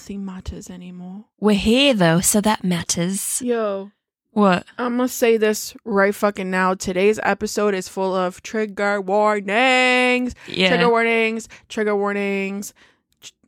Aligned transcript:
I. 0.00 0.12
Nothing 0.14 0.24
matters 0.24 0.70
anymore. 0.70 1.24
We're 1.38 1.56
here 1.56 1.94
though, 1.94 2.20
so 2.20 2.40
that 2.40 2.64
matters. 2.64 3.40
Yo, 3.42 3.90
What? 4.32 4.64
I'm 4.78 4.96
gonna 4.96 5.08
say 5.08 5.36
this 5.36 5.76
right 5.84 6.14
fucking 6.14 6.50
now. 6.50 6.74
Today's 6.74 7.20
episode 7.22 7.74
is 7.74 7.88
full 7.88 8.14
of 8.14 8.42
trigger 8.42 9.00
warnings, 9.00 10.34
Yeah. 10.48 10.68
trigger 10.68 10.88
warnings, 10.88 11.48
trigger 11.68 11.96
warnings. 11.96 12.72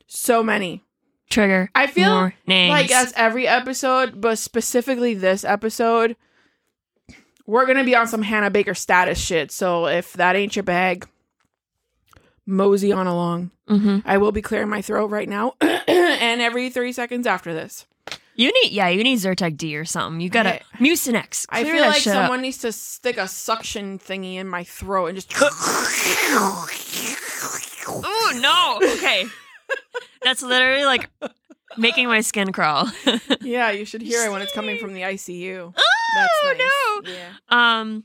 So 0.07 0.43
many. 0.43 0.83
Trigger. 1.31 1.71
I 1.75 1.87
feel 1.87 2.31
names. 2.47 2.71
like 2.71 2.91
as 2.91 3.13
every 3.17 3.49
episode, 3.49 4.21
but 4.21 4.37
specifically 4.39 5.15
this 5.15 5.45
episode, 5.45 6.17
we're 7.47 7.65
gonna 7.67 7.85
be 7.85 7.97
on 7.97 8.07
some 8.07 8.23
Hannah 8.23 8.51
Baker 8.51 8.75
status 8.75 9.19
shit. 9.19 9.51
So 9.51 9.87
if 9.87 10.13
that 10.15 10.37
ain't 10.37 10.55
your 10.57 10.65
bag, 10.65 11.09
mosey 12.47 12.93
on 12.93 13.07
along. 13.07 13.51
hmm 13.69 13.99
I 14.05 14.19
will 14.19 14.33
be 14.33 14.43
clearing 14.43 14.69
my 14.69 14.83
throat 14.83 15.11
right 15.11 15.29
now, 15.29 15.55
and 15.61 16.41
every 16.41 16.71
three 16.71 16.93
seconds 16.93 17.27
after 17.27 17.53
this. 17.55 17.87
You 18.35 18.51
need, 18.63 18.73
yeah, 18.73 18.89
you 18.89 19.05
need 19.05 19.19
Zyrtec 19.19 19.59
D 19.59 19.77
or 19.77 19.85
something. 19.85 20.21
You 20.21 20.31
gotta 20.31 20.55
I- 20.63 20.63
Mucinex. 20.79 21.45
I 21.51 21.65
feel 21.65 21.83
like 21.85 22.01
shit 22.01 22.15
up. 22.15 22.23
someone 22.25 22.41
needs 22.41 22.59
to 22.59 22.73
stick 22.73 23.19
a 23.19 23.29
suction 23.29 23.99
thingy 23.99 24.37
in 24.37 24.49
my 24.49 24.65
throat 24.65 25.07
and 25.09 25.17
just. 25.17 25.31
Oh 27.85 28.79
no! 28.81 28.89
Okay, 28.95 29.25
that's 30.23 30.41
literally 30.43 30.85
like 30.85 31.11
making 31.77 32.07
my 32.07 32.21
skin 32.21 32.53
crawl. 32.53 32.89
yeah, 33.43 33.71
you 33.71 33.85
should 33.85 34.03
hear 34.03 34.25
it 34.25 34.31
when 34.33 34.41
it's 34.41 34.53
coming 34.55 34.79
from 34.79 34.95
the 34.95 35.03
ICU. 35.03 35.73
oh 35.77 35.83
That's 36.15 36.45
nice. 36.45 36.59
no! 36.59 37.13
Yeah. 37.13 37.33
Um, 37.81 38.05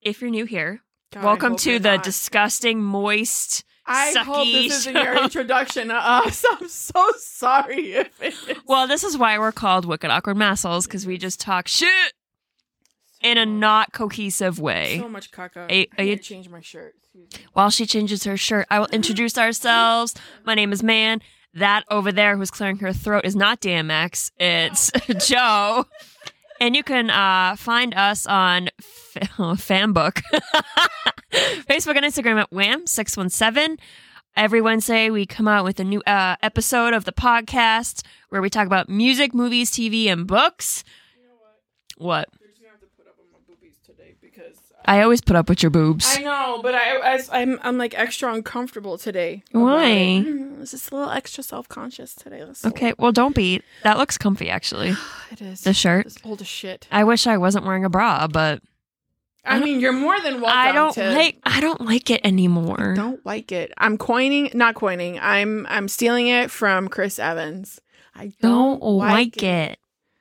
if 0.00 0.20
you're 0.20 0.30
new 0.30 0.44
here, 0.44 0.80
God, 1.14 1.22
welcome 1.24 1.56
to 1.58 1.78
the 1.78 1.94
not. 1.94 2.04
disgusting, 2.04 2.82
moist. 2.82 3.64
I 3.86 4.12
hope 4.18 4.46
sucky 4.46 4.68
this 4.68 4.78
isn't 4.80 4.94
your 4.96 5.16
introduction 5.22 5.90
uh, 5.92 6.20
to 6.22 6.28
us. 6.28 6.44
I'm 6.50 6.68
so 6.68 7.12
sorry 7.18 7.92
if 7.92 8.22
it 8.22 8.34
is. 8.48 8.56
Well, 8.66 8.88
this 8.88 9.04
is 9.04 9.16
why 9.16 9.38
we're 9.38 9.52
called 9.52 9.84
Wicked 9.84 10.10
Awkward 10.10 10.36
Massels 10.36 10.86
because 10.86 11.06
we 11.06 11.16
just 11.16 11.38
talk 11.38 11.68
shit 11.68 12.12
in 13.22 13.38
a 13.38 13.46
not 13.46 13.92
cohesive 13.92 14.58
way. 14.58 14.98
So 14.98 15.08
much 15.08 15.30
caca. 15.30 15.66
I 15.96 16.02
need 16.02 16.16
to 16.16 16.22
change 16.22 16.48
my 16.48 16.60
shirt. 16.60 16.94
While 17.52 17.70
she 17.70 17.86
changes 17.86 18.24
her 18.24 18.36
shirt, 18.36 18.66
I 18.70 18.80
will 18.80 18.86
introduce 18.92 19.38
ourselves. 19.38 20.14
My 20.44 20.54
name 20.54 20.72
is 20.72 20.82
Man. 20.82 21.20
That 21.56 21.84
over 21.88 22.10
there 22.10 22.36
who's 22.36 22.50
clearing 22.50 22.78
her 22.78 22.92
throat 22.92 23.24
is 23.24 23.36
not 23.36 23.60
DMX. 23.60 24.32
It's 24.38 24.90
Joe. 25.28 25.86
And 26.60 26.76
you 26.76 26.82
can 26.82 27.10
uh, 27.10 27.56
find 27.56 27.94
us 27.94 28.26
on 28.26 28.68
F- 28.78 29.16
Fanbook, 29.38 30.22
Facebook, 31.32 31.96
and 31.96 32.04
Instagram 32.06 32.40
at 32.40 32.50
Wham617. 32.50 33.78
Every 34.36 34.60
Wednesday, 34.60 35.10
we 35.10 35.26
come 35.26 35.46
out 35.46 35.64
with 35.64 35.78
a 35.80 35.84
new 35.84 36.00
uh, 36.06 36.36
episode 36.42 36.92
of 36.92 37.04
the 37.04 37.12
podcast 37.12 38.04
where 38.30 38.42
we 38.42 38.50
talk 38.50 38.66
about 38.66 38.88
music, 38.88 39.34
movies, 39.34 39.70
TV, 39.70 40.06
and 40.06 40.26
books. 40.26 40.82
You 41.16 41.28
know 41.28 41.34
what? 41.98 42.04
What? 42.04 42.28
You're 42.40 42.48
just 42.50 42.60
gonna 42.60 42.70
have 42.72 42.80
to 42.80 42.86
put 42.96 43.06
up 43.06 43.14
with 43.18 43.30
my 43.32 43.38
boobies 43.46 43.73
today 43.84 44.14
because 44.20 44.56
I 44.84 45.02
always 45.02 45.20
put 45.20 45.36
up 45.36 45.48
with 45.48 45.62
your 45.62 45.70
boobs. 45.70 46.06
I 46.16 46.22
know, 46.22 46.60
but 46.62 46.74
I, 46.74 47.14
I 47.14 47.20
I'm 47.32 47.58
I'm 47.62 47.78
like 47.78 47.98
extra 47.98 48.32
uncomfortable 48.32 48.98
today. 48.98 49.42
Why? 49.52 49.84
it. 49.84 50.26
Mm, 50.26 50.62
It's 50.62 50.72
just 50.72 50.90
a 50.90 50.96
little 50.96 51.10
extra 51.10 51.42
self 51.42 51.68
conscious 51.68 52.14
today. 52.14 52.42
That's 52.44 52.64
okay, 52.64 52.94
well, 52.98 53.12
don't 53.12 53.34
be. 53.34 53.62
That 53.82 53.98
looks 53.98 54.18
comfy, 54.18 54.50
actually. 54.50 54.94
It 55.32 55.42
is. 55.42 55.62
The 55.62 55.72
shirt. 55.74 56.06
It's 56.06 56.18
old 56.24 56.40
as 56.42 56.46
shit. 56.46 56.86
I 56.92 57.02
wish 57.02 57.26
I 57.26 57.38
wasn't 57.38 57.64
wearing 57.64 57.84
a 57.84 57.90
bra, 57.90 58.28
but 58.28 58.62
I 59.44 59.58
mean, 59.58 59.80
you're 59.80 59.92
more 59.92 60.18
than 60.20 60.40
welcome. 60.40 60.58
I 60.58 60.72
don't 60.72 60.92
to, 60.94 61.10
like 61.12 61.38
I 61.44 61.60
don't 61.60 61.80
like 61.80 62.10
it 62.10 62.20
anymore. 62.24 62.92
I 62.92 62.94
Don't 62.94 63.24
like 63.26 63.52
it. 63.52 63.72
I'm 63.76 63.98
coining, 63.98 64.50
not 64.54 64.74
coining. 64.74 65.18
I'm 65.20 65.66
I'm 65.68 65.88
stealing 65.88 66.28
it 66.28 66.50
from 66.50 66.88
Chris 66.88 67.18
Evans. 67.18 67.80
I 68.14 68.32
don't 68.40 68.80
don't, 68.80 68.96
like 68.96 69.42
it. 69.42 69.78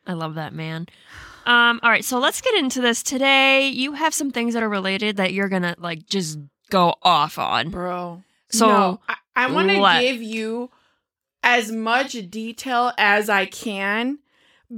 I 0.07 0.13
love 0.13 0.35
that 0.35 0.53
man. 0.53 0.87
Um, 1.45 1.79
all 1.83 1.89
right, 1.89 2.05
so 2.05 2.19
let's 2.19 2.41
get 2.41 2.55
into 2.55 2.81
this 2.81 3.03
today. 3.03 3.67
You 3.67 3.93
have 3.93 4.13
some 4.13 4.31
things 4.31 4.53
that 4.53 4.63
are 4.63 4.69
related 4.69 5.17
that 5.17 5.33
you're 5.33 5.49
gonna 5.49 5.75
like 5.77 6.05
just 6.05 6.39
go 6.69 6.95
off 7.01 7.37
on. 7.37 7.69
bro. 7.69 8.23
So 8.49 8.67
no, 8.67 8.99
I, 9.09 9.15
I 9.35 9.51
want 9.51 9.69
to 9.69 9.99
give 10.01 10.21
you 10.21 10.69
as 11.43 11.71
much 11.71 12.13
detail 12.29 12.91
as 12.97 13.29
I 13.29 13.45
can 13.45 14.19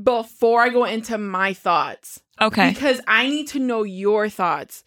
before 0.04 0.62
I 0.62 0.70
go 0.70 0.86
into 0.86 1.18
my 1.18 1.54
thoughts 1.54 2.22
okay, 2.42 2.70
because 2.72 3.00
I 3.08 3.30
need 3.30 3.48
to 3.50 3.60
know 3.60 3.84
your 3.84 4.30
thoughts. 4.30 4.84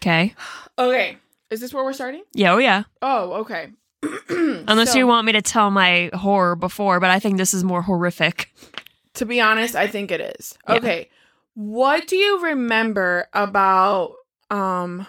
okay, 0.00 0.34
Okay, 0.78 1.16
is 1.50 1.60
this 1.60 1.74
where 1.74 1.82
we're 1.84 1.92
starting? 1.92 2.22
yeah, 2.34 2.52
oh 2.52 2.58
yeah. 2.58 2.84
Oh, 3.02 3.32
okay. 3.40 3.70
Unless 4.30 4.92
So, 4.92 4.98
you 4.98 5.06
want 5.06 5.26
me 5.26 5.32
to 5.32 5.42
tell 5.42 5.70
my 5.70 6.10
horror 6.14 6.56
before, 6.56 7.00
but 7.00 7.10
I 7.10 7.18
think 7.18 7.36
this 7.36 7.52
is 7.52 7.64
more 7.64 7.82
horrific. 7.82 8.50
To 9.20 9.26
be 9.26 9.38
honest, 9.38 9.76
I 9.76 9.86
think 9.86 10.10
it 10.10 10.22
is. 10.38 10.56
Yeah. 10.66 10.76
Okay. 10.76 11.10
What 11.52 12.06
do 12.06 12.16
you 12.16 12.42
remember 12.42 13.26
about 13.34 14.14
um 14.50 15.06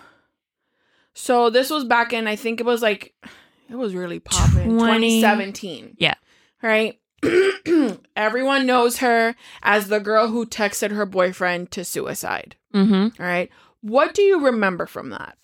so 1.13 1.49
this 1.49 1.69
was 1.69 1.85
back 1.85 2.11
in 2.11 2.27
I 2.27 2.35
think 2.35 2.59
it 2.59 2.65
was 2.65 2.81
like 2.81 3.15
it 3.69 3.75
was 3.75 3.95
really 3.95 4.19
popping 4.19 4.77
20 4.77 5.21
2017. 5.21 5.95
Yeah. 5.97 6.15
Right? 6.61 6.99
Everyone 8.17 8.65
knows 8.65 8.97
her 8.97 9.33
as 9.63 9.87
the 9.87 10.01
girl 10.01 10.27
who 10.27 10.45
texted 10.45 10.91
her 10.91 11.05
boyfriend 11.05 11.71
to 11.71 11.85
suicide. 11.85 12.57
Mm-hmm. 12.73 13.21
All 13.21 13.25
right. 13.25 13.49
What 13.79 14.13
do 14.13 14.23
you 14.23 14.43
remember 14.45 14.87
from 14.87 15.11
that? 15.11 15.37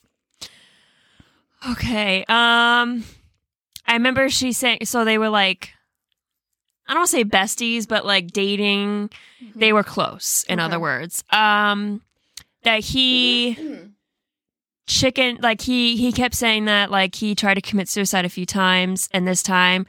Okay. 1.69 2.25
Um 2.27 3.05
I 3.87 3.93
remember 3.93 4.27
she 4.27 4.51
saying 4.51 4.79
so 4.83 5.05
they 5.05 5.17
were 5.17 5.29
like 5.29 5.71
I 6.87 6.93
don't 6.93 7.01
want 7.01 7.09
to 7.11 7.17
say 7.17 7.23
besties, 7.25 7.87
but 7.87 8.05
like 8.05 8.31
dating. 8.31 9.09
They 9.55 9.73
were 9.73 9.83
close, 9.83 10.43
in 10.49 10.59
Okay. 10.59 10.65
other 10.65 10.79
words. 10.79 11.23
Um 11.31 12.01
that 12.63 12.79
he 12.83 13.57
chicken 14.87 15.37
like 15.41 15.61
he 15.61 15.97
he 15.97 16.11
kept 16.11 16.33
saying 16.35 16.65
that 16.65 16.89
like 16.89 17.15
he 17.15 17.35
tried 17.35 17.55
to 17.55 17.61
commit 17.61 17.89
suicide 17.89 18.23
a 18.25 18.29
few 18.29 18.45
times 18.45 19.09
and 19.11 19.27
this 19.27 19.43
time 19.43 19.85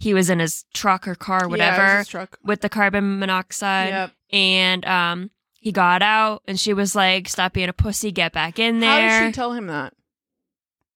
he 0.00 0.12
was 0.12 0.28
in 0.28 0.40
his 0.40 0.64
truck 0.74 1.06
or 1.06 1.14
car 1.14 1.44
or 1.44 1.46
Yeah, 1.46 1.50
whatever 1.50 1.98
his 1.98 2.08
truck. 2.08 2.38
with 2.42 2.60
the 2.60 2.68
carbon 2.68 3.20
monoxide 3.20 3.90
Yep. 3.90 4.10
and 4.32 4.84
um 4.86 5.30
he 5.60 5.70
got 5.72 6.02
out 6.02 6.42
and 6.48 6.58
she 6.58 6.72
was 6.74 6.96
like 6.96 7.28
stop 7.28 7.52
being 7.52 7.68
a 7.68 7.72
pussy 7.72 8.10
get 8.10 8.32
back 8.32 8.58
in 8.58 8.80
there 8.80 8.90
How 8.90 9.20
did 9.20 9.28
she 9.28 9.32
tell 9.32 9.52
him 9.52 9.68
that? 9.68 9.94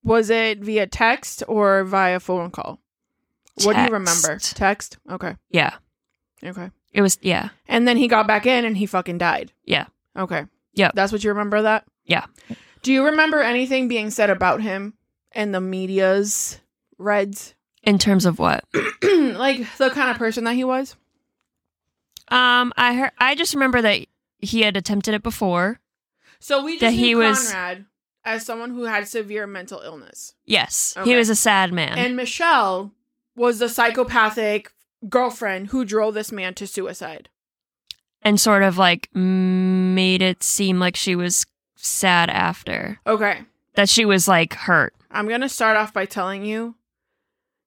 Was 0.03 0.31
it 0.31 0.59
via 0.59 0.87
text 0.89 1.43
or 1.47 1.85
via 1.85 2.19
phone 2.21 2.51
call? 2.51 2.81
What 3.65 3.77
do 3.77 3.83
you 3.83 3.89
remember? 3.91 4.29
Text. 4.29 4.57
Text? 4.57 4.99
Okay. 5.11 5.37
yeah 5.51 5.75
Okay. 6.45 6.71
it 6.93 7.03
was 7.03 7.19
yeah 7.23 7.51
And 7.69 7.87
then 7.89 7.97
he 7.97 8.09
got 8.09 8.27
back 8.27 8.47
in 8.47 8.65
and 8.65 8.77
he 8.77 8.87
fucking 8.87 9.19
died. 9.19 9.53
Yeah. 9.65 9.87
Okay. 10.17 10.45
Yeah. 10.73 10.91
That's 10.95 11.13
what 11.13 11.23
you 11.25 11.31
remember 11.31 11.57
of 11.59 11.65
that? 11.65 11.85
Yeah. 12.05 12.27
Do 12.83 12.93
you 12.93 13.05
remember 13.05 13.41
anything 13.41 13.89
being 13.89 14.11
said 14.11 14.31
about 14.31 14.63
him 14.63 14.95
in 15.35 15.53
the 15.53 15.61
media's 15.61 16.61
reds? 16.99 17.55
in 17.85 17.97
terms 17.99 18.27
of 18.27 18.39
what 18.39 18.65
like 19.03 19.65
the 19.79 19.89
kind 19.91 20.11
of 20.11 20.17
person 20.19 20.45
that 20.45 20.55
he 20.55 20.65
was? 20.65 20.97
um 22.31 22.73
i 22.77 22.93
heard 22.95 23.13
i 23.19 23.35
just 23.35 23.55
remember 23.55 23.81
that 23.81 24.07
he 24.41 24.61
had 24.63 24.77
attempted 24.77 25.15
it 25.15 25.23
before 25.23 25.81
So 26.41 26.63
we 26.65 26.79
That 26.79 26.93
he 26.93 27.15
knew 27.15 27.19
was- 27.19 27.51
Conrad 27.51 27.87
as 28.25 28.45
someone 28.45 28.71
who 28.71 28.83
had 28.85 29.09
severe 29.09 29.47
mental 29.47 29.81
illness. 29.81 30.35
yes 30.45 30.95
Okay. 30.97 31.11
he 31.11 31.17
was 31.17 31.29
a 31.31 31.35
sad 31.37 31.73
man 31.73 31.97
And 31.99 32.15
Michelle 32.17 32.93
was 33.39 33.59
the 33.61 33.69
psychopathic 33.69 34.73
girlfriend 35.09 35.69
who 35.69 35.85
drove 35.85 36.15
this 36.15 36.33
man 36.33 36.55
to 36.55 36.67
suicide. 36.67 37.29
and 38.23 38.41
sort 38.41 38.63
of 38.65 38.77
like 38.77 39.09
made 39.15 40.21
it 40.23 40.43
seem 40.43 40.79
like 40.81 40.97
she 40.97 41.15
was 41.15 41.47
sad 41.77 42.29
after 42.31 42.99
Okay. 43.07 43.43
that 43.75 43.89
she 43.89 44.05
was 44.05 44.27
like 44.29 44.55
hurt 44.55 44.93
I'm 45.11 45.29
going 45.29 45.41
to 45.43 45.49
start 45.49 45.77
off 45.77 45.95
by 45.95 46.05
telling 46.05 46.45
you 46.45 46.75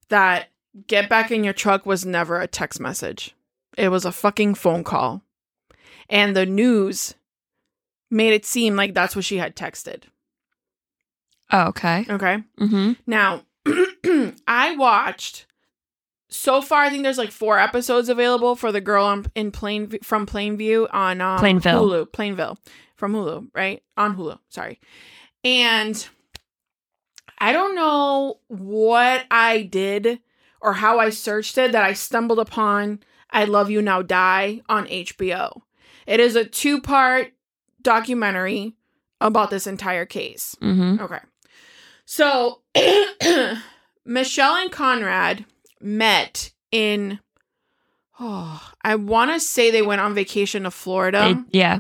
that 0.09 0.49
get 0.87 1.09
back 1.09 1.31
in 1.31 1.43
your 1.43 1.53
truck 1.53 1.85
was 1.85 2.05
never 2.05 2.39
a 2.39 2.47
text 2.47 2.79
message. 2.79 3.33
It 3.77 3.89
was 3.89 4.05
a 4.05 4.11
fucking 4.11 4.55
phone 4.55 4.83
call. 4.83 5.21
And 6.09 6.35
the 6.35 6.45
news 6.45 7.15
made 8.11 8.33
it 8.33 8.45
seem 8.45 8.75
like 8.75 8.93
that's 8.93 9.15
what 9.15 9.25
she 9.25 9.37
had 9.37 9.55
texted. 9.55 10.03
oh, 11.51 11.67
okay 11.69 12.05
Okay. 12.09 12.43
mm-hmm 12.59 12.91
Now, 13.07 13.43
I 14.47 14.75
watched 14.75 15.45
so 16.31 16.61
far 16.61 16.83
I 16.83 16.89
think 16.89 17.03
there's 17.03 17.17
like 17.17 17.31
4 17.31 17.59
episodes 17.59 18.09
available 18.09 18.55
for 18.55 18.71
the 18.71 18.81
girl 18.81 19.05
on, 19.05 19.25
in 19.35 19.51
Plain 19.51 19.99
from 20.03 20.25
Plainview 20.25 20.87
on 20.91 21.21
um, 21.21 21.39
Plainville. 21.39 21.85
Hulu, 21.85 22.11
Plainville 22.11 22.57
from 22.95 23.13
Hulu, 23.13 23.47
right? 23.53 23.83
On 23.97 24.15
Hulu, 24.15 24.39
sorry. 24.49 24.79
And 25.43 26.07
I 27.39 27.51
don't 27.51 27.75
know 27.75 28.39
what 28.47 29.25
I 29.31 29.63
did 29.63 30.19
or 30.61 30.73
how 30.73 30.99
I 30.99 31.09
searched 31.09 31.57
it 31.57 31.71
that 31.71 31.83
I 31.83 31.93
stumbled 31.93 32.39
upon 32.39 32.99
I 33.31 33.45
Love 33.45 33.69
You 33.71 33.81
Now 33.81 34.01
Die 34.01 34.61
on 34.69 34.85
HBO. 34.87 35.61
It 36.05 36.19
is 36.19 36.35
a 36.35 36.45
two 36.45 36.79
part 36.81 37.33
documentary 37.81 38.75
about 39.19 39.49
this 39.49 39.67
entire 39.67 40.05
case. 40.05 40.55
mm-hmm 40.61 41.01
Okay. 41.01 41.19
So 42.05 42.61
Michelle 44.05 44.55
and 44.55 44.71
Conrad 44.71 45.45
met 45.83 46.51
in 46.71 47.19
oh, 48.19 48.71
I 48.83 48.95
want 48.95 49.31
to 49.31 49.39
say 49.39 49.71
they 49.71 49.81
went 49.81 50.01
on 50.01 50.13
vacation 50.13 50.63
to 50.63 50.71
Florida. 50.71 51.43
They- 51.51 51.59
yeah. 51.59 51.79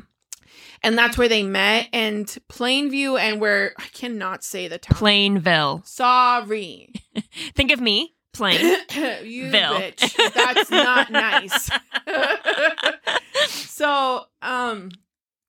and 0.83 0.97
that's 0.97 1.17
where 1.17 1.29
they 1.29 1.43
met 1.43 1.87
and 1.93 2.25
Plainview 2.49 3.19
and 3.19 3.39
where 3.39 3.73
I 3.77 3.85
cannot 3.93 4.43
say 4.43 4.67
the 4.67 4.79
town. 4.79 4.97
Plainville. 4.97 5.81
Sorry. 5.85 6.93
Think 7.53 7.71
of 7.71 7.79
me, 7.79 8.15
plain. 8.33 8.59
you 9.23 9.49
Ville. 9.51 9.73
bitch. 9.75 10.33
That's 10.33 10.71
not 10.71 11.11
nice. 11.11 11.69
so, 13.47 14.25
um 14.41 14.89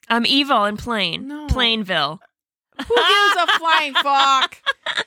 I'm 0.09 0.27
evil 0.27 0.65
and 0.65 0.79
plain. 0.79 1.29
No. 1.29 1.47
Plainville. 1.47 2.21
who 2.77 2.85
gives 2.95 3.37
a 3.39 3.59
flying 3.59 3.95
fuck? 4.03 4.59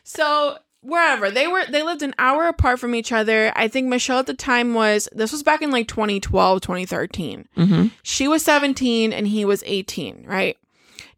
So 0.03 0.57
wherever 0.85 1.31
they 1.31 1.47
were, 1.47 1.65
they 1.65 1.83
lived 1.83 2.03
an 2.03 2.13
hour 2.17 2.47
apart 2.47 2.79
from 2.79 2.95
each 2.95 3.11
other. 3.11 3.51
I 3.55 3.67
think 3.67 3.87
Michelle 3.87 4.19
at 4.19 4.27
the 4.27 4.33
time 4.33 4.73
was 4.73 5.09
this 5.11 5.31
was 5.31 5.43
back 5.43 5.61
in 5.61 5.71
like 5.71 5.87
2012, 5.87 6.61
2013. 6.61 7.47
Mm-hmm. 7.57 7.87
She 8.03 8.27
was 8.27 8.43
17 8.43 9.11
and 9.11 9.27
he 9.27 9.45
was 9.45 9.63
18, 9.65 10.25
right? 10.27 10.57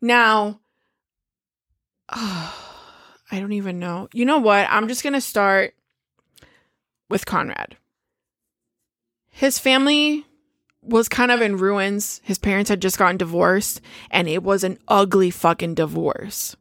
Now, 0.02 0.60
I 2.10 2.54
don't 3.32 3.54
even 3.54 3.80
know. 3.80 4.08
You 4.14 4.26
know 4.26 4.40
what? 4.40 4.68
I'm 4.70 4.88
just 4.88 5.04
gonna 5.04 5.22
start 5.22 5.76
with 7.10 7.26
Conrad. 7.26 7.76
His 9.30 9.60
family 9.60 10.26
was 10.82 11.10
kind 11.10 11.32
of 11.32 11.42
in 11.42 11.58
ruins. 11.58 12.22
His 12.24 12.38
parents 12.38 12.70
had 12.70 12.82
just 12.82 12.98
gotten 12.98 13.18
divorced, 13.18 13.82
and 14.10 14.28
it 14.28 14.42
was 14.42 14.64
an 14.64 14.80
ugly 14.88 15.30
fucking 15.30 15.76
divorce. 15.76 16.56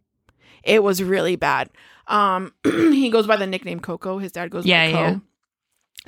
It 0.64 0.82
was 0.82 1.02
really 1.02 1.36
bad. 1.36 1.70
Um, 2.08 2.52
he 2.64 3.10
goes 3.10 3.26
by 3.26 3.36
the 3.36 3.46
nickname 3.46 3.80
Coco. 3.80 4.18
His 4.18 4.32
dad 4.32 4.50
goes 4.50 4.64
Yeah, 4.66 4.86
by 4.86 4.92
Co. 4.92 4.98
yeah. 5.00 5.18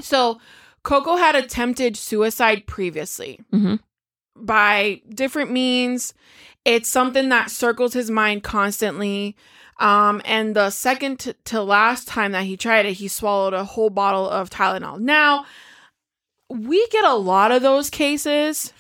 So 0.00 0.40
Coco 0.84 1.16
had 1.16 1.34
attempted 1.34 1.96
suicide 1.96 2.66
previously 2.66 3.40
Mm-hmm. 3.52 3.76
by 4.36 5.02
different 5.12 5.50
means. 5.50 6.14
It's 6.64 6.88
something 6.88 7.28
that 7.30 7.50
circles 7.50 7.94
his 7.94 8.10
mind 8.10 8.42
constantly. 8.42 9.36
Um, 9.80 10.20
and 10.24 10.54
the 10.56 10.70
second 10.70 11.20
to, 11.20 11.32
to 11.44 11.62
last 11.62 12.08
time 12.08 12.32
that 12.32 12.44
he 12.44 12.56
tried 12.56 12.84
it, 12.86 12.94
he 12.94 13.08
swallowed 13.08 13.54
a 13.54 13.64
whole 13.64 13.90
bottle 13.90 14.28
of 14.28 14.50
Tylenol. 14.50 14.98
Now, 15.00 15.46
we 16.48 16.86
get 16.88 17.04
a 17.04 17.14
lot 17.14 17.52
of 17.52 17.62
those 17.62 17.88
cases. 17.90 18.72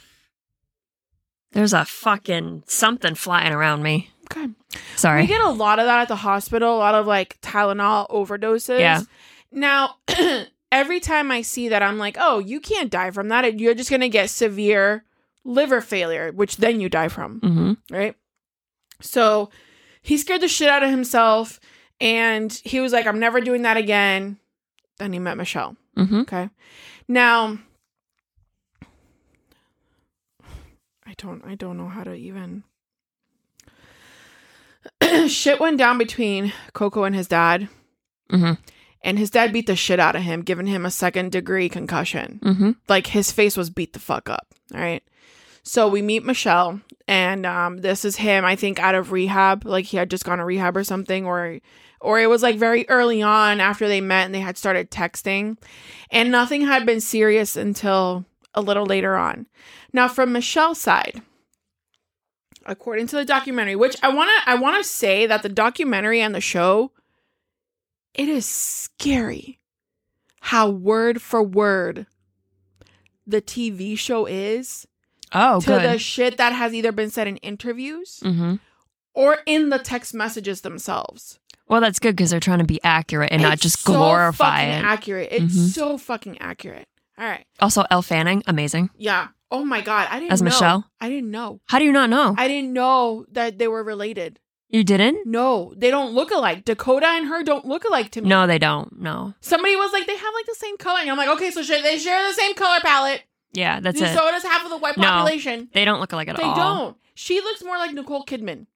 There's 1.52 1.72
a 1.72 1.84
fucking 1.84 2.64
something 2.66 3.14
flying 3.14 3.52
around 3.52 3.82
me. 3.82 4.10
Okay. 4.30 4.48
Sorry. 4.96 5.22
We 5.22 5.26
get 5.26 5.40
a 5.40 5.50
lot 5.50 5.78
of 5.78 5.86
that 5.86 6.00
at 6.00 6.08
the 6.08 6.16
hospital, 6.16 6.74
a 6.74 6.78
lot 6.78 6.94
of 6.94 7.06
like 7.06 7.40
Tylenol 7.40 8.08
overdoses. 8.10 8.80
Yeah. 8.80 9.02
Now, 9.50 9.96
every 10.72 11.00
time 11.00 11.30
I 11.30 11.42
see 11.42 11.68
that, 11.70 11.82
I'm 11.82 11.98
like, 11.98 12.16
oh, 12.20 12.38
you 12.38 12.60
can't 12.60 12.90
die 12.90 13.10
from 13.10 13.28
that. 13.28 13.58
You're 13.58 13.74
just 13.74 13.90
going 13.90 14.02
to 14.02 14.08
get 14.08 14.28
severe 14.30 15.04
liver 15.44 15.80
failure, 15.80 16.30
which 16.32 16.58
then 16.58 16.80
you 16.80 16.88
die 16.88 17.08
from. 17.08 17.40
mm-hmm. 17.40 17.94
right? 17.94 18.14
So 19.00 19.50
he 20.02 20.18
scared 20.18 20.42
the 20.42 20.48
shit 20.48 20.68
out 20.68 20.82
of 20.82 20.90
himself 20.90 21.60
and 22.00 22.52
he 22.64 22.80
was 22.80 22.92
like, 22.92 23.06
I'm 23.06 23.20
never 23.20 23.40
doing 23.40 23.62
that 23.62 23.76
again. 23.76 24.38
Then 24.98 25.12
he 25.12 25.18
met 25.18 25.36
Michelle. 25.36 25.76
Mm-hmm. 25.96 26.20
Okay. 26.20 26.50
Now 27.06 27.58
I 31.06 31.14
don't 31.16 31.44
I 31.44 31.54
don't 31.54 31.76
know 31.76 31.88
how 31.88 32.04
to 32.04 32.14
even 32.14 32.64
shit 35.28 35.60
went 35.60 35.78
down 35.78 35.98
between 35.98 36.52
Coco 36.72 37.04
and 37.04 37.14
his 37.14 37.28
dad. 37.28 37.68
Mm-hmm. 38.30 38.54
And 39.02 39.18
his 39.18 39.30
dad 39.30 39.52
beat 39.52 39.66
the 39.66 39.76
shit 39.76 40.00
out 40.00 40.16
of 40.16 40.22
him, 40.22 40.42
giving 40.42 40.66
him 40.66 40.84
a 40.84 40.90
second 40.90 41.30
degree 41.32 41.68
concussion 41.68 42.40
Mm-hmm. 42.42 42.70
like 42.88 43.06
his 43.08 43.30
face 43.30 43.56
was 43.56 43.70
beat 43.70 43.92
the 43.92 44.00
fuck 44.00 44.28
up. 44.28 44.48
All 44.74 44.80
right. 44.80 45.02
So 45.62 45.86
we 45.86 46.02
meet 46.02 46.24
Michelle, 46.24 46.80
and 47.06 47.44
um, 47.46 47.78
this 47.78 48.04
is 48.04 48.16
him. 48.16 48.44
I 48.44 48.56
think 48.56 48.78
out 48.80 48.94
of 48.94 49.12
rehab, 49.12 49.64
like 49.66 49.84
he 49.84 49.96
had 49.98 50.10
just 50.10 50.24
gone 50.24 50.38
to 50.38 50.44
rehab 50.44 50.76
or 50.76 50.84
something, 50.84 51.26
or 51.26 51.58
or 52.00 52.18
it 52.18 52.28
was 52.28 52.42
like 52.42 52.56
very 52.56 52.88
early 52.88 53.22
on 53.22 53.60
after 53.60 53.86
they 53.86 54.00
met 54.00 54.24
and 54.26 54.34
they 54.34 54.40
had 54.40 54.56
started 54.56 54.90
texting, 54.90 55.58
and 56.10 56.30
nothing 56.30 56.62
had 56.62 56.86
been 56.86 57.00
serious 57.00 57.54
until 57.56 58.24
a 58.54 58.62
little 58.62 58.86
later 58.86 59.14
on. 59.16 59.46
Now, 59.92 60.08
from 60.08 60.32
Michelle's 60.32 60.78
side, 60.80 61.20
according 62.68 63.06
to 63.08 63.16
the 63.16 63.24
documentary, 63.24 63.74
which 63.76 63.96
I 64.02 64.08
wanna 64.14 64.30
I 64.46 64.54
wanna 64.54 64.84
say 64.84 65.26
that 65.26 65.42
the 65.42 65.48
documentary 65.48 66.20
and 66.20 66.34
the 66.34 66.40
show, 66.40 66.92
it 68.14 68.28
is 68.28 68.46
scary 68.46 69.58
how 70.40 70.68
word 70.70 71.20
for 71.20 71.42
word 71.42 72.06
the 73.26 73.42
TV 73.42 73.98
show 73.98 74.26
is 74.26 74.86
Oh, 75.32 75.60
to 75.60 75.66
good. 75.66 75.82
the 75.82 75.98
shit 75.98 76.36
that 76.38 76.52
has 76.54 76.72
either 76.72 76.92
been 76.92 77.10
said 77.10 77.26
in 77.26 77.36
interviews 77.38 78.20
mm-hmm. 78.24 78.54
or 79.12 79.38
in 79.44 79.68
the 79.68 79.78
text 79.78 80.14
messages 80.14 80.62
themselves. 80.62 81.38
Well, 81.66 81.82
that's 81.82 81.98
good 81.98 82.16
because 82.16 82.30
they're 82.30 82.40
trying 82.40 82.60
to 82.60 82.64
be 82.64 82.80
accurate 82.82 83.30
and 83.30 83.42
not 83.42 83.58
just 83.58 83.80
so 83.80 83.92
glorify 83.92 84.60
fucking 84.68 84.70
it. 84.78 84.84
accurate. 84.84 85.28
It's 85.32 85.54
Mhm. 85.54 85.74
so 85.74 85.98
fucking 85.98 86.38
accurate. 86.38 86.88
All 87.18 87.26
right. 87.26 87.44
also, 87.60 87.84
Elle 87.90 88.00
Fanning, 88.00 88.42
amazing. 88.46 88.88
Yeah. 88.96 89.28
Oh 89.50 89.64
my 89.64 89.80
god, 89.80 90.08
I 90.10 90.18
didn't 90.20 90.32
As 90.32 90.42
know. 90.42 90.46
Michelle? 90.46 90.90
I 91.00 91.08
didn't 91.08 91.30
know. 91.30 91.60
How 91.66 91.78
do 91.78 91.84
you 91.84 91.92
not 91.92 92.10
know? 92.10 92.34
I 92.36 92.48
didn't 92.48 92.72
know 92.72 93.24
that 93.32 93.58
they 93.58 93.66
were 93.68 93.82
related. 93.82 94.38
you 94.68 94.84
didn't? 94.84 95.26
No, 95.26 95.72
they 95.76 95.90
don't 95.90 96.12
look 96.12 96.30
alike. 96.30 96.64
Dakota 96.66 97.06
and 97.06 97.26
her 97.28 97.42
don't 97.42 97.64
look 97.64 97.84
alike 97.84 98.10
to 98.10 98.20
me. 98.20 98.28
No, 98.28 98.46
they 98.46 98.58
don't. 98.58 99.00
No. 99.00 99.32
Somebody 99.40 99.74
was 99.76 99.90
like, 99.92 100.06
they 100.06 100.16
have 100.16 100.34
like 100.34 100.44
the 100.46 100.54
same 100.54 100.76
color. 100.76 100.98
And 101.00 101.10
I'm 101.10 101.16
like, 101.16 101.30
okay, 101.30 101.50
so 101.50 101.62
they 101.62 101.96
share 101.98 102.28
the 102.28 102.34
same 102.34 102.54
color 102.54 102.78
palette. 102.82 103.22
Yeah, 103.54 103.80
that's 103.80 103.98
so 103.98 104.04
it. 104.04 104.14
does 104.32 104.42
half 104.42 104.64
of 104.64 104.70
the 104.70 104.76
white 104.76 104.98
No, 104.98 105.04
population. 105.04 105.70
They 105.72 105.86
don't 105.86 106.00
look 106.00 106.12
alike 106.12 106.28
at 106.28 106.36
They 106.36 106.42
all. 106.42 106.54
They 106.54 106.60
don't. 106.60 106.96
She 107.14 107.40
looks 107.40 107.64
more 107.64 107.78
like 107.78 107.94
Nicole 107.94 108.24
Kidman 108.26 108.66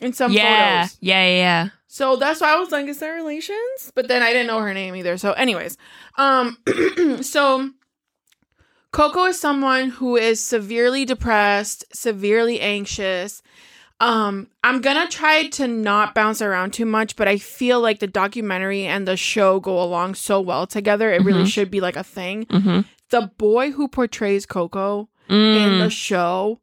in 0.00 0.12
some 0.12 0.30
Yeah, 0.32 0.82
photos. 0.84 0.98
yeah, 1.00 1.24
yeah, 1.26 1.36
yeah. 1.36 1.68
So 1.88 2.14
that's 2.14 2.40
why 2.40 2.52
I 2.54 2.56
was 2.56 2.70
like, 2.70 2.86
is 2.86 3.00
there 3.00 3.14
relations? 3.16 3.90
But 3.96 4.06
then 4.06 4.22
I 4.22 4.32
didn't 4.32 4.46
know 4.46 4.60
her 4.60 4.72
name 4.72 4.94
either. 4.94 5.18
So, 5.18 5.32
anyways, 5.32 5.76
um, 6.16 6.56
so 7.22 7.70
Coco 8.92 9.24
is 9.26 9.38
someone 9.40 9.90
who 9.90 10.16
is 10.16 10.44
severely 10.44 11.04
depressed, 11.04 11.84
severely 11.94 12.60
anxious. 12.60 13.40
Um, 14.00 14.48
I'm 14.64 14.80
gonna 14.80 15.06
try 15.08 15.46
to 15.48 15.68
not 15.68 16.14
bounce 16.14 16.40
around 16.42 16.72
too 16.72 16.86
much, 16.86 17.16
but 17.16 17.28
I 17.28 17.36
feel 17.36 17.80
like 17.80 17.98
the 18.00 18.06
documentary 18.06 18.84
and 18.86 19.06
the 19.06 19.16
show 19.16 19.60
go 19.60 19.80
along 19.80 20.14
so 20.14 20.40
well 20.40 20.66
together. 20.66 21.12
It 21.12 21.22
really 21.22 21.44
Mhm. 21.44 21.52
should 21.52 21.70
be 21.70 21.80
like 21.80 21.96
a 21.96 22.02
thing. 22.02 22.46
Mm-hmm. 22.46 22.80
The 23.10 23.30
boy 23.38 23.72
who 23.72 23.88
portrays 23.88 24.46
Coco 24.46 25.08
in 25.28 25.36
Mm. 25.36 25.78
the 25.80 25.90
show, 25.90 26.60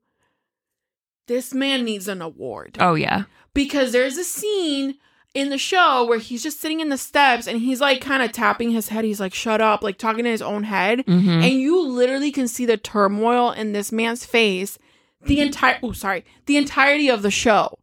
this 1.27 1.53
man 1.53 1.85
needs 1.85 2.07
an 2.07 2.21
award 2.21 2.77
oh 2.81 2.95
yeah. 2.95 3.23
because 3.53 3.91
there's 3.91 4.17
a 4.17 4.23
scene 4.23 4.95
in 5.37 5.49
the 5.49 5.57
show 5.57 6.03
where 6.05 6.17
he's 6.19 6.41
just 6.41 6.59
sitting 6.59 6.79
in 6.79 6.89
the 6.89 6.97
steps 6.97 7.47
and 7.47 7.59
he's 7.59 7.79
like 7.79 8.01
kind 8.01 8.23
of 8.23 8.31
tapping 8.31 8.71
his 8.71 8.89
head. 8.89 9.05
He's 9.05 9.19
like, 9.19 9.33
shut 9.33 9.61
up, 9.61 9.83
like 9.83 9.97
talking 9.97 10.23
to 10.23 10.29
his 10.31 10.41
own 10.41 10.63
head. 10.63 11.05
Mm-hmm. 11.05 11.29
And 11.29 11.51
you 11.53 11.87
literally 11.87 12.31
can 12.31 12.47
see 12.47 12.65
the 12.65 12.77
turmoil 12.77 13.51
in 13.51 13.71
this 13.73 13.91
man's 13.91 14.25
face 14.25 14.79
the 15.21 15.39
entire, 15.39 15.77
oh, 15.83 15.91
sorry, 15.91 16.25
the 16.47 16.57
entirety 16.57 17.09
of 17.09 17.21
the 17.21 17.31
show. 17.31 17.77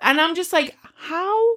And 0.00 0.20
I'm 0.20 0.34
just 0.34 0.52
like, 0.52 0.76
how? 0.96 1.56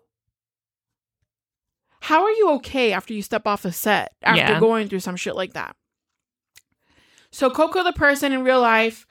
How 2.01 2.23
are 2.23 2.31
you 2.31 2.51
okay 2.55 2.91
after 2.93 3.13
you 3.13 3.21
step 3.21 3.47
off 3.47 3.65
a 3.65 3.71
set 3.71 4.13
after 4.23 4.53
Yeah. 4.53 4.59
going 4.59 4.87
through 4.87 4.99
some 4.99 5.15
shit 5.15 5.35
like 5.35 5.53
that? 5.53 5.75
So 7.31 7.49
Coco, 7.49 7.83
the 7.83 7.93
person 7.93 8.31
in 8.31 8.43
real 8.43 8.61
life, 8.61 9.05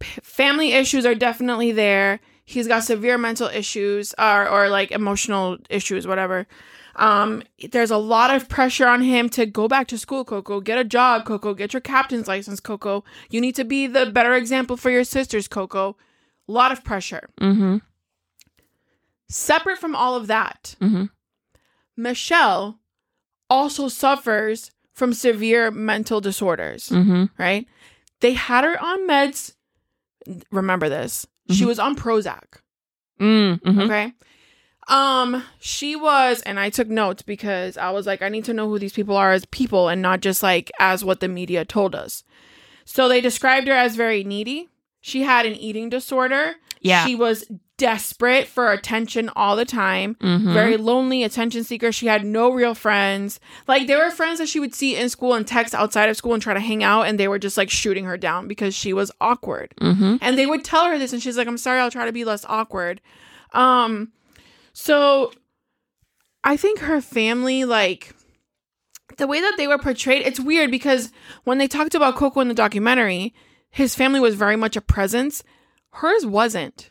p- 0.00 0.20
family 0.22 0.72
issues 0.72 1.04
are 1.04 1.14
definitely 1.14 1.72
there. 1.72 2.20
He's 2.46 2.66
got 2.68 2.84
severe 2.84 3.18
mental 3.18 3.48
issues 3.48 4.14
or 4.18 4.48
or 4.48 4.68
like 4.68 4.90
emotional 4.92 5.58
issues, 5.68 6.06
whatever. 6.06 6.46
Um, 6.94 7.42
there's 7.72 7.90
a 7.90 7.98
lot 7.98 8.34
of 8.34 8.48
pressure 8.48 8.86
on 8.86 9.02
him 9.02 9.28
to 9.30 9.44
go 9.44 9.68
back 9.68 9.86
to 9.88 9.98
school, 9.98 10.24
Coco, 10.24 10.60
get 10.62 10.78
a 10.78 10.84
job, 10.84 11.26
Coco, 11.26 11.52
get 11.52 11.74
your 11.74 11.82
captain's 11.82 12.26
license, 12.26 12.58
Coco. 12.58 13.04
You 13.28 13.40
need 13.42 13.54
to 13.56 13.64
be 13.64 13.86
the 13.86 14.06
better 14.06 14.34
example 14.34 14.78
for 14.78 14.88
your 14.90 15.04
sisters, 15.04 15.46
Coco. 15.46 15.96
A 16.48 16.52
lot 16.52 16.72
of 16.72 16.82
pressure. 16.84 17.28
Mm-hmm. 17.38 17.78
Separate 19.28 19.78
from 19.78 19.94
all 19.94 20.14
of 20.14 20.26
that, 20.28 20.76
Mm-hmm. 20.80 21.04
Michelle 21.98 22.78
also 23.50 23.88
suffers 23.88 24.70
from 24.92 25.12
severe 25.12 25.70
mental 25.70 26.20
disorders. 26.20 26.88
Mm-hmm. 26.90 27.24
right? 27.38 27.66
They 28.20 28.32
had 28.34 28.64
her 28.64 28.82
on 28.82 29.08
meds. 29.08 29.54
Remember 30.50 30.88
this. 30.88 31.26
She 31.50 31.64
Mhm. 31.64 31.66
was 31.66 31.78
on 31.78 31.96
Prozac, 31.96 32.60
Mm-hmm. 33.20 33.80
okay? 33.80 34.12
Um, 34.88 35.42
she 35.58 35.96
was 35.96 36.42
and 36.42 36.60
I 36.60 36.70
took 36.70 36.86
notes 36.88 37.22
because 37.22 37.76
I 37.76 37.90
was 37.90 38.06
like 38.06 38.22
I 38.22 38.28
need 38.28 38.44
to 38.44 38.54
know 38.54 38.68
who 38.68 38.78
these 38.78 38.92
people 38.92 39.16
are 39.16 39.32
as 39.32 39.44
people 39.46 39.88
and 39.88 40.00
not 40.00 40.20
just 40.20 40.42
like 40.44 40.70
as 40.78 41.04
what 41.04 41.18
the 41.20 41.28
media 41.28 41.64
told 41.64 41.94
us. 41.94 42.22
So 42.84 43.08
they 43.08 43.20
described 43.20 43.66
her 43.66 43.74
as 43.74 43.96
very 43.96 44.22
needy. 44.22 44.68
She 45.00 45.22
had 45.22 45.44
an 45.44 45.54
eating 45.56 45.88
disorder. 45.88 46.54
Yeah. 46.80 47.04
She 47.04 47.16
was 47.16 47.44
desperate 47.78 48.46
for 48.46 48.72
attention 48.72 49.30
all 49.36 49.54
the 49.56 49.64
time. 49.64 50.16
Mhm. 50.22 50.52
Very 50.54 50.76
lonely, 50.76 51.22
attention 51.22 51.62
seeker. 51.62 51.92
She 51.92 52.06
had 52.06 52.24
no 52.24 52.50
real 52.50 52.74
friends. 52.74 53.38
Like 53.68 53.86
there 53.86 53.98
were 53.98 54.10
friends 54.10 54.38
that 54.38 54.48
she 54.48 54.60
would 54.60 54.74
see 54.74 54.96
in 54.96 55.08
school 55.08 55.34
and 55.34 55.46
text 55.46 55.74
outside 55.74 56.08
of 56.08 56.16
school 56.16 56.32
and 56.34 56.42
try 56.42 56.54
to 56.54 56.60
hang 56.60 56.82
out, 56.82 57.02
and 57.02 57.18
they 57.20 57.28
were 57.28 57.38
just 57.38 57.56
like 57.56 57.68
shooting 57.70 58.04
her 58.06 58.16
down 58.16 58.48
because 58.48 58.74
she 58.74 58.92
was 58.92 59.10
awkward. 59.20 59.74
Mhm. 59.80 60.18
And 60.22 60.38
they 60.38 60.46
would 60.46 60.64
tell 60.64 60.86
her 60.86 60.98
this, 60.98 61.12
and 61.12 61.22
she's 61.22 61.36
like, 61.36 61.46
"I'm 61.48 61.58
sorry, 61.58 61.80
I'll 61.80 61.90
try 61.90 62.06
to 62.06 62.12
be 62.12 62.24
less 62.24 62.44
awkward." 62.48 63.00
Um, 63.52 64.12
so 64.72 65.32
I 66.44 66.56
think 66.56 66.78
her 66.80 67.00
family, 67.00 67.64
like 67.64 68.14
the 69.18 69.26
way 69.26 69.40
that 69.40 69.54
they 69.56 69.66
were 69.66 69.78
portrayed, 69.78 70.22
it's 70.26 70.40
weird 70.40 70.70
because 70.70 71.12
when 71.44 71.58
they 71.58 71.68
talked 71.68 71.94
about 71.94 72.16
Coco 72.16 72.40
in 72.40 72.48
the 72.48 72.54
documentary, 72.54 73.34
his 73.70 73.94
family 73.94 74.20
was 74.20 74.34
very 74.34 74.56
much 74.56 74.76
a 74.76 74.80
presence. 74.80 75.42
Hers 75.92 76.24
wasn't. 76.26 76.90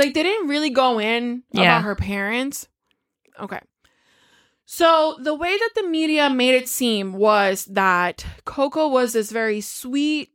Like 0.00 0.14
they 0.14 0.22
didn't 0.22 0.48
really 0.48 0.70
go 0.70 0.98
in 1.00 1.42
Yeah. 1.52 1.62
about 1.78 1.84
her 1.84 1.94
parents. 1.94 2.66
Okay. 3.38 3.60
So 4.66 5.16
the 5.20 5.34
way 5.34 5.56
that 5.56 5.70
the 5.74 5.88
media 5.88 6.30
made 6.30 6.54
it 6.54 6.68
seem 6.68 7.12
was 7.12 7.64
that 7.66 8.24
Coco 8.44 8.88
was 8.88 9.12
this 9.12 9.30
very 9.32 9.60
sweet, 9.60 10.30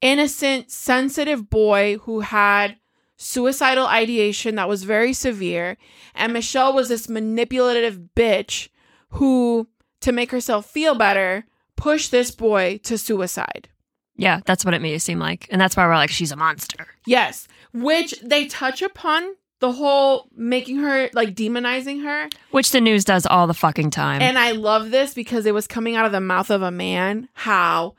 innocent, 0.00 0.70
sensitive 0.70 1.50
boy 1.50 1.98
who 2.02 2.20
had 2.20 2.76
suicidal 3.16 3.86
ideation 3.86 4.54
that 4.56 4.68
was 4.68 4.84
very 4.84 5.12
severe, 5.12 5.76
and 6.14 6.32
Michelle 6.32 6.72
was 6.72 6.88
this 6.88 7.08
manipulative 7.08 7.98
bitch 8.16 8.68
who, 9.10 9.68
to 10.00 10.12
make 10.12 10.30
herself 10.30 10.66
feel 10.66 10.94
better, 10.94 11.44
pushed 11.76 12.10
this 12.10 12.30
boy 12.30 12.78
to 12.84 12.98
suicide. 12.98 13.68
Yeah, 14.16 14.40
that's 14.44 14.64
what 14.64 14.74
it 14.74 14.82
made 14.82 14.94
it 14.94 15.00
seem 15.00 15.18
like. 15.18 15.48
And 15.50 15.60
that's 15.60 15.76
why 15.76 15.86
we're 15.86 15.96
like, 15.96 16.10
she's 16.10 16.30
a 16.32 16.36
monster. 16.36 16.86
Yes, 17.06 17.48
which 17.74 18.14
they 18.22 18.46
touch 18.46 18.80
upon 18.80 19.34
the 19.60 19.72
whole 19.72 20.28
making 20.36 20.76
her 20.78 21.08
like 21.12 21.34
demonizing 21.34 22.02
her. 22.04 22.28
Which 22.50 22.70
the 22.70 22.80
news 22.80 23.04
does 23.04 23.26
all 23.26 23.46
the 23.46 23.54
fucking 23.54 23.90
time. 23.90 24.22
And 24.22 24.38
I 24.38 24.52
love 24.52 24.90
this 24.90 25.14
because 25.14 25.46
it 25.46 25.54
was 25.54 25.66
coming 25.66 25.96
out 25.96 26.06
of 26.06 26.12
the 26.12 26.20
mouth 26.20 26.50
of 26.50 26.62
a 26.62 26.70
man 26.70 27.28
how 27.32 27.94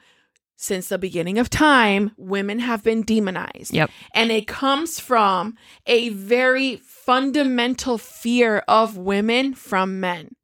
since 0.58 0.88
the 0.90 0.98
beginning 0.98 1.38
of 1.38 1.50
time 1.50 2.12
women 2.18 2.60
have 2.60 2.84
been 2.84 3.02
demonized. 3.02 3.74
Yep. 3.74 3.90
And 4.14 4.32
it 4.32 4.48
comes 4.48 5.00
from 5.00 5.56
a 5.86 6.10
very 6.10 6.78
fundamental 6.78 7.98
fear 7.98 8.64
of 8.68 8.98
women 8.98 9.54
from 9.54 10.00
men. 10.00 10.36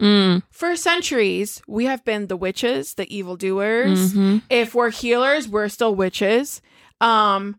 Mm. 0.00 0.42
For 0.50 0.76
centuries, 0.76 1.62
we 1.66 1.86
have 1.86 2.04
been 2.04 2.26
the 2.26 2.36
witches, 2.36 2.94
the 2.94 3.14
evildoers. 3.14 4.12
Mhm. 4.12 4.42
If 4.50 4.74
we're 4.74 4.90
healers, 4.90 5.48
we're 5.48 5.68
still 5.68 5.94
witches. 5.94 6.60
Um 7.00 7.56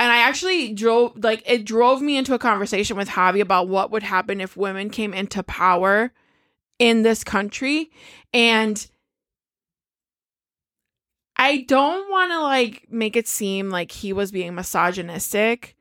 and 0.00 0.10
I 0.10 0.18
actually 0.22 0.72
drove 0.72 1.12
like 1.22 1.42
it 1.46 1.64
drove 1.64 2.00
me 2.02 2.16
into 2.16 2.32
a 2.34 2.38
conversation 2.38 2.96
with 2.96 3.08
Javi 3.10 3.40
about 3.40 3.68
what 3.68 3.90
would 3.92 4.02
happen 4.02 4.40
if 4.40 4.56
women 4.56 4.88
came 4.90 5.12
into 5.14 5.42
power 5.42 6.12
in 6.78 7.02
this 7.02 7.22
country 7.22 7.90
and 8.32 8.84
I 11.36 11.64
don't 11.68 12.10
want 12.10 12.32
to 12.32 12.40
like 12.40 12.86
make 12.90 13.16
it 13.16 13.28
seem 13.28 13.70
like 13.70 13.92
he 13.92 14.12
was 14.12 14.30
being 14.32 14.54
misogynistic. 14.54 15.76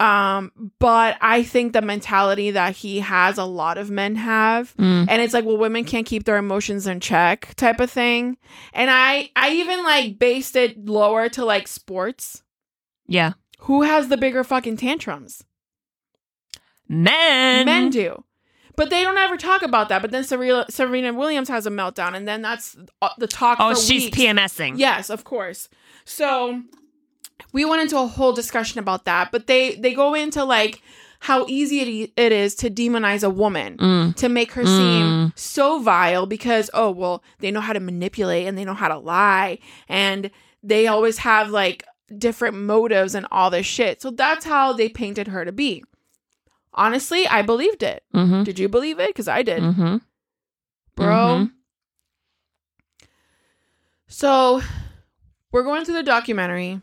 Um 0.00 0.50
but 0.80 1.16
I 1.20 1.44
think 1.44 1.72
the 1.72 1.80
mentality 1.82 2.50
that 2.50 2.74
he 2.74 2.98
has 3.00 3.38
a 3.38 3.44
lot 3.44 3.78
of 3.78 3.90
men 3.90 4.16
have 4.16 4.74
Mm. 4.76 5.06
and 5.08 5.22
it's 5.22 5.32
like 5.32 5.44
well 5.44 5.56
women 5.56 5.84
can't 5.84 6.06
keep 6.06 6.24
their 6.24 6.36
emotions 6.36 6.88
in 6.88 6.98
check 6.98 7.54
type 7.54 7.78
of 7.78 7.88
thing 7.92 8.36
and 8.72 8.90
i 8.90 9.30
i 9.36 9.50
even 9.52 9.84
like 9.84 10.18
based 10.18 10.56
it 10.56 10.84
lower 10.84 11.28
to 11.28 11.44
like 11.44 11.68
sports 11.68 12.42
Yeah. 13.06 13.34
Who 13.64 13.82
has 13.82 14.08
the 14.08 14.16
bigger 14.16 14.42
fucking 14.44 14.76
tantrums 14.76 15.44
Men. 16.88 17.64
men 17.66 17.90
do 17.90 18.24
but 18.76 18.90
they 18.90 19.02
don't 19.04 19.16
ever 19.16 19.36
talk 19.36 19.62
about 19.62 19.88
that 19.88 20.02
but 20.02 20.10
then 20.10 20.22
serena, 20.24 20.66
serena 20.68 21.12
williams 21.14 21.48
has 21.48 21.66
a 21.66 21.70
meltdown 21.70 22.14
and 22.14 22.28
then 22.28 22.42
that's 22.42 22.76
uh, 23.00 23.08
the 23.18 23.26
talk 23.26 23.56
Oh, 23.60 23.74
she's 23.74 24.04
weeks. 24.06 24.18
PMSing. 24.18 24.78
yes 24.78 25.08
of 25.10 25.24
course 25.24 25.68
so 26.04 26.60
we 27.52 27.64
went 27.64 27.80
into 27.82 27.98
a 27.98 28.06
whole 28.06 28.32
discussion 28.34 28.78
about 28.80 29.06
that 29.06 29.32
but 29.32 29.46
they 29.46 29.76
they 29.76 29.94
go 29.94 30.12
into 30.14 30.44
like 30.44 30.82
how 31.20 31.46
easy 31.48 32.02
it, 32.02 32.12
it 32.18 32.32
is 32.32 32.54
to 32.56 32.68
demonize 32.68 33.24
a 33.24 33.30
woman 33.30 33.78
Mm. 33.78 34.14
to 34.16 34.28
make 34.28 34.52
her 34.52 34.66
seem 34.66 35.32
so 35.36 35.80
vile 35.80 36.26
because 36.26 36.68
oh 36.74 36.90
well 36.90 37.24
they 37.38 37.50
know 37.50 37.60
how 37.62 37.72
to 37.72 37.80
manipulate 37.80 38.46
and 38.46 38.58
they 38.58 38.64
know 38.66 38.74
how 38.74 38.88
to 38.88 38.98
lie 38.98 39.58
and 39.88 40.30
they 40.62 40.86
always 40.86 41.16
have 41.18 41.48
like 41.50 41.84
different 42.18 42.56
motives 42.56 43.14
and 43.14 43.26
all 43.30 43.50
this 43.50 43.66
shit 43.66 44.00
so 44.02 44.10
that's 44.10 44.44
how 44.44 44.72
they 44.72 44.88
painted 44.88 45.28
her 45.28 45.44
to 45.44 45.52
be 45.52 45.82
honestly 46.72 47.26
i 47.28 47.42
believed 47.42 47.82
it 47.82 48.02
Mm-hmm. 48.14 48.42
did 48.44 48.58
you 48.58 48.68
believe 48.68 48.98
it 49.00 49.08
because 49.10 49.28
i 49.28 49.42
did 49.42 49.62
Mm-hmm. 49.62 49.96
bro 50.96 51.48
so 54.06 54.60
we're 55.52 55.62
going 55.62 55.84
through 55.84 55.94
the 55.94 56.02
documentary 56.02 56.80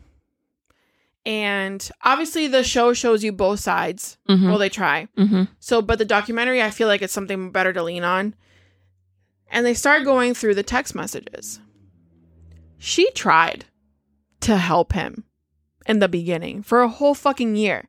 and 1.24 1.88
obviously 2.02 2.48
the 2.48 2.64
show 2.64 2.92
shows 2.92 3.22
you 3.22 3.32
both 3.32 3.60
sides 3.60 4.18
Mm-hmm. 4.28 4.48
well 4.48 4.58
they 4.58 4.68
try 4.68 5.08
mm-hmm. 5.16 5.44
so, 5.60 5.80
but 5.82 5.98
the 5.98 6.04
documentary, 6.04 6.62
I 6.62 6.70
feel 6.70 6.88
like 6.88 7.02
it's 7.02 7.12
something 7.12 7.50
better 7.52 7.72
to 7.72 7.82
lean 7.82 8.02
on. 8.04 8.34
And 9.54 9.66
they 9.66 9.74
start 9.74 10.04
going 10.04 10.32
through 10.34 10.54
the 10.54 10.62
text 10.62 10.94
messages. 10.94 11.60
She 12.78 13.10
tried 13.10 13.66
to 14.42 14.56
help 14.56 14.92
him 14.92 15.24
in 15.86 15.98
the 15.98 16.08
beginning 16.08 16.62
for 16.62 16.82
a 16.82 16.88
whole 16.88 17.14
fucking 17.14 17.56
year. 17.56 17.88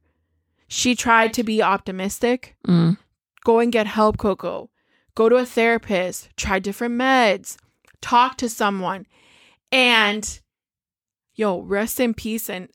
She 0.68 0.96
tried 0.96 1.34
to 1.34 1.44
be 1.44 1.62
optimistic. 1.62 2.56
Mm. 2.68 2.98
Go 3.44 3.60
and 3.60 3.72
get 3.72 3.86
help, 3.88 4.18
Coco. 4.18 4.70
Go 5.16 5.30
to 5.30 5.36
a 5.36 5.46
therapist. 5.46 6.30
Try 6.38 6.60
different 6.60 6.96
meds. 6.96 7.58
Talk 8.02 8.38
to 8.38 8.50
someone. 8.50 9.06
And 9.72 10.40
yo, 11.36 11.62
rest 11.62 12.00
in 12.00 12.14
peace. 12.14 12.50
And 12.50 12.70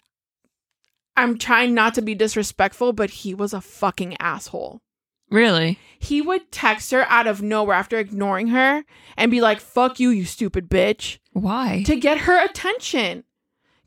I'm 1.17 1.37
trying 1.39 1.75
not 1.75 1.95
to 1.95 2.03
be 2.03 2.15
disrespectful, 2.15 2.93
but 2.93 3.11
he 3.11 3.35
was 3.35 3.53
a 3.53 3.61
fucking 3.61 4.17
asshole 4.21 4.81
Really? 5.31 5.79
he 5.99 6.23
would 6.23 6.51
text 6.53 6.91
her 6.93 7.03
out 7.09 7.27
of 7.27 7.43
nowhere 7.43 7.75
after 7.75 7.99
ignoring 7.99 8.47
her 8.49 8.85
and 9.17 9.31
be 9.31 9.41
like, 9.41 9.59
fuck 9.61 9.99
you, 10.01 10.11
you 10.11 10.25
stupid 10.25 10.71
bitch, 10.71 11.19
Why? 11.33 11.83
to 11.87 11.97
get 11.97 12.19
her 12.19 12.43
attention. 12.43 13.25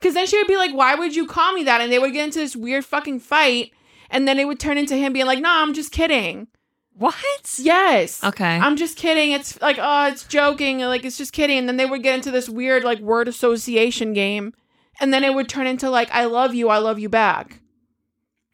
Because 0.01 0.15
then 0.15 0.25
she 0.25 0.37
would 0.37 0.47
be 0.47 0.57
like, 0.57 0.73
why 0.73 0.95
would 0.95 1.15
you 1.15 1.27
call 1.27 1.53
me 1.53 1.63
that? 1.65 1.79
And 1.79 1.91
they 1.91 1.99
would 1.99 2.11
get 2.13 2.25
into 2.25 2.39
this 2.39 2.55
weird 2.55 2.83
fucking 2.83 3.19
fight. 3.19 3.71
And 4.09 4.27
then 4.27 4.39
it 4.39 4.47
would 4.47 4.59
turn 4.59 4.77
into 4.79 4.97
him 4.97 5.13
being 5.13 5.27
like, 5.27 5.39
no, 5.39 5.49
I'm 5.49 5.73
just 5.75 5.91
kidding. 5.91 6.47
what? 6.95 7.15
Yes. 7.59 8.23
Okay. 8.23 8.57
I'm 8.57 8.75
just 8.77 8.97
kidding. 8.97 9.31
It's 9.31 9.61
like, 9.61 9.77
oh, 9.79 10.07
it's 10.07 10.23
joking. 10.25 10.79
Like, 10.79 11.05
it's 11.05 11.17
just 11.17 11.33
kidding. 11.33 11.59
And 11.59 11.67
then 11.69 11.77
they 11.77 11.85
would 11.85 12.01
get 12.03 12.15
into 12.15 12.31
this 12.31 12.49
weird, 12.49 12.83
like, 12.83 12.99
word 12.99 13.27
association 13.27 14.13
game. 14.13 14.53
And 14.99 15.13
then 15.13 15.23
it 15.23 15.33
would 15.33 15.47
turn 15.47 15.67
into, 15.67 15.89
like, 15.89 16.09
I 16.11 16.25
love 16.25 16.53
you, 16.55 16.69
I 16.69 16.79
love 16.79 16.99
you 16.99 17.07
back. 17.09 17.61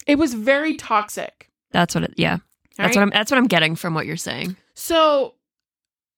It 0.06 0.18
was 0.18 0.34
very 0.34 0.76
toxic. 0.76 1.50
that's 1.72 1.96
what 1.96 2.04
it. 2.04 2.14
Yeah. 2.18 2.38
That's 2.78 2.96
right? 2.96 2.96
what 2.98 3.02
I'm. 3.04 3.10
That's 3.10 3.32
what 3.32 3.38
I'm 3.38 3.48
getting 3.48 3.76
from 3.76 3.94
what 3.94 4.06
you're 4.06 4.16
saying. 4.18 4.56
So 4.76 5.34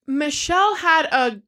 Michelle 0.07 0.75
had 0.75 1.05
a 1.11 1.41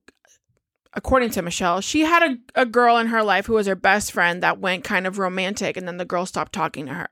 according 0.94 1.30
to 1.32 1.42
Michelle, 1.42 1.82
she 1.82 2.02
had 2.02 2.24
a, 2.24 2.62
a 2.62 2.66
girl 2.66 2.98
in 2.98 3.08
her 3.08 3.24
life 3.24 3.46
who 3.46 3.54
was 3.54 3.68
her 3.68 3.76
best 3.76 4.12
friend 4.12 4.42
that 4.44 4.60
went 4.60 4.84
kind 4.84 5.08
of 5.08 5.18
romantic 5.20 5.78
and 5.78 5.88
then 5.88 5.98
the 5.98 6.06
girl 6.06 6.26
stopped 6.26 6.54
talking 6.54 6.86
to 6.88 6.94
her. 6.94 7.10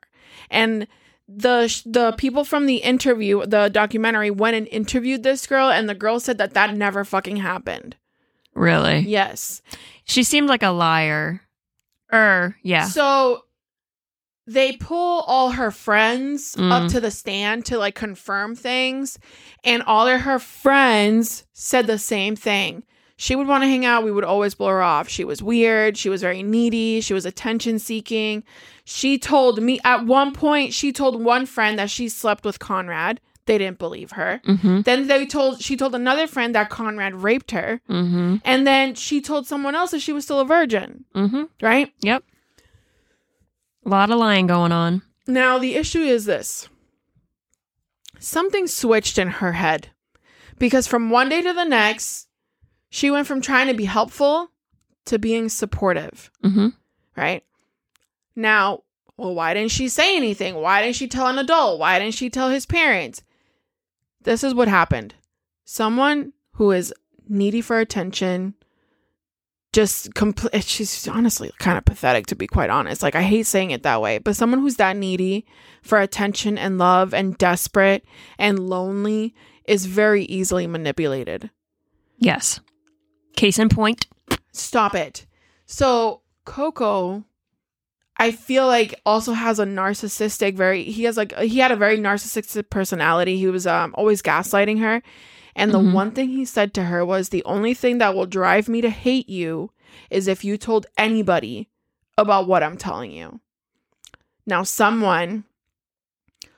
And 0.50 0.88
the 1.28 1.82
the 1.86 2.14
people 2.18 2.44
from 2.44 2.66
the 2.66 2.78
interview, 2.78 3.46
the 3.46 3.70
documentary 3.70 4.32
went 4.32 4.56
and 4.56 4.68
interviewed 4.68 5.24
this 5.24 5.46
girl 5.46 5.70
and 5.70 5.88
the 5.88 5.96
girl 5.96 6.20
said 6.20 6.38
that 6.40 6.54
that 6.56 6.76
never 6.76 7.04
fucking 7.06 7.38
happened. 7.38 7.96
Really? 8.56 9.00
Yes. 9.00 9.62
She 10.06 10.24
seemed 10.24 10.50
like 10.50 10.64
a 10.64 10.70
liar. 10.72 11.42
Er. 12.12 12.58
Yeah. 12.64 12.86
So 12.86 13.44
they 14.48 14.76
pull 14.78 15.22
all 15.28 15.52
her 15.52 15.70
friends 15.70 16.56
Mm. 16.56 16.72
up 16.72 16.92
to 16.92 17.00
the 17.00 17.12
stand 17.12 17.66
to 17.68 17.78
like 17.78 17.94
confirm 17.94 18.56
things, 18.56 19.20
and 19.64 19.84
all 19.84 20.08
of 20.08 20.22
her 20.22 20.40
friends 20.40 21.46
said 21.54 21.86
the 21.86 22.00
same 22.00 22.36
thing. 22.36 22.84
She 23.22 23.36
would 23.36 23.48
want 23.48 23.64
to 23.64 23.68
hang 23.68 23.86
out. 23.86 24.06
We 24.06 24.14
would 24.14 24.24
always 24.24 24.56
blow 24.56 24.70
her 24.70 24.82
off. 24.82 25.10
She 25.10 25.26
was 25.26 25.44
weird. 25.44 25.98
She 25.98 26.08
was 26.08 26.22
very 26.22 26.42
needy. 26.42 27.02
She 27.02 27.14
was 27.14 27.26
attention 27.26 27.78
seeking. 27.78 28.46
She 28.86 29.20
told 29.20 29.62
me 29.62 29.78
at 29.84 30.06
one 30.06 30.32
point, 30.32 30.74
she 30.74 30.94
told 30.94 31.22
one 31.22 31.46
friend 31.46 31.78
that 31.78 31.90
she 31.90 32.08
slept 32.08 32.46
with 32.46 32.60
Conrad. 32.60 33.20
They 33.46 33.58
didn't 33.58 33.78
believe 33.78 34.12
her. 34.12 34.40
Mm-hmm. 34.48 34.82
Then 34.84 35.08
they 35.08 35.26
told 35.26 35.62
she 35.62 35.76
told 35.76 35.96
another 35.96 36.28
friend 36.28 36.56
that 36.56 36.70
Conrad 36.70 37.14
raped 37.14 37.52
her. 37.52 37.82
Mm-hmm. 37.90 38.38
And 38.46 38.66
then 38.66 38.96
she 38.96 39.20
told 39.20 39.46
someone 39.48 39.76
else 39.76 39.92
that 39.92 40.00
she 40.00 40.14
was 40.14 40.24
still 40.24 40.40
a 40.40 40.46
virgin, 40.46 41.04
Mm-hmm. 41.14 41.44
right? 41.62 41.92
Yep. 42.00 42.24
A 43.86 43.90
lot 43.90 44.12
of 44.12 44.18
lying 44.20 44.48
going 44.48 44.72
on. 44.72 45.02
Now, 45.28 45.58
the 45.58 45.76
issue 45.76 46.00
is 46.00 46.24
this 46.24 46.70
something 48.18 48.66
switched 48.66 49.18
in 49.18 49.28
her 49.28 49.52
head 49.52 49.90
because 50.58 50.88
from 50.88 51.10
one 51.10 51.28
day 51.28 51.42
to 51.42 51.52
the 51.52 51.66
next, 51.66 52.28
she 52.89 53.12
went 53.12 53.27
from 53.27 53.41
trying 53.41 53.67
to 53.67 53.74
be 53.74 53.86
helpful 53.86 54.50
to 55.05 55.17
being 55.19 55.50
supportive, 55.50 56.29
Mm-hmm. 56.43 56.67
right? 57.15 57.43
Now, 58.36 58.84
well, 59.17 59.36
why 59.36 59.53
didn't 59.53 59.72
she 59.72 59.89
say 59.89 60.15
anything? 60.15 60.55
Why 60.55 60.81
didn't 60.81 60.96
she 60.96 61.08
tell 61.08 61.27
an 61.27 61.38
adult? 61.39 61.79
Why 61.79 62.00
didn't 62.00 62.13
she 62.15 62.29
tell 62.29 62.50
his 62.50 62.65
parents? 62.65 63.22
This 64.24 64.43
is 64.43 64.53
what 64.53 64.67
happened. 64.67 65.15
Someone 65.65 66.34
who 66.53 66.72
is 66.72 66.93
needy 67.27 67.62
for 67.62 67.79
attention, 67.79 68.53
just 69.74 70.13
complete. 70.15 70.63
She's 70.63 71.08
honestly 71.08 71.51
kind 71.60 71.77
of 71.77 71.86
pathetic, 71.86 72.27
to 72.27 72.36
be 72.36 72.48
quite 72.48 72.69
honest. 72.69 73.03
Like, 73.03 73.15
I 73.15 73.22
hate 73.24 73.46
saying 73.46 73.72
it 73.72 73.84
that 73.84 74.01
way, 74.01 74.17
but 74.19 74.36
someone 74.36 74.60
who's 74.62 74.77
that 74.77 74.96
needy 74.98 75.46
for 75.84 76.00
attention 76.00 76.58
and 76.58 76.77
love 76.77 77.13
and 77.13 77.38
desperate 77.38 78.03
and 78.38 78.58
lonely 78.69 79.36
is 79.65 79.86
very 79.86 80.24
easily 80.25 80.65
manipulated. 80.65 81.50
Yes. 82.17 82.60
Case 83.39 83.58
in 83.58 83.69
point. 83.69 84.05
Stop 84.51 84.93
it. 84.96 85.25
So, 85.65 86.22
Coco, 86.43 87.24
I 88.17 88.31
feel 88.31 88.67
like 88.67 89.00
also 89.05 89.31
has 89.31 89.60
a 89.60 89.65
narcissistic, 89.65 90.55
very, 90.55 90.84
he 90.84 91.03
has 91.05 91.15
like, 91.15 91.34
he 91.38 91.60
had 91.60 91.72
a 91.72 91.77
very 91.77 91.98
narcissistic 91.98 92.69
personality. 92.69 93.38
He 93.38 93.48
was 93.48 93.65
um, 93.65 93.96
always 93.98 94.22
gaslighting 94.22 94.79
her. 94.81 95.01
And 95.55 95.74
the 95.74 95.79
Mhm. 95.79 95.93
one 95.93 96.12
thing 96.12 96.29
he 96.31 96.43
said 96.43 96.74
to 96.74 96.84
her 96.84 97.05
was, 97.05 97.29
The 97.29 97.43
only 97.46 97.74
thing 97.74 98.00
that 98.00 98.13
will 98.13 98.25
drive 98.25 98.67
me 98.67 98.81
to 98.81 98.89
hate 98.89 99.29
you 99.29 99.72
is 100.10 100.27
if 100.27 100.43
you 100.43 100.58
told 100.58 100.88
anybody 100.98 101.69
about 102.17 102.46
what 102.46 102.62
I'm 102.62 102.75
telling 102.77 103.12
you. 103.12 103.39
Now, 104.46 104.63
someone 104.63 105.46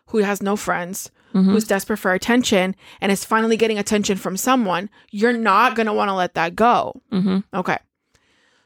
who 0.08 0.18
has 0.20 0.42
no 0.42 0.56
friends, 0.56 1.12
Mhm. 1.34 1.46
who's 1.46 1.66
desperate 1.66 1.98
for 1.98 2.14
attention, 2.14 2.76
and 3.00 3.12
is 3.12 3.24
finally 3.26 3.58
getting 3.58 3.78
attention 3.80 4.18
from 4.18 4.36
someone, 4.38 4.90
you're 5.12 5.34
not 5.34 5.76
going 5.76 5.88
to 5.88 5.94
want 5.94 6.10
to 6.10 6.14
let 6.14 6.34
that 6.36 6.56
go. 6.56 7.02
Mm-hmm. 7.12 7.40
Okay. 7.54 7.78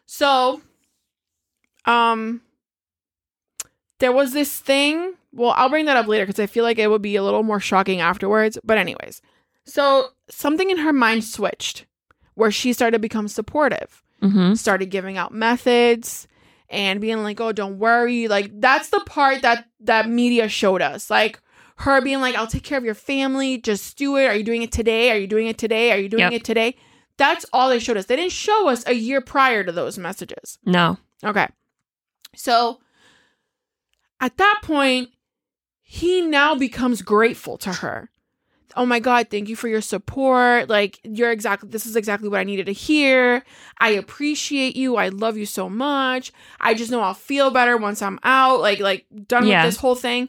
So, 0.06 0.62
um, 1.86 2.42
there 4.00 4.12
was 4.12 4.34
this 4.34 4.60
thing. 4.60 5.14
Well, 5.32 5.54
I'll 5.58 5.70
bring 5.70 5.86
that 5.86 5.98
up 5.98 6.08
later 6.08 6.26
because 6.26 6.40
I 6.42 6.46
feel 6.48 6.64
like 6.64 6.80
it 6.80 6.90
would 6.90 7.02
be 7.02 7.16
a 7.16 7.24
little 7.24 7.44
more 7.44 7.60
shocking 7.60 8.02
afterwards. 8.02 8.58
But, 8.64 8.78
anyways, 8.78 9.22
so 9.66 10.08
something 10.30 10.70
in 10.70 10.78
her 10.78 10.94
mind 10.94 11.24
switched 11.24 11.86
where 12.36 12.52
she 12.52 12.74
started 12.74 12.96
to 12.98 13.00
become 13.00 13.28
supportive, 13.28 14.02
Mm-hmm. 14.22 14.54
started 14.56 14.88
giving 14.88 15.18
out 15.18 15.34
methods 15.34 16.28
and 16.70 17.00
being 17.00 17.22
like, 17.22 17.40
oh, 17.40 17.52
don't 17.52 17.78
worry. 17.78 18.28
Like, 18.28 18.50
that's 18.60 18.90
the 18.90 19.02
part 19.02 19.42
that 19.44 19.66
that 19.82 20.10
media 20.10 20.48
showed 20.50 20.82
us. 20.82 21.10
Like, 21.12 21.40
her 21.78 22.02
being 22.02 22.22
like, 22.22 22.36
I'll 22.36 22.48
take 22.48 22.64
care 22.64 22.78
of 22.78 22.86
your 22.86 22.94
family. 22.96 23.58
Just 23.58 23.98
do 23.98 24.16
it. 24.18 24.26
Are 24.28 24.36
you 24.36 24.44
doing 24.44 24.62
it 24.62 24.72
today? 24.72 25.12
Are 25.12 25.18
you 25.18 25.28
doing 25.28 25.48
it 25.48 25.58
today? 25.58 25.92
Are 25.92 25.98
you 25.98 26.10
doing 26.10 26.22
Yep. 26.22 26.34
it 26.34 26.44
today? 26.44 26.76
That's 27.18 27.46
all 27.54 27.70
they 27.70 27.80
showed 27.80 27.98
us. 27.98 28.06
They 28.06 28.16
didn't 28.16 28.32
show 28.32 28.68
us 28.70 28.86
a 28.88 28.94
year 28.94 29.22
prior 29.22 29.64
to 29.64 29.72
those 29.72 29.98
messages. 29.98 30.58
No. 30.66 30.98
Okay. 31.24 31.48
So 32.36 32.80
at 34.20 34.38
that 34.38 34.60
point, 34.64 35.10
he 35.82 36.22
now 36.22 36.56
becomes 36.56 37.02
grateful 37.02 37.58
to 37.60 37.72
her. 37.74 38.10
Oh 38.78 38.86
my 38.86 39.00
God, 39.00 39.28
thank 39.30 39.48
you 39.48 39.56
for 39.56 39.70
your 39.70 39.80
support. 39.80 40.68
Like, 40.68 41.00
you're 41.04 41.32
exactly, 41.32 41.70
this 41.70 41.86
is 41.86 41.96
exactly 41.96 42.28
what 42.28 42.42
I 42.42 42.44
needed 42.44 42.66
to 42.66 42.74
hear. 42.74 43.44
I 43.80 43.92
appreciate 43.92 44.76
you. 44.76 44.98
I 44.98 45.08
love 45.10 45.38
you 45.38 45.46
so 45.46 45.70
much. 45.70 46.34
I 46.60 46.74
just 46.74 46.92
know 46.92 47.00
I'll 47.00 47.14
feel 47.14 47.52
better 47.52 47.78
once 47.78 48.02
I'm 48.02 48.20
out, 48.24 48.60
like, 48.60 48.80
like 48.80 49.06
done 49.28 49.46
Yeah. 49.48 49.64
with 49.64 49.74
this 49.74 49.80
whole 49.80 49.96
thing. 49.96 50.28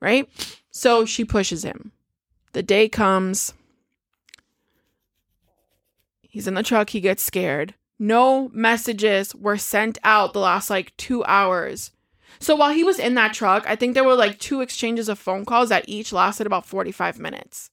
Right? 0.00 0.28
So 0.70 1.04
she 1.04 1.24
pushes 1.24 1.64
him. 1.64 1.92
The 2.52 2.62
day 2.62 2.88
comes. 2.88 3.54
He's 6.22 6.46
in 6.46 6.54
the 6.54 6.62
truck. 6.62 6.90
He 6.90 7.00
gets 7.00 7.22
scared. 7.22 7.74
No 7.98 8.48
messages 8.54 9.34
were 9.34 9.58
sent 9.58 9.98
out 10.02 10.32
the 10.32 10.40
last 10.40 10.70
like 10.70 10.96
two 10.96 11.22
hours. 11.24 11.92
So 12.38 12.56
while 12.56 12.72
he 12.72 12.84
was 12.84 12.98
in 12.98 13.14
that 13.14 13.34
truck, 13.34 13.64
I 13.66 13.76
think 13.76 13.94
there 13.94 14.04
were 14.04 14.14
like 14.14 14.38
two 14.38 14.62
exchanges 14.62 15.08
of 15.08 15.18
phone 15.18 15.44
calls 15.44 15.68
that 15.68 15.88
each 15.88 16.12
lasted 16.12 16.46
about 16.46 16.64
45 16.64 17.18
minutes. 17.18 17.70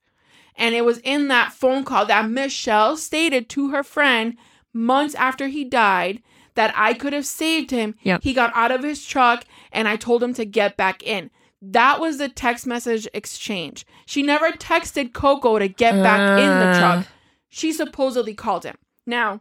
And 0.55 0.75
it 0.75 0.83
was 0.83 0.97
in 0.99 1.27
that 1.29 1.53
phone 1.53 1.85
call 1.85 2.05
that 2.07 2.29
Michelle 2.29 2.97
stated 2.97 3.47
to 3.49 3.69
her 3.69 3.83
friend 3.83 4.35
months 4.73 5.15
after 5.15 5.47
he 5.47 5.63
died 5.63 6.21
that 6.55 6.73
I 6.75 6.93
could 6.93 7.13
have 7.13 7.25
saved 7.25 7.71
him. 7.71 7.95
Yep. 8.01 8.23
He 8.23 8.33
got 8.33 8.51
out 8.55 8.71
of 8.71 8.83
his 8.83 9.05
truck 9.05 9.45
and 9.71 9.87
I 9.87 9.95
told 9.95 10.23
him 10.23 10.33
to 10.33 10.45
get 10.45 10.75
back 10.75 11.03
in. 11.03 11.29
That 11.61 11.99
was 11.99 12.17
the 12.19 12.29
text 12.29 12.67
message 12.67 13.07
exchange. 13.13 13.85
She 14.05 14.21
never 14.21 14.51
texted 14.51 15.13
Coco 15.13 15.57
to 15.59 15.67
get 15.67 15.93
back 16.03 16.39
in 16.39 16.47
the 16.47 16.65
Uh. 16.65 16.79
truck. 16.79 17.07
She 17.49 17.71
supposedly 17.71 18.33
called 18.35 18.63
him. 18.63 18.75
Now, 19.05 19.39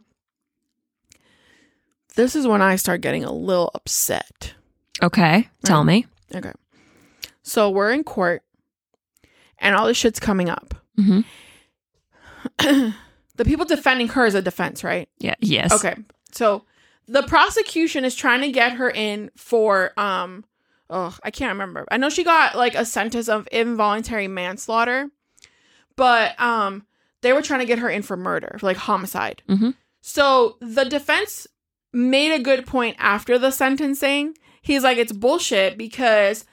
this 2.15 2.35
is 2.35 2.47
when 2.47 2.61
I 2.61 2.75
start 2.77 3.01
getting 3.01 3.23
a 3.23 3.31
little 3.31 3.69
upset. 3.75 4.53
Okay. 5.03 5.47
Tell 5.63 5.83
me. 5.83 6.07
Okay. 6.33 6.53
So 7.43 7.69
we're 7.69 7.91
in 7.91 8.03
court 8.03 8.43
and 9.59 9.75
all 9.75 9.85
this 9.85 9.97
shit's 9.97 10.19
coming 10.19 10.49
up. 10.49 10.73
Mm-hmm. 10.97 11.21
the 13.35 13.45
people 13.45 13.65
defending 13.65 14.07
her 14.09 14.25
is 14.25 14.33
a 14.35 14.41
defense, 14.41 14.83
right? 14.83 15.07
Yeah. 15.19 15.35
Yes. 15.39 15.71
Okay. 15.71 15.95
So 16.31 16.63
the 17.07 17.23
prosecution 17.23 18.03
is 18.03 18.15
trying 18.15 18.41
to 18.41 18.51
get 18.51 18.73
her 18.73 18.89
in 18.89 19.29
for 19.35 19.91
um 19.99 20.43
oh, 20.89 21.17
I 21.23 21.31
can't 21.31 21.53
remember. 21.53 21.85
I 21.91 21.97
know 21.97 22.09
she 22.09 22.23
got 22.23 22.55
like 22.55 22.75
a 22.75 22.85
sentence 22.85 23.27
of 23.29 23.47
involuntary 23.51 24.27
manslaughter, 24.27 25.09
but 25.95 26.39
um 26.39 26.85
they 27.21 27.33
were 27.33 27.41
trying 27.41 27.61
to 27.61 27.65
get 27.65 27.79
her 27.79 27.89
in 27.89 28.03
for 28.03 28.15
murder, 28.15 28.57
for, 28.59 28.65
like 28.67 28.77
homicide. 28.77 29.41
Mhm. 29.49 29.75
So 30.01 30.57
the 30.61 30.85
defense 30.85 31.47
made 31.93 32.31
a 32.33 32.43
good 32.43 32.65
point 32.65 32.95
after 32.99 33.37
the 33.39 33.51
sentencing. 33.51 34.37
He's 34.61 34.83
like 34.83 34.97
it's 34.97 35.11
bullshit 35.11 35.77
because 35.77 36.45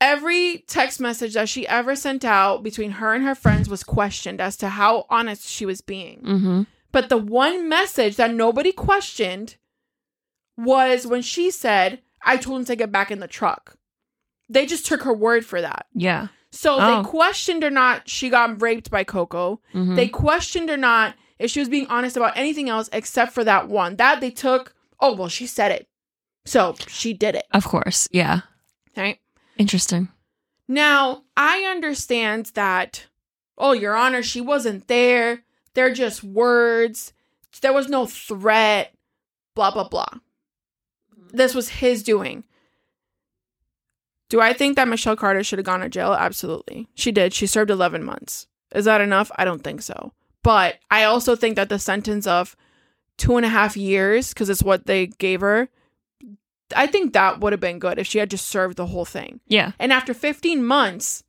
every 0.00 0.64
text 0.66 1.00
message 1.00 1.34
that 1.34 1.48
she 1.48 1.66
ever 1.68 1.94
sent 1.94 2.24
out 2.24 2.62
between 2.62 2.90
her 2.92 3.14
and 3.14 3.24
her 3.24 3.34
friends 3.36 3.68
was 3.68 3.84
questioned 3.84 4.40
as 4.40 4.56
to 4.56 4.68
how 4.68 5.06
honest 5.08 5.48
she 5.48 5.64
was 5.64 5.80
being. 5.80 6.20
Mm-hmm. 6.22 6.62
But 6.90 7.08
the 7.08 7.16
one 7.16 7.68
message 7.68 8.16
that 8.16 8.34
nobody 8.34 8.72
questioned 8.72 9.56
was 10.58 11.06
when 11.06 11.22
she 11.22 11.50
said, 11.50 12.00
I 12.24 12.36
told 12.36 12.60
him 12.60 12.64
to 12.66 12.76
get 12.76 12.92
back 12.92 13.10
in 13.10 13.20
the 13.20 13.28
truck. 13.28 13.76
They 14.48 14.66
just 14.66 14.86
took 14.86 15.02
her 15.02 15.12
word 15.14 15.44
for 15.46 15.60
that. 15.60 15.86
Yeah. 15.94 16.28
So 16.50 16.76
Oh. 16.78 17.02
they 17.02 17.08
questioned 17.08 17.64
or 17.64 17.70
not 17.70 18.08
she 18.08 18.28
got 18.28 18.60
raped 18.60 18.90
by 18.90 19.04
Coco. 19.04 19.60
Mhm. 19.74 19.96
They 19.96 20.08
questioned 20.08 20.68
or 20.70 20.76
not 20.76 21.14
if 21.38 21.50
she 21.50 21.60
was 21.60 21.68
being 21.68 21.86
honest 21.86 22.16
about 22.16 22.36
anything 22.36 22.68
else 22.68 22.88
except 22.92 23.32
for 23.32 23.42
that 23.44 23.68
one. 23.68 23.96
That 23.96 24.20
they 24.20 24.30
took, 24.30 24.74
oh, 25.00 25.14
well, 25.14 25.28
she 25.28 25.46
said 25.46 25.72
it. 25.72 25.88
So 26.44 26.74
she 26.88 27.14
did 27.14 27.34
it. 27.34 27.46
Of 27.52 27.64
course. 27.64 28.08
Yeah. 28.12 28.40
Right. 28.96 29.18
Interesting. 29.56 30.08
Now, 30.68 31.22
I 31.36 31.60
understand 31.62 32.52
that, 32.54 33.06
oh, 33.58 33.72
Your 33.72 33.94
Honor, 33.96 34.22
she 34.22 34.40
wasn't 34.40 34.88
there. 34.88 35.44
They're 35.74 35.92
just 35.94 36.22
words. 36.22 37.12
There 37.60 37.72
was 37.72 37.88
no 37.88 38.06
threat, 38.06 38.94
blah, 39.54 39.70
blah, 39.70 39.88
blah. 39.88 40.08
This 41.32 41.54
was 41.54 41.68
his 41.68 42.02
doing. 42.02 42.44
Do 44.28 44.40
I 44.40 44.52
think 44.52 44.76
that 44.76 44.88
Michelle 44.88 45.16
Carter 45.16 45.42
should 45.44 45.58
have 45.58 45.66
gone 45.66 45.80
to 45.80 45.88
jail? 45.88 46.14
Absolutely. 46.14 46.88
She 46.94 47.12
did. 47.12 47.34
She 47.34 47.46
served 47.46 47.70
11 47.70 48.02
months. 48.02 48.46
Is 48.74 48.86
that 48.86 49.00
enough? 49.00 49.30
I 49.36 49.44
don't 49.44 49.62
think 49.62 49.82
so. 49.82 50.12
But 50.42 50.78
I 50.90 51.04
also 51.04 51.36
think 51.36 51.56
that 51.56 51.68
the 51.68 51.78
sentence 51.78 52.26
of 52.26 52.56
two 53.18 53.36
and 53.36 53.44
a 53.44 53.50
half 53.50 53.76
years, 53.76 54.30
because 54.30 54.48
it's 54.48 54.62
what 54.62 54.86
they 54.86 55.06
gave 55.06 55.40
her, 55.40 55.68
I 56.74 56.86
think 56.86 57.12
that 57.12 57.40
would 57.40 57.52
have 57.52 57.60
been 57.60 57.78
good 57.78 57.98
if 57.98 58.06
she 58.06 58.18
had 58.18 58.30
just 58.30 58.48
served 58.48 58.76
the 58.76 58.86
whole 58.86 59.04
thing. 59.04 59.40
Yeah. 59.46 59.72
And 59.78 59.92
after 59.92 60.14
15 60.14 60.64
months, 60.64 61.22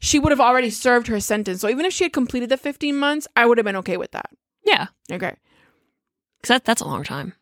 she 0.00 0.18
would 0.18 0.32
have 0.32 0.40
already 0.40 0.70
served 0.70 1.06
her 1.06 1.20
sentence. 1.20 1.60
So 1.60 1.68
even 1.68 1.84
if 1.84 1.92
she 1.92 2.04
had 2.04 2.12
completed 2.12 2.48
the 2.48 2.56
15 2.56 2.96
months, 2.96 3.28
I 3.36 3.46
would 3.46 3.58
have 3.58 3.64
been 3.64 3.76
okay 3.76 3.96
with 3.96 4.10
that. 4.12 4.30
Yeah. 4.64 4.88
Okay. 5.10 5.34
Because 6.40 6.48
that, 6.48 6.64
that's 6.64 6.82
a 6.82 6.86
long 6.86 7.04
time. 7.04 7.34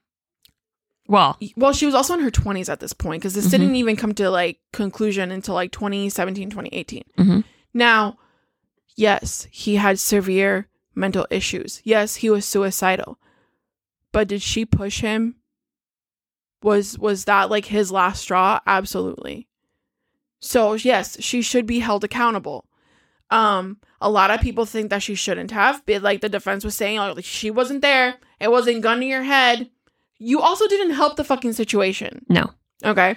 Well, 1.09 1.38
Well, 1.57 1.73
she 1.73 1.87
was 1.87 1.95
also 1.95 2.14
in 2.14 2.21
her 2.21 2.31
20s 2.31 2.69
at 2.69 2.81
this 2.81 2.92
point 2.92 3.23
because 3.23 3.35
this 3.35 3.47
didn't 3.51 3.77
even 3.77 3.97
come 3.97 4.12
to 4.14 4.29
like 4.31 4.59
conclusion 4.73 5.31
until 5.31 5.55
like 5.55 5.71
2017, 5.73 6.51
2018. 6.51 7.05
Mhm. 7.19 7.45
Now, 7.75 8.19
yes, 8.97 9.47
he 9.51 9.77
had 9.77 9.99
severe 9.99 10.69
mental 10.95 11.27
issues. 11.31 11.81
Yes, 11.85 12.16
he 12.16 12.31
was 12.31 12.45
suicidal. 12.45 13.19
But 14.12 14.29
did 14.29 14.42
she 14.42 14.64
push 14.64 15.01
him? 15.01 15.37
Was 16.62 16.99
was 16.99 17.27
that 17.27 17.51
like 17.51 17.66
his 17.66 17.92
last 17.92 18.23
straw? 18.23 18.61
Absolutely. 18.66 19.47
So, 20.40 20.75
yes, 20.75 21.16
she 21.23 21.42
should 21.42 21.66
be 21.66 21.81
held 21.81 22.03
accountable. 22.05 22.66
Um, 23.31 23.79
a 24.01 24.09
lot 24.11 24.31
of 24.31 24.40
people 24.40 24.64
think 24.66 24.90
that 24.90 25.03
she 25.03 25.14
shouldn't 25.14 25.51
have, 25.51 25.85
but 25.87 26.03
like 26.03 26.21
the 26.21 26.29
defense 26.29 26.64
was 26.64 26.77
saying, 26.77 26.99
like 26.99 27.25
she 27.25 27.51
wasn't 27.51 27.83
there. 27.83 28.16
It 28.40 28.51
wasn't 28.51 28.83
gun 28.83 29.01
to 29.01 29.07
your 29.07 29.23
head. 29.25 29.71
You 30.18 30.40
also 30.40 30.66
didn't 30.68 30.94
help 30.94 31.16
the 31.16 31.24
fucking 31.24 31.52
situation. 31.52 32.24
no. 32.29 32.50
Okay. 32.85 33.16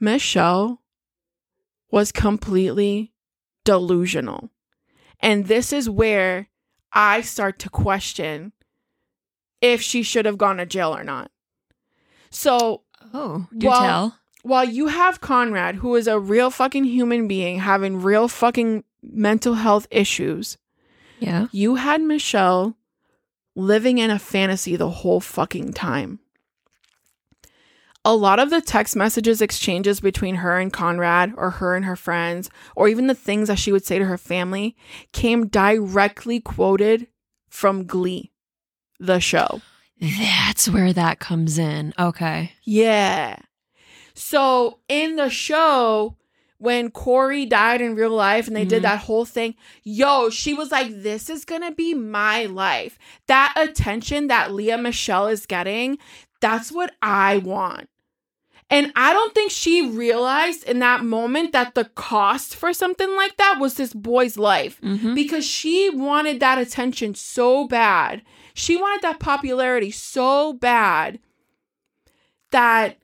Michelle 0.00 0.80
was 1.90 2.12
completely 2.12 3.12
delusional. 3.64 4.50
And 5.20 5.46
this 5.46 5.72
is 5.72 5.88
where 5.88 6.48
I 6.92 7.20
start 7.20 7.58
to 7.60 7.70
question 7.70 8.52
if 9.60 9.80
she 9.80 10.02
should 10.02 10.26
have 10.26 10.38
gone 10.38 10.56
to 10.56 10.66
jail 10.66 10.94
or 10.94 11.04
not. 11.04 11.30
So 12.30 12.82
Oh, 13.14 13.46
do 13.56 13.66
Well- 13.68 13.82
tell. 13.82 14.18
while 14.42 14.64
you 14.64 14.86
have 14.88 15.20
Conrad, 15.20 15.76
who 15.76 15.94
is 15.96 16.06
a 16.06 16.18
real 16.18 16.50
fucking 16.50 16.84
human 16.84 17.28
being 17.28 17.58
having 17.58 18.00
real 18.00 18.26
fucking 18.26 18.84
mental 19.02 19.54
health 19.54 19.86
issues, 19.90 20.56
Yeah. 21.20 21.46
you 21.52 21.74
had 21.76 22.00
Michelle 22.00 22.76
living 23.54 23.98
in 23.98 24.10
a 24.10 24.18
fantasy 24.18 24.76
the 24.76 24.90
whole 24.90 25.20
fucking 25.20 25.72
time. 25.72 26.20
A 28.04 28.16
lot 28.16 28.40
of 28.40 28.50
the 28.50 28.60
text 28.60 28.96
messages 28.96 29.40
exchanges 29.40 30.00
between 30.00 30.36
her 30.36 30.58
and 30.58 30.72
Conrad, 30.72 31.34
or 31.36 31.50
her 31.50 31.76
and 31.76 31.84
her 31.84 31.94
friends, 31.94 32.50
or 32.74 32.88
even 32.88 33.06
the 33.06 33.14
things 33.14 33.46
that 33.46 33.60
she 33.60 33.70
would 33.70 33.84
say 33.84 33.98
to 33.98 34.06
her 34.06 34.18
family 34.18 34.76
came 35.12 35.46
directly 35.46 36.40
quoted 36.40 37.06
from 37.48 37.86
Glee, 37.86 38.32
the 38.98 39.20
show. 39.20 39.60
That's 40.00 40.68
where 40.68 40.92
that 40.92 41.20
comes 41.20 41.58
in. 41.58 41.94
Okay. 41.96 42.52
Yeah. 42.64 43.36
So 44.14 44.80
in 44.88 45.14
the 45.14 45.30
show, 45.30 46.16
when 46.62 46.90
Corey 46.92 47.44
died 47.44 47.80
in 47.80 47.96
real 47.96 48.10
life 48.10 48.46
and 48.46 48.54
they 48.54 48.64
did 48.64 48.80
Mhm. 48.80 48.88
that 48.90 49.00
whole 49.00 49.24
thing, 49.24 49.54
yo, 49.82 50.30
she 50.30 50.54
was 50.54 50.70
like, 50.70 51.02
this 51.02 51.28
is 51.28 51.44
gonna 51.44 51.72
be 51.72 51.92
my 51.92 52.44
life. 52.46 52.98
That 53.26 53.52
attention 53.56 54.28
that 54.28 54.52
Lea 54.54 54.76
Michele 54.76 55.26
is 55.26 55.44
getting, 55.44 55.98
that's 56.40 56.70
what 56.70 56.94
I 57.02 57.38
want. 57.38 57.88
And 58.70 58.92
I 58.96 59.12
don't 59.12 59.34
think 59.34 59.50
she 59.50 59.82
realized 59.86 60.62
in 60.68 60.78
that 60.78 61.04
moment 61.04 61.50
that 61.52 61.74
the 61.74 61.84
cost 61.84 62.54
for 62.54 62.72
something 62.72 63.10
like 63.16 63.36
that 63.38 63.58
was 63.60 63.74
this 63.74 63.92
boy's 63.92 64.38
life 64.38 64.80
Mm-hmm. 64.82 65.14
because 65.14 65.44
she 65.44 65.90
wanted 65.90 66.38
that 66.40 66.58
attention 66.58 67.14
so 67.16 67.66
bad. 67.66 68.22
She 68.54 68.76
wanted 68.76 69.02
that 69.02 69.18
popularity 69.18 69.90
so 69.90 70.52
bad 70.52 71.18
that 72.52 72.98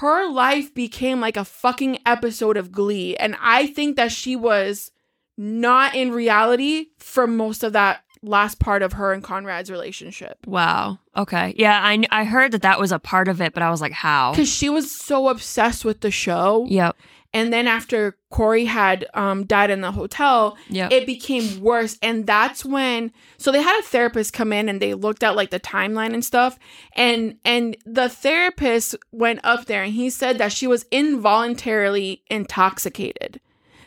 her 0.00 0.30
life 0.30 0.72
became 0.72 1.20
like 1.20 1.36
a 1.36 1.44
fucking 1.44 1.98
episode 2.06 2.56
of 2.56 2.72
Glee. 2.72 3.16
And 3.16 3.36
I 3.38 3.66
think 3.66 3.96
that 3.96 4.10
she 4.10 4.34
was 4.34 4.90
not 5.36 5.94
in 5.94 6.10
reality 6.10 6.86
for 6.98 7.26
most 7.26 7.62
of 7.62 7.74
that 7.74 8.02
last 8.22 8.58
part 8.58 8.82
of 8.82 8.94
her 8.94 9.12
and 9.12 9.22
Conrad's 9.22 9.70
relationship. 9.70 10.38
Wow. 10.46 10.98
Okay. 11.16 11.54
Yeah, 11.58 11.78
I 11.82 12.02
I 12.10 12.24
heard 12.24 12.52
that 12.52 12.62
that 12.62 12.80
was 12.80 12.92
a 12.92 12.98
part 12.98 13.28
of 13.28 13.42
it, 13.42 13.52
but 13.52 13.62
I 13.62 13.70
was 13.70 13.82
like, 13.82 13.92
how? 13.92 14.32
Because 14.32 14.48
she 14.48 14.70
was 14.70 14.90
so 14.90 15.28
obsessed 15.28 15.84
with 15.84 16.00
the 16.00 16.10
show. 16.10 16.66
Yep. 16.68 16.96
And 17.32 17.52
then 17.52 17.68
after 17.68 18.16
Corey 18.30 18.64
had 18.64 19.06
um, 19.14 19.44
died 19.46 19.70
in 19.70 19.82
the 19.82 19.92
hotel, 19.92 20.56
Yep. 20.68 20.90
it 20.92 21.06
became 21.06 21.60
worse 21.60 21.96
and 22.02 22.26
that's 22.26 22.64
when 22.64 23.12
so 23.38 23.52
they 23.52 23.62
had 23.62 23.78
a 23.78 23.82
therapist 23.84 24.32
come 24.32 24.52
in 24.52 24.68
and 24.68 24.80
they 24.82 24.94
looked 24.94 25.22
at 25.22 25.36
like 25.36 25.50
the 25.50 25.60
timeline 25.60 26.12
and 26.14 26.24
stuff 26.24 26.58
and 26.96 27.36
and 27.44 27.76
the 27.86 28.08
therapist 28.08 28.96
went 29.12 29.40
up 29.44 29.66
there 29.66 29.82
and 29.84 29.92
he 29.94 30.10
said 30.10 30.38
that 30.38 30.52
she 30.52 30.66
was 30.66 30.84
involuntarily 30.90 32.22
intoxicated 32.30 33.40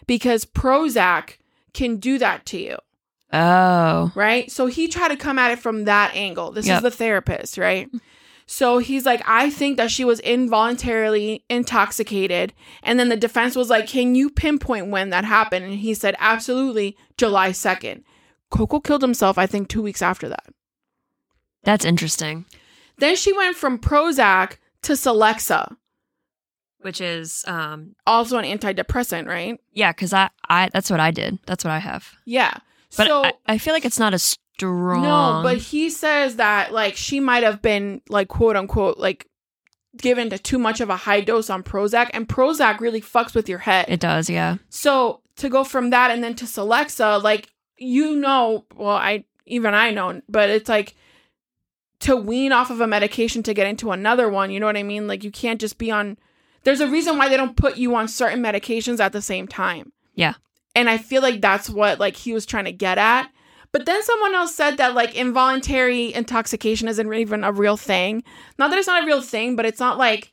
because 0.08 0.46
Prozac 0.46 1.38
can 1.74 1.98
do 1.98 2.18
that 2.18 2.46
to 2.48 2.58
you 2.58 2.78
oh. 3.32 4.12
right 4.16 4.52
so 4.52 4.68
he 4.68 4.88
tried 4.88 5.10
to 5.10 5.18
come 5.18 5.38
at 5.40 5.52
it 5.52 5.60
from 5.60 5.86
that 5.86 6.14
angle 6.16 6.52
this 6.52 6.68
Yep. 6.68 6.78
is 6.78 6.84
the 6.84 6.92
therapist 6.92 7.58
right 7.58 7.90
so 8.46 8.78
he's 8.80 9.06
like 9.06 9.22
i 9.26 9.50
think 9.50 9.78
that 9.78 9.92
she 9.92 10.04
was 10.06 10.20
involuntarily 10.20 11.44
intoxicated. 11.50 12.54
And 12.84 13.00
then 13.00 13.10
the 13.10 13.16
defense 13.18 13.56
was 13.56 13.70
like 13.70 13.88
can 13.88 14.16
you 14.16 14.30
pinpoint 14.30 14.88
when 14.88 15.10
that 15.12 15.26
happened? 15.26 15.66
And 15.66 15.74
he 15.76 15.94
said 15.94 16.16
absolutely 16.20 16.98
july 17.18 17.52
2nd 17.52 18.04
coco 18.50 18.80
killed 18.80 19.02
himself 19.02 19.38
i 19.38 19.48
think 19.48 19.68
two 19.68 19.82
weeks 19.82 20.02
after 20.02 20.30
that. 20.30 20.46
That's 21.64 21.86
interesting. 21.86 22.46
then 22.98 23.16
she 23.16 23.32
went 23.36 23.56
from 23.56 23.80
prozac 23.80 24.58
to 24.84 24.94
celexa. 24.94 25.76
Which 26.82 27.00
is 27.00 27.46
um 27.48 27.96
also 28.06 28.38
an 28.38 28.46
antidepressant 28.46 29.26
right? 29.28 29.58
Yeah, 29.72 29.94
cuz 29.94 30.14
I 30.14 30.30
I 30.50 30.70
that's 30.74 30.90
what 30.92 31.00
I 31.00 31.12
did. 31.12 31.40
That's 31.46 31.64
what 31.64 31.72
I 31.72 31.80
have. 31.80 32.12
yeah. 32.26 32.54
But 32.98 33.08
so 33.08 33.24
I, 33.24 33.34
I 33.48 33.58
feel 33.58 33.74
like 33.74 33.86
it's 33.86 33.98
not 33.98 34.14
as 34.14 34.38
strong. 34.56 35.04
No, 35.04 35.42
but 35.44 35.58
he 35.58 35.90
says 35.90 36.38
that 36.38 36.72
like 36.72 36.96
she 36.96 37.20
might 37.20 37.44
have 37.44 37.62
been 37.62 38.02
like 38.10 38.28
quote 38.28 38.56
unquote 38.56 38.98
like 38.98 39.28
given 39.98 40.30
to 40.30 40.40
too 40.40 40.58
much 40.58 40.82
of 40.82 40.90
a 40.90 40.96
high 40.96 41.22
dose 41.22 41.50
on 41.50 41.64
Prozac, 41.64 42.10
and 42.14 42.28
Prozac 42.28 42.80
really 42.80 43.02
fucks 43.02 43.36
with 43.36 43.48
your 43.48 43.60
head. 43.60 43.86
it 43.88 44.00
does, 44.00 44.30
yeah. 44.30 44.58
so 44.70 45.22
to 45.36 45.50
go 45.50 45.64
from 45.64 45.90
that 45.92 46.12
and 46.12 46.24
then 46.24 46.36
to 46.36 46.46
Celexa, 46.46 47.22
like 47.22 47.50
you 47.78 48.16
know, 48.16 48.66
well, 48.76 48.96
I 48.96 49.26
even 49.46 49.74
I 49.74 49.92
know, 49.92 50.22
but 50.30 50.50
it's 50.50 50.70
like 50.70 50.96
to 52.02 52.16
wean 52.16 52.52
off 52.52 52.70
of 52.70 52.82
a 52.82 52.88
medication 52.88 53.44
to 53.44 53.54
get 53.54 53.68
into 53.68 53.92
another 53.92 54.30
one. 54.30 54.52
You 54.52 54.60
know 54.60 54.66
what 54.66 54.78
I 54.78 54.84
mean? 54.84 55.08
Like 55.08 55.24
you 55.24 55.32
can't 55.32 55.60
just 55.60 55.78
be 55.78 55.92
on. 55.92 56.18
There's 56.64 56.82
a 56.82 56.90
reason 56.90 57.18
why 57.18 57.30
they 57.30 57.38
don't 57.38 57.58
put 57.58 57.78
you 57.78 57.96
on 57.96 58.08
certain 58.08 58.42
medications 58.42 59.00
at 59.00 59.12
the 59.12 59.22
same 59.22 59.48
time. 59.48 59.92
Yeah. 60.16 60.36
And 60.76 60.90
I 60.90 60.98
feel 60.98 61.22
like 61.22 61.42
that's 61.42 61.70
what 61.70 62.00
like 62.00 62.16
he 62.16 62.34
was 62.34 62.46
trying 62.46 62.66
to 62.66 62.72
get 62.72 62.98
at. 62.98 63.30
But 63.74 63.88
then 63.88 64.02
someone 64.04 64.36
else 64.36 64.56
said 64.56 64.78
that 64.78 64.94
like 64.94 65.16
involuntary 65.16 66.14
intoxication 66.14 66.88
isn't 66.88 67.14
even 67.14 67.44
a 67.44 67.52
real 67.52 67.76
thing. 67.76 68.24
Not 68.58 68.70
that 68.70 68.78
it's 68.78 68.88
not 68.88 69.04
a 69.04 69.06
real 69.06 69.22
thing, 69.22 69.56
but 69.56 69.66
it's 69.66 69.80
not 69.80 69.98
like 69.98 70.32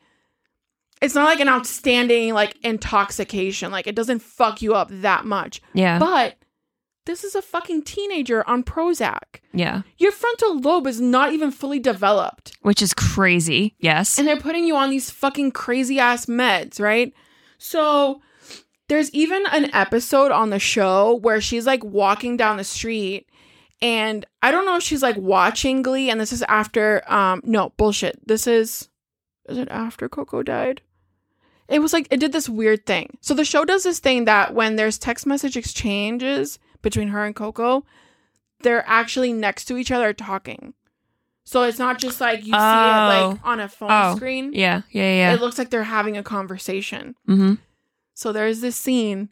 it's 1.01 1.15
not 1.15 1.25
like 1.25 1.41
an 1.41 1.49
outstanding 1.49 2.35
like 2.35 2.57
intoxication. 2.63 3.73
Like 3.73 3.87
it 3.87 3.97
doesn't 3.97 4.21
fuck 4.21 4.61
you 4.61 4.75
up 4.75 4.89
that 4.91 5.25
much. 5.25 5.63
Yeah. 5.73 5.99
But 5.99 6.37
this 7.07 7.25
is 7.25 7.35
a 7.35 7.41
fucking 7.41 7.83
teenager 7.85 8.47
on 8.47 8.63
Prozac. 8.63 9.41
yeah. 9.55 9.83
Your 9.97 10.13
frontal 10.13 10.61
lobe 10.61 10.87
is 10.87 11.01
not 11.01 11.33
even 11.33 11.51
fully 11.51 11.79
developed. 11.79 12.53
Which 12.61 12.83
is 12.83 12.93
crazy. 12.93 13.75
Yes. 13.81 14.19
And 14.19 14.29
they're 14.29 14.37
putting 14.37 14.65
you 14.65 14.77
on 14.77 14.91
these 14.91 15.11
fucking 15.11 15.53
crazy 15.53 15.99
ass 15.99 16.27
meds, 16.27 16.79
right? 16.79 17.15
So 17.57 18.21
there's 18.89 19.11
even 19.13 19.47
an 19.47 19.75
episode 19.75 20.31
on 20.31 20.51
the 20.51 20.59
show 20.59 21.15
where 21.23 21.41
she's 21.41 21.65
like 21.67 21.83
walking 21.83 22.37
down 22.37 22.59
the 22.59 22.65
street 22.65 23.27
and 23.83 24.25
I 24.43 24.51
don't 24.51 24.65
know 24.67 24.77
if 24.77 24.83
she's 24.83 25.03
like 25.03 25.17
watching 25.17 25.83
Glee 25.83 26.11
and 26.11 26.21
this 26.21 26.33
is 26.33 26.43
after 26.49 27.03
um 27.13 27.41
no, 27.45 27.71
bullshit. 27.77 28.27
This 28.27 28.47
is 28.47 28.89
is 29.49 29.59
it 29.59 29.69
after 29.71 30.09
Coco 30.09 30.43
died? 30.43 30.83
It 31.69 31.79
was 31.81 31.93
like 31.93 32.09
it 32.11 32.19
did 32.21 32.33
this 32.33 32.49
weird 32.49 32.85
thing. 32.87 33.17
So 33.21 33.35
the 33.35 33.45
show 33.45 33.65
does 33.65 33.85
this 33.85 33.99
thing 34.01 34.25
that 34.25 34.55
when 34.55 34.77
there's 34.77 34.99
text 34.99 35.27
message 35.27 35.57
exchanges 35.57 36.59
between 36.83 37.09
her 37.09 37.25
and 37.25 37.35
Coco, 37.37 37.85
they're 38.63 38.85
actually 38.87 39.33
next 39.33 39.67
to 39.67 39.77
each 39.77 39.91
other 39.93 40.13
talking. 40.13 40.75
So 41.45 41.63
it's 41.63 41.79
not 41.79 41.99
just 41.99 42.21
like 42.21 42.41
you 42.41 42.45
see 42.47 42.51
it 42.51 42.55
like 42.55 43.23
Oh. 43.23 43.39
on 43.45 43.61
a 43.61 43.69
phone 43.69 43.89
Oh. 43.91 44.17
screen. 44.17 44.53
yeah. 44.53 44.83
Yeah. 44.91 45.03
Yeah. 45.15 45.33
It 45.35 45.41
looks 45.41 45.59
like 45.59 45.71
they're 45.71 45.83
having 45.85 46.17
a 46.17 46.23
conversation. 46.23 47.15
mm-hmm. 47.29 47.55
So 48.15 48.33
there's 48.33 48.61
this 48.61 48.77
scene 48.77 49.31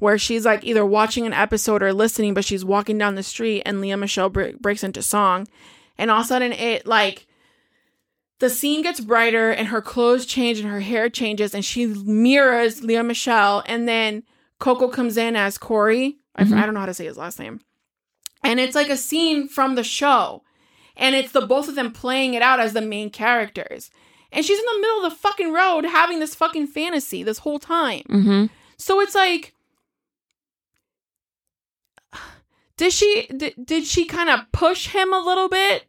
where 0.00 0.18
she's 0.18 0.44
like 0.44 0.64
either 0.64 0.84
watching 0.84 1.24
an 1.26 1.32
episode 1.32 1.82
or 1.82 1.92
listening, 1.92 2.34
but 2.34 2.44
she's 2.44 2.64
walking 2.64 2.98
down 2.98 3.14
the 3.14 3.22
street 3.22 3.62
and 3.64 3.80
Lea 3.80 3.94
Michele 3.94 4.28
bre- 4.30 4.56
breaks 4.58 4.82
into 4.82 5.02
song. 5.02 5.46
And 5.96 6.10
all 6.10 6.18
of 6.20 6.24
a 6.24 6.28
sudden, 6.28 6.52
it 6.52 6.86
like 6.86 7.26
the 8.40 8.50
scene 8.50 8.82
gets 8.82 9.00
brighter 9.00 9.50
and 9.50 9.68
her 9.68 9.82
clothes 9.82 10.26
change 10.26 10.58
and 10.58 10.68
her 10.68 10.80
hair 10.80 11.08
changes 11.10 11.54
and 11.54 11.64
she 11.64 11.86
mirrors 11.86 12.82
Lea 12.82 13.02
Michele. 13.02 13.62
And 13.66 13.86
then 13.86 14.22
Coco 14.58 14.88
comes 14.88 15.16
in 15.16 15.36
as 15.36 15.58
Corey. 15.58 16.16
I, 16.34 16.44
Mhm. 16.44 16.56
I 16.58 16.64
don't 16.64 16.74
know 16.74 16.80
how 16.80 16.86
to 16.86 16.94
say 16.94 17.04
his 17.04 17.18
last 17.18 17.38
name. 17.38 17.60
And 18.42 18.58
it's 18.58 18.74
like 18.74 18.88
a 18.88 18.96
scene 18.96 19.46
from 19.48 19.74
the 19.74 19.84
show. 19.84 20.42
And 20.96 21.14
it's 21.14 21.32
the 21.32 21.42
both 21.46 21.68
of 21.68 21.74
them 21.74 21.92
playing 21.92 22.34
it 22.34 22.42
out 22.42 22.60
as 22.60 22.72
the 22.72 22.80
main 22.80 23.10
characters. 23.10 23.90
And 24.32 24.44
she's 24.44 24.58
in 24.58 24.64
the 24.64 24.80
middle 24.80 25.04
of 25.04 25.10
the 25.12 25.18
fucking 25.18 25.52
road 25.52 25.84
having 25.84 26.20
this 26.20 26.34
fucking 26.34 26.68
fantasy 26.68 27.22
this 27.22 27.38
whole 27.38 27.58
time. 27.58 28.02
Mm-hmm. 28.08 28.46
So 28.78 29.00
it's 29.00 29.14
like 29.14 29.54
did 32.80 32.94
she 32.94 33.26
did, 33.36 33.54
did 33.62 33.84
she 33.84 34.06
kind 34.06 34.30
of 34.30 34.50
push 34.52 34.86
him 34.86 35.12
a 35.12 35.18
little 35.18 35.50
bit 35.50 35.84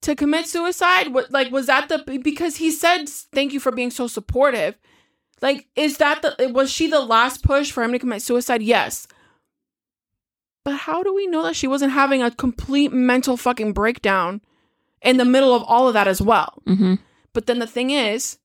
to 0.00 0.16
commit 0.16 0.46
suicide? 0.46 1.12
What 1.12 1.30
like 1.30 1.52
was 1.52 1.66
that 1.66 1.90
the 1.90 2.20
because 2.22 2.56
he 2.56 2.70
said 2.70 3.10
thank 3.10 3.52
you 3.52 3.60
for 3.60 3.70
being 3.70 3.90
so 3.90 4.06
supportive. 4.06 4.78
Like 5.42 5.68
is 5.76 5.98
that 5.98 6.22
the 6.22 6.48
was 6.48 6.72
she 6.72 6.86
the 6.88 7.00
last 7.00 7.44
push 7.44 7.70
for 7.70 7.82
him 7.82 7.92
to 7.92 7.98
commit 7.98 8.22
suicide? 8.22 8.62
Yes. 8.62 9.06
But 10.64 10.76
how 10.76 11.02
do 11.02 11.14
we 11.14 11.26
know 11.26 11.42
that 11.42 11.56
she 11.56 11.66
wasn't 11.68 11.92
having 11.92 12.22
a 12.22 12.30
complete 12.30 12.90
mental 12.90 13.36
fucking 13.36 13.74
breakdown 13.74 14.40
in 15.02 15.18
the 15.18 15.26
middle 15.26 15.54
of 15.54 15.62
all 15.64 15.88
of 15.88 15.94
that 15.94 16.08
as 16.08 16.22
well? 16.22 16.62
Mm-hmm. 16.66 16.94
But 17.34 17.44
then 17.44 17.58
the 17.58 17.66
thing 17.66 17.90
is, 17.90 18.38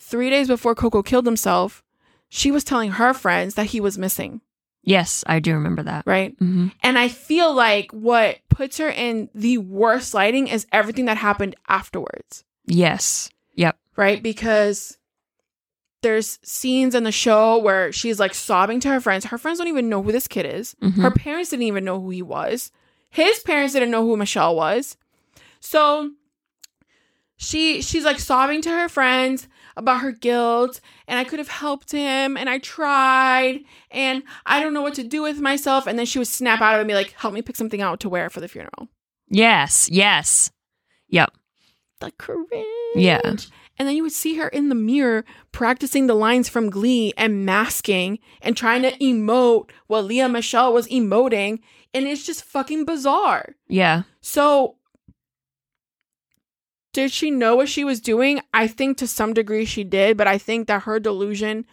three 0.00 0.28
days 0.28 0.48
before 0.48 0.74
Coco 0.74 1.04
killed 1.04 1.24
himself, 1.24 1.84
she 2.28 2.50
was 2.50 2.64
telling 2.64 2.92
her 2.92 3.14
friends 3.14 3.54
that 3.54 3.66
he 3.66 3.80
was 3.80 3.96
missing, 3.96 4.40
Yes, 4.86 5.24
I 5.26 5.38
do 5.40 5.54
remember 5.54 5.82
that. 5.82 6.06
right? 6.06 6.34
Mm-hmm. 6.38 6.68
And 6.82 6.98
I 6.98 7.08
feel 7.08 7.52
like 7.54 7.90
what 7.92 8.38
puts 8.50 8.76
her 8.78 8.88
in 8.90 9.30
the 9.34 9.58
worst 9.58 10.12
lighting 10.14 10.46
is 10.48 10.66
everything 10.72 11.06
that 11.06 11.16
happened 11.16 11.56
afterwards, 11.68 12.44
Yes. 12.66 13.30
Yep. 13.56 13.76
right? 13.96 14.22
Because 14.22 14.98
there's 16.02 16.38
scenes 16.42 16.94
in 16.94 17.04
the 17.04 17.10
show 17.12 17.56
where 17.58 17.90
she's 17.92 18.20
like 18.20 18.34
sobbing 18.34 18.78
to 18.80 18.88
her 18.88 19.00
friends. 19.00 19.24
Her 19.24 19.38
friends 19.38 19.56
don't 19.58 19.68
even 19.68 19.88
know 19.88 20.02
who 20.02 20.12
this 20.12 20.28
kid 20.28 20.44
is. 20.44 20.74
Mhm. 20.82 20.96
Her 21.00 21.10
parents 21.10 21.48
didn't 21.50 21.62
even 21.66 21.84
know 21.84 21.98
who 22.00 22.10
he 22.10 22.20
was. 22.20 22.70
His 23.08 23.38
parents 23.40 23.72
didn't 23.72 23.90
know 23.90 24.04
who 24.04 24.16
Michelle 24.18 24.54
was. 24.54 24.98
So 25.60 26.10
she 27.36 27.80
she's 27.82 28.04
like 28.04 28.18
sobbing 28.18 28.60
to 28.62 28.70
her 28.70 28.88
friends 28.88 29.48
about 29.76 30.00
her 30.00 30.12
guilt 30.12 30.80
and 31.08 31.18
I 31.18 31.24
could 31.24 31.38
have 31.38 31.48
helped 31.48 31.92
him 31.92 32.36
and 32.36 32.48
I 32.48 32.58
tried 32.58 33.60
and 33.90 34.22
I 34.46 34.60
don't 34.60 34.74
know 34.74 34.82
what 34.82 34.94
to 34.94 35.04
do 35.04 35.22
with 35.22 35.40
myself 35.40 35.86
and 35.86 35.98
then 35.98 36.06
she 36.06 36.18
would 36.18 36.28
snap 36.28 36.60
out 36.60 36.74
of 36.74 36.78
it 36.78 36.82
and 36.82 36.88
be 36.88 36.94
like 36.94 37.12
help 37.12 37.34
me 37.34 37.42
pick 37.42 37.56
something 37.56 37.82
out 37.82 38.00
to 38.00 38.08
wear 38.08 38.30
for 38.30 38.40
the 38.40 38.48
funeral. 38.48 38.88
Yes. 39.28 39.88
Yes. 39.90 40.50
Yep. 41.08 41.32
The 42.00 42.10
cringe. 42.12 42.48
Yeah. 42.94 43.20
And 43.76 43.88
then 43.88 43.96
you 43.96 44.02
would 44.02 44.12
see 44.12 44.36
her 44.36 44.48
in 44.48 44.68
the 44.68 44.74
mirror 44.74 45.24
practicing 45.50 46.06
the 46.06 46.14
lines 46.14 46.48
from 46.48 46.70
Glee 46.70 47.12
and 47.16 47.44
masking 47.44 48.18
and 48.40 48.56
trying 48.56 48.82
to 48.82 48.96
emote 48.98 49.70
what 49.88 50.04
Lea 50.04 50.28
Michele 50.28 50.72
was 50.72 50.86
emoting. 50.88 51.58
And 51.92 52.06
it's 52.06 52.24
just 52.24 52.44
fucking 52.44 52.84
bizarre. 52.84 53.54
Yeah. 53.68 54.02
So, 54.20 54.76
did 56.94 57.12
she 57.12 57.30
know 57.30 57.54
what 57.56 57.68
she 57.68 57.84
was 57.84 58.00
doing? 58.00 58.40
I 58.54 58.66
think 58.66 58.96
to 58.98 59.06
some 59.06 59.34
degree 59.34 59.66
she 59.66 59.84
did, 59.84 60.16
but 60.16 60.26
I 60.26 60.38
think 60.38 60.66
that 60.68 60.84
her 60.84 60.98
delusion, 60.98 61.66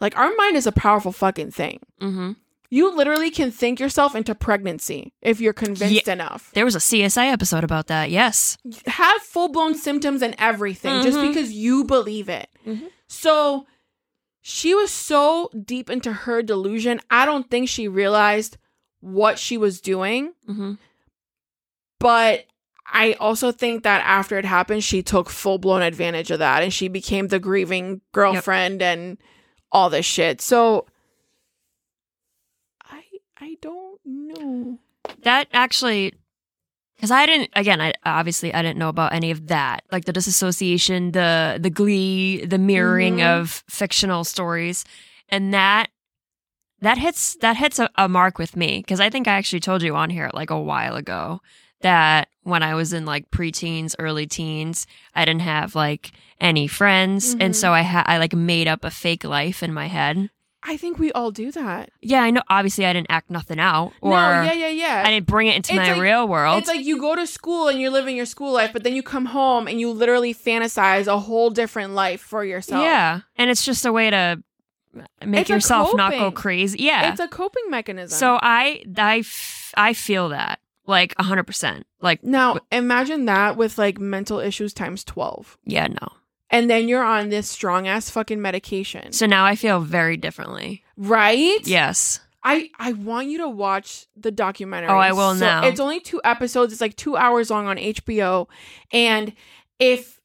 like 0.00 0.14
our 0.18 0.34
mind 0.36 0.56
is 0.56 0.66
a 0.66 0.72
powerful 0.72 1.12
fucking 1.12 1.52
thing. 1.52 1.80
Mm-hmm. 2.02 2.32
You 2.70 2.94
literally 2.94 3.30
can 3.30 3.50
think 3.50 3.80
yourself 3.80 4.14
into 4.14 4.34
pregnancy 4.34 5.14
if 5.22 5.40
you're 5.40 5.54
convinced 5.54 6.06
enough. 6.06 6.50
There 6.52 6.66
was 6.66 6.74
a 6.74 6.80
CSI 6.80 7.32
episode 7.32 7.64
about 7.64 7.86
that. 7.86 8.10
Yes. 8.10 8.58
Have 8.86 9.22
full 9.22 9.48
blown 9.48 9.74
symptoms 9.74 10.20
and 10.20 10.34
everything 10.38 11.02
just 11.02 11.16
Mhm. 11.16 11.28
because 11.28 11.50
you 11.50 11.84
believe 11.84 12.28
it. 12.28 12.48
Mhm. 12.66 12.90
So 13.06 13.66
she 14.42 14.74
was 14.74 14.90
so 14.90 15.50
deep 15.64 15.88
into 15.88 16.12
her 16.12 16.42
delusion, 16.42 17.00
I 17.10 17.24
don't 17.24 17.48
think 17.50 17.70
she 17.70 17.88
realized 17.88 18.58
what 19.00 19.38
she 19.38 19.56
was 19.56 19.80
doing. 19.80 20.34
Mm-hmm. 20.46 20.72
But 22.00 22.44
I 22.90 23.12
also 23.20 23.52
think 23.52 23.82
that 23.82 24.02
after 24.04 24.38
it 24.38 24.44
happened, 24.44 24.82
she 24.82 25.02
took 25.02 25.28
full 25.30 25.58
blown 25.58 25.82
advantage 25.82 26.30
of 26.30 26.38
that 26.38 26.62
and 26.62 26.72
she 26.72 26.88
became 26.88 27.28
the 27.28 27.38
grieving 27.38 28.00
girlfriend 28.12 28.80
and 28.82 29.18
all 29.70 29.90
this 29.90 30.06
shit. 30.06 30.40
So 30.40 30.86
I 32.84 33.02
I 33.40 33.56
don't 33.60 34.00
know. 34.04 34.78
That 35.22 35.48
actually, 35.52 36.14
because 36.96 37.10
I 37.10 37.26
didn't. 37.26 37.50
Again, 37.54 37.80
I 37.80 37.92
obviously 38.04 38.52
I 38.54 38.62
didn't 38.62 38.78
know 38.78 38.88
about 38.88 39.12
any 39.12 39.30
of 39.30 39.48
that, 39.48 39.84
like 39.92 40.04
the 40.04 40.12
disassociation, 40.12 41.12
the 41.12 41.58
the 41.60 41.70
glee, 41.70 42.44
the 42.44 42.58
mirroring 42.58 43.18
Mhm. 43.18 43.40
of 43.40 43.64
fictional 43.68 44.24
stories, 44.24 44.84
and 45.28 45.52
that 45.54 45.90
that 46.80 46.98
hits 46.98 47.36
that 47.40 47.56
hits 47.56 47.78
a, 47.78 47.90
a 47.96 48.08
mark 48.08 48.38
with 48.38 48.56
me 48.56 48.78
because 48.78 49.00
I 49.00 49.10
think 49.10 49.26
I 49.28 49.32
actually 49.32 49.60
told 49.60 49.82
you 49.82 49.94
on 49.96 50.10
here 50.10 50.30
like 50.32 50.50
a 50.50 50.60
while 50.60 50.96
ago 50.96 51.40
that 51.80 52.28
when 52.42 52.62
I 52.62 52.74
was 52.74 52.92
in 52.92 53.04
like 53.04 53.30
preteens, 53.30 53.94
early 53.98 54.26
teens, 54.26 54.86
I 55.14 55.24
didn't 55.24 55.42
have 55.42 55.74
like 55.74 56.12
any 56.40 56.66
friends, 56.66 57.34
Mhm. 57.34 57.42
and 57.42 57.56
so 57.56 57.72
I 57.72 57.82
had 57.82 58.04
I 58.06 58.18
like 58.18 58.32
made 58.34 58.68
up 58.68 58.84
a 58.84 58.90
fake 58.90 59.24
life 59.24 59.62
in 59.62 59.72
my 59.72 59.86
head. 59.86 60.30
I 60.60 60.76
think 60.76 60.98
we 60.98 61.12
all 61.12 61.30
do 61.30 61.52
that. 61.52 61.90
Yeah, 62.02 62.20
I 62.22 62.30
know. 62.30 62.42
Obviously, 62.50 62.84
I 62.84 62.92
didn't 62.92 63.10
act 63.10 63.30
nothing 63.30 63.60
out, 63.60 63.92
or 64.00 64.10
no, 64.10 64.42
yeah, 64.42 64.52
yeah, 64.52 64.68
yeah. 64.68 65.02
I 65.06 65.10
didn't 65.10 65.26
bring 65.26 65.46
it 65.46 65.54
into 65.56 65.72
It's 65.72 65.78
my 65.78 65.92
like- 65.92 66.02
real 66.02 66.26
world. 66.26 66.58
It's 66.58 66.68
like 66.68 66.84
you 66.84 66.98
go 67.00 67.14
to 67.14 67.26
school 67.28 67.68
and 67.68 67.80
you're 67.80 67.90
living 67.92 68.16
your 68.16 68.26
school 68.26 68.52
life, 68.52 68.72
but 68.72 68.82
then 68.82 68.94
you 68.94 69.02
come 69.02 69.26
home 69.26 69.68
and 69.68 69.78
you 69.80 69.90
literally 69.92 70.34
fantasize 70.34 71.06
a 71.06 71.18
whole 71.20 71.50
different 71.50 71.94
life 71.94 72.20
for 72.20 72.44
yourself. 72.44 72.82
Yeah, 72.82 73.20
and 73.36 73.50
it's 73.50 73.64
just 73.64 73.86
a 73.86 73.92
way 73.92 74.10
to 74.10 74.42
make 75.24 75.42
It's 75.42 75.50
yourself 75.50 75.94
not 75.94 76.12
go 76.12 76.32
crazy. 76.32 76.78
Yeah. 76.82 77.10
It's 77.12 77.20
a 77.20 77.28
coping 77.28 77.64
mechanism. 77.70 78.18
so 78.18 78.38
I 78.42 78.82
I 78.96 79.18
f- 79.18 79.72
I 79.76 79.92
feel 79.92 80.30
that 80.30 80.58
like 80.88 81.14
hundred 81.20 81.44
percent. 81.44 81.86
Like 82.00 82.24
now 82.24 82.58
imagine 82.72 83.26
that 83.26 83.56
with 83.56 83.78
like 83.78 83.98
mental 84.00 84.40
issues 84.40 84.72
times 84.72 85.04
12. 85.04 85.56
yeah, 85.64 85.86
no. 85.86 86.08
And 86.50 86.70
then 86.70 86.88
you're 86.88 87.04
on 87.04 87.28
this 87.28 87.46
strong 87.48 87.86
ass 87.86 88.08
fucking 88.08 88.40
medication. 88.40 89.12
So 89.12 89.26
now 89.26 89.44
I 89.44 89.54
feel 89.54 89.80
very 89.80 90.16
differently. 90.16 90.82
right? 90.96 91.60
Yes. 91.64 92.20
I 92.42 92.70
I 92.78 92.92
want 92.92 93.28
you 93.28 93.38
to 93.38 93.48
watch 93.48 94.06
the 94.16 94.30
documentary. 94.30 94.88
Oh, 94.90 94.96
I 94.96 95.12
will 95.12 95.34
So 95.34 95.40
now. 95.44 95.66
It's 95.66 95.80
only 95.80 96.00
two 96.00 96.20
episodes. 96.24 96.72
It's 96.72 96.80
like 96.80 96.96
two 96.96 97.16
hours 97.16 97.50
long 97.50 97.66
on 97.66 97.76
HBO. 97.76 98.48
And 98.92 99.34
if 99.78 100.18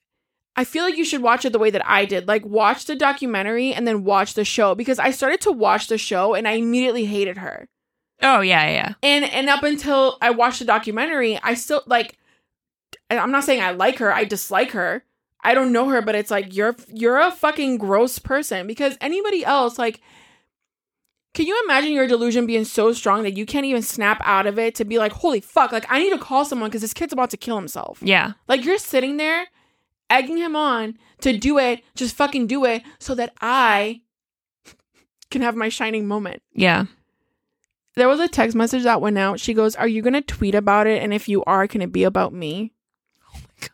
I 0.56 0.64
feel 0.64 0.84
like 0.84 0.96
you 0.96 1.04
should 1.04 1.24
watch 1.24 1.44
it 1.46 1.52
the 1.52 1.60
way 1.60 1.72
that 1.72 1.86
I 1.86 2.06
did, 2.06 2.28
like 2.28 2.46
watch 2.46 2.86
the 2.86 2.96
documentary 2.96 3.74
and 3.74 3.88
then 3.88 4.04
watch 4.04 4.36
the 4.36 4.46
show 4.46 4.76
because 4.76 5.00
I 5.00 5.10
started 5.10 5.42
to 5.42 5.52
watch 5.52 5.88
the 5.88 5.98
show 5.98 6.36
and 6.36 6.48
I 6.48 6.52
immediately 6.52 7.06
hated 7.06 7.38
her. 7.40 7.68
Oh 8.24 8.40
yeah, 8.42 8.70
yeah. 8.70 8.94
And 9.04 9.26
and 9.26 9.50
up 9.50 9.64
until 9.64 10.18
I 10.22 10.32
watched 10.32 10.60
the 10.60 10.66
documentary, 10.66 11.40
I 11.44 11.54
still 11.54 11.84
like. 11.86 12.18
I'm 13.10 13.32
not 13.32 13.44
saying 13.44 13.62
I 13.62 13.72
like 13.72 14.00
her. 14.00 14.14
I 14.14 14.24
dislike 14.24 14.72
her. 14.72 15.04
I 15.44 15.54
don't 15.54 15.74
know 15.74 15.90
her, 15.90 16.02
but 16.02 16.16
it's 16.16 16.32
like 16.32 16.56
you're 16.56 16.76
you're 16.88 17.20
a 17.20 17.32
fucking 17.32 17.78
gross 17.78 18.18
person 18.18 18.66
because 18.66 18.98
anybody 19.02 19.46
else 19.46 19.78
like. 19.78 20.02
Can 21.34 21.48
you 21.48 21.60
imagine 21.66 21.94
your 21.94 22.06
delusion 22.06 22.46
being 22.46 22.64
so 22.64 22.94
strong 22.94 23.24
that 23.24 23.36
you 23.36 23.48
can't 23.48 23.66
even 23.66 23.82
snap 23.82 24.22
out 24.24 24.46
of 24.46 24.60
it 24.60 24.76
to 24.76 24.86
be 24.86 25.00
like, 25.00 25.12
holy 25.12 25.42
fuck, 25.42 25.72
like 25.72 25.86
I 25.90 25.98
need 25.98 26.12
to 26.12 26.20
call 26.20 26.46
someone 26.46 26.70
because 26.70 26.84
this 26.84 26.94
kid's 26.94 27.12
about 27.12 27.32
to 27.32 27.38
kill 27.38 27.56
himself. 27.56 27.98
Yeah. 28.04 28.34
Like 28.48 28.64
you're 28.64 28.78
sitting 28.78 29.18
there 29.18 29.48
egging 30.12 30.38
him 30.38 30.56
on 30.56 30.96
to 31.22 31.36
do 31.36 31.58
it, 31.58 31.82
just 31.96 32.16
fucking 32.16 32.46
do 32.46 32.66
it 32.66 32.84
so 33.00 33.16
that 33.16 33.34
I 33.42 34.02
can 35.32 35.42
have 35.42 35.56
my 35.56 35.70
shining 35.70 36.08
moment 36.08 36.44
Yeah. 36.54 36.86
There 37.96 38.08
was 38.08 38.20
a 38.20 38.28
text 38.28 38.56
message 38.56 38.84
that 38.84 39.02
went 39.02 39.18
out. 39.18 39.40
She 39.40 39.54
goes, 39.54 39.76
Are 39.76 39.88
you 39.88 40.02
going 40.02 40.14
to 40.14 40.22
tweet 40.22 40.56
about 40.56 40.88
it? 40.88 41.02
And 41.02 41.14
if 41.14 41.28
you 41.30 41.44
are, 41.46 41.68
can 41.68 41.82
it 41.82 41.92
be 41.92 42.04
about 42.04 42.34
me? 42.34 42.74
Oh 43.34 43.40
my 43.40 43.42
God. 43.62 43.70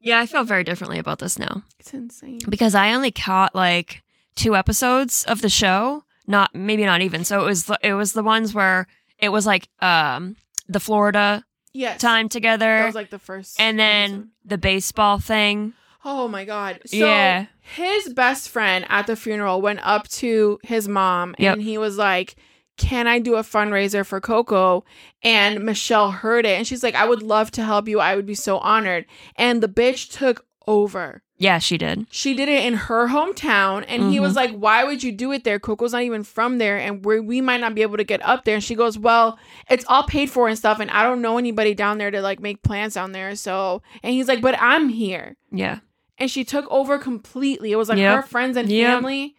Yeah, 0.00 0.20
I 0.20 0.26
feel 0.26 0.44
very 0.44 0.64
differently 0.64 0.98
about 0.98 1.18
this 1.18 1.38
now. 1.38 1.62
It's 1.80 1.94
insane. 1.94 2.40
because 2.48 2.74
I 2.74 2.92
only 2.92 3.10
caught 3.10 3.54
like 3.54 4.02
two 4.36 4.54
episodes 4.56 5.24
of 5.24 5.40
the 5.40 5.48
show. 5.48 6.04
Not 6.26 6.54
maybe 6.54 6.84
not 6.84 7.00
even. 7.02 7.24
So 7.24 7.42
it 7.42 7.44
was 7.46 7.64
the, 7.66 7.78
it 7.82 7.94
was 7.94 8.12
the 8.12 8.22
ones 8.22 8.54
where 8.54 8.86
it 9.18 9.28
was 9.30 9.46
like 9.46 9.68
um 9.80 10.36
the 10.68 10.80
Florida 10.80 11.44
Yes. 11.72 12.00
time 12.00 12.28
together. 12.28 12.78
That 12.78 12.86
was 12.86 12.94
like 12.94 13.10
the 13.10 13.18
first. 13.18 13.60
and 13.60 13.78
then 13.78 14.10
episode. 14.10 14.28
the 14.44 14.58
baseball 14.58 15.18
thing. 15.18 15.72
Oh 16.04 16.28
my 16.28 16.44
God. 16.44 16.80
So 16.86 16.96
Yeah. 16.96 17.46
his 17.60 18.12
best 18.12 18.48
friend 18.48 18.84
at 18.88 19.06
the 19.06 19.16
funeral 19.16 19.62
went 19.62 19.80
up 19.82 20.06
to 20.08 20.58
his 20.62 20.86
mom 20.88 21.34
Yep. 21.38 21.54
and 21.54 21.62
he 21.62 21.78
was 21.78 21.96
like, 21.96 22.36
Can 22.76 23.06
I 23.06 23.20
do 23.20 23.36
a 23.36 23.42
fundraiser 23.42 24.04
for 24.04 24.20
Coco? 24.20 24.84
And 25.22 25.64
Michelle 25.64 26.10
heard 26.10 26.44
it 26.44 26.58
and 26.58 26.66
she's 26.66 26.82
like, 26.82 26.96
I 26.96 27.06
would 27.06 27.22
love 27.22 27.50
to 27.52 27.62
help 27.62 27.86
you. 27.88 28.00
I 28.00 28.16
would 28.16 28.26
be 28.26 28.34
so 28.34 28.58
honored. 28.58 29.06
And 29.36 29.62
the 29.62 29.68
bitch 29.68 30.10
took 30.10 30.44
over. 30.66 31.22
Yeah, 31.36 31.58
she 31.58 31.76
did. 31.78 32.06
she 32.10 32.32
did 32.34 32.48
it 32.48 32.64
in 32.64 32.74
her 32.74 33.08
hometown 33.08 33.84
and 33.88 34.10
he 34.10 34.18
was 34.20 34.30
mm-hmm. 34.34 34.52
like 34.54 34.56
why 34.60 34.84
would 34.84 35.02
you 35.02 35.10
do 35.12 35.30
it 35.32 35.42
there 35.44 35.58
coco's 35.58 35.92
not 35.92 36.02
even 36.02 36.22
from 36.22 36.58
there 36.58 36.78
and 36.78 37.04
we 37.04 37.18
we 37.20 37.40
might 37.40 37.60
not 37.60 37.74
be 37.74 37.82
able 37.82 37.96
to 37.96 38.04
get 38.04 38.24
up 38.24 38.44
there 38.44 38.54
and 38.54 38.64
she 38.64 38.74
goes 38.76 38.96
well 38.96 39.36
it's 39.68 39.84
all 39.88 40.04
paid 40.04 40.30
for 40.30 40.46
and 40.48 40.56
stuff 40.56 40.78
and 40.80 40.90
i 40.92 41.02
don't 41.02 41.20
know 41.20 41.36
anybody 41.36 41.74
down 41.74 41.98
there 41.98 42.10
to 42.10 42.22
like 42.22 42.38
make 42.40 42.62
plans 42.62 42.94
down 42.94 43.10
there 43.12 43.34
so 43.34 43.82
and 44.04 44.14
he's 44.14 44.28
like 44.28 44.40
but 44.40 44.56
i'm 44.60 44.88
here 44.88 45.36
Yeah. 45.50 45.80
And 46.18 46.30
she 46.30 46.44
took 46.44 46.66
over 46.70 46.98
completely 46.98 47.72
it 47.72 47.76
was 47.76 47.88
like 47.88 47.98
Yep. 47.98 48.16
her 48.16 48.22
friends 48.22 48.56
and 48.56 48.68
Yep. 48.70 48.92
family 48.94 49.34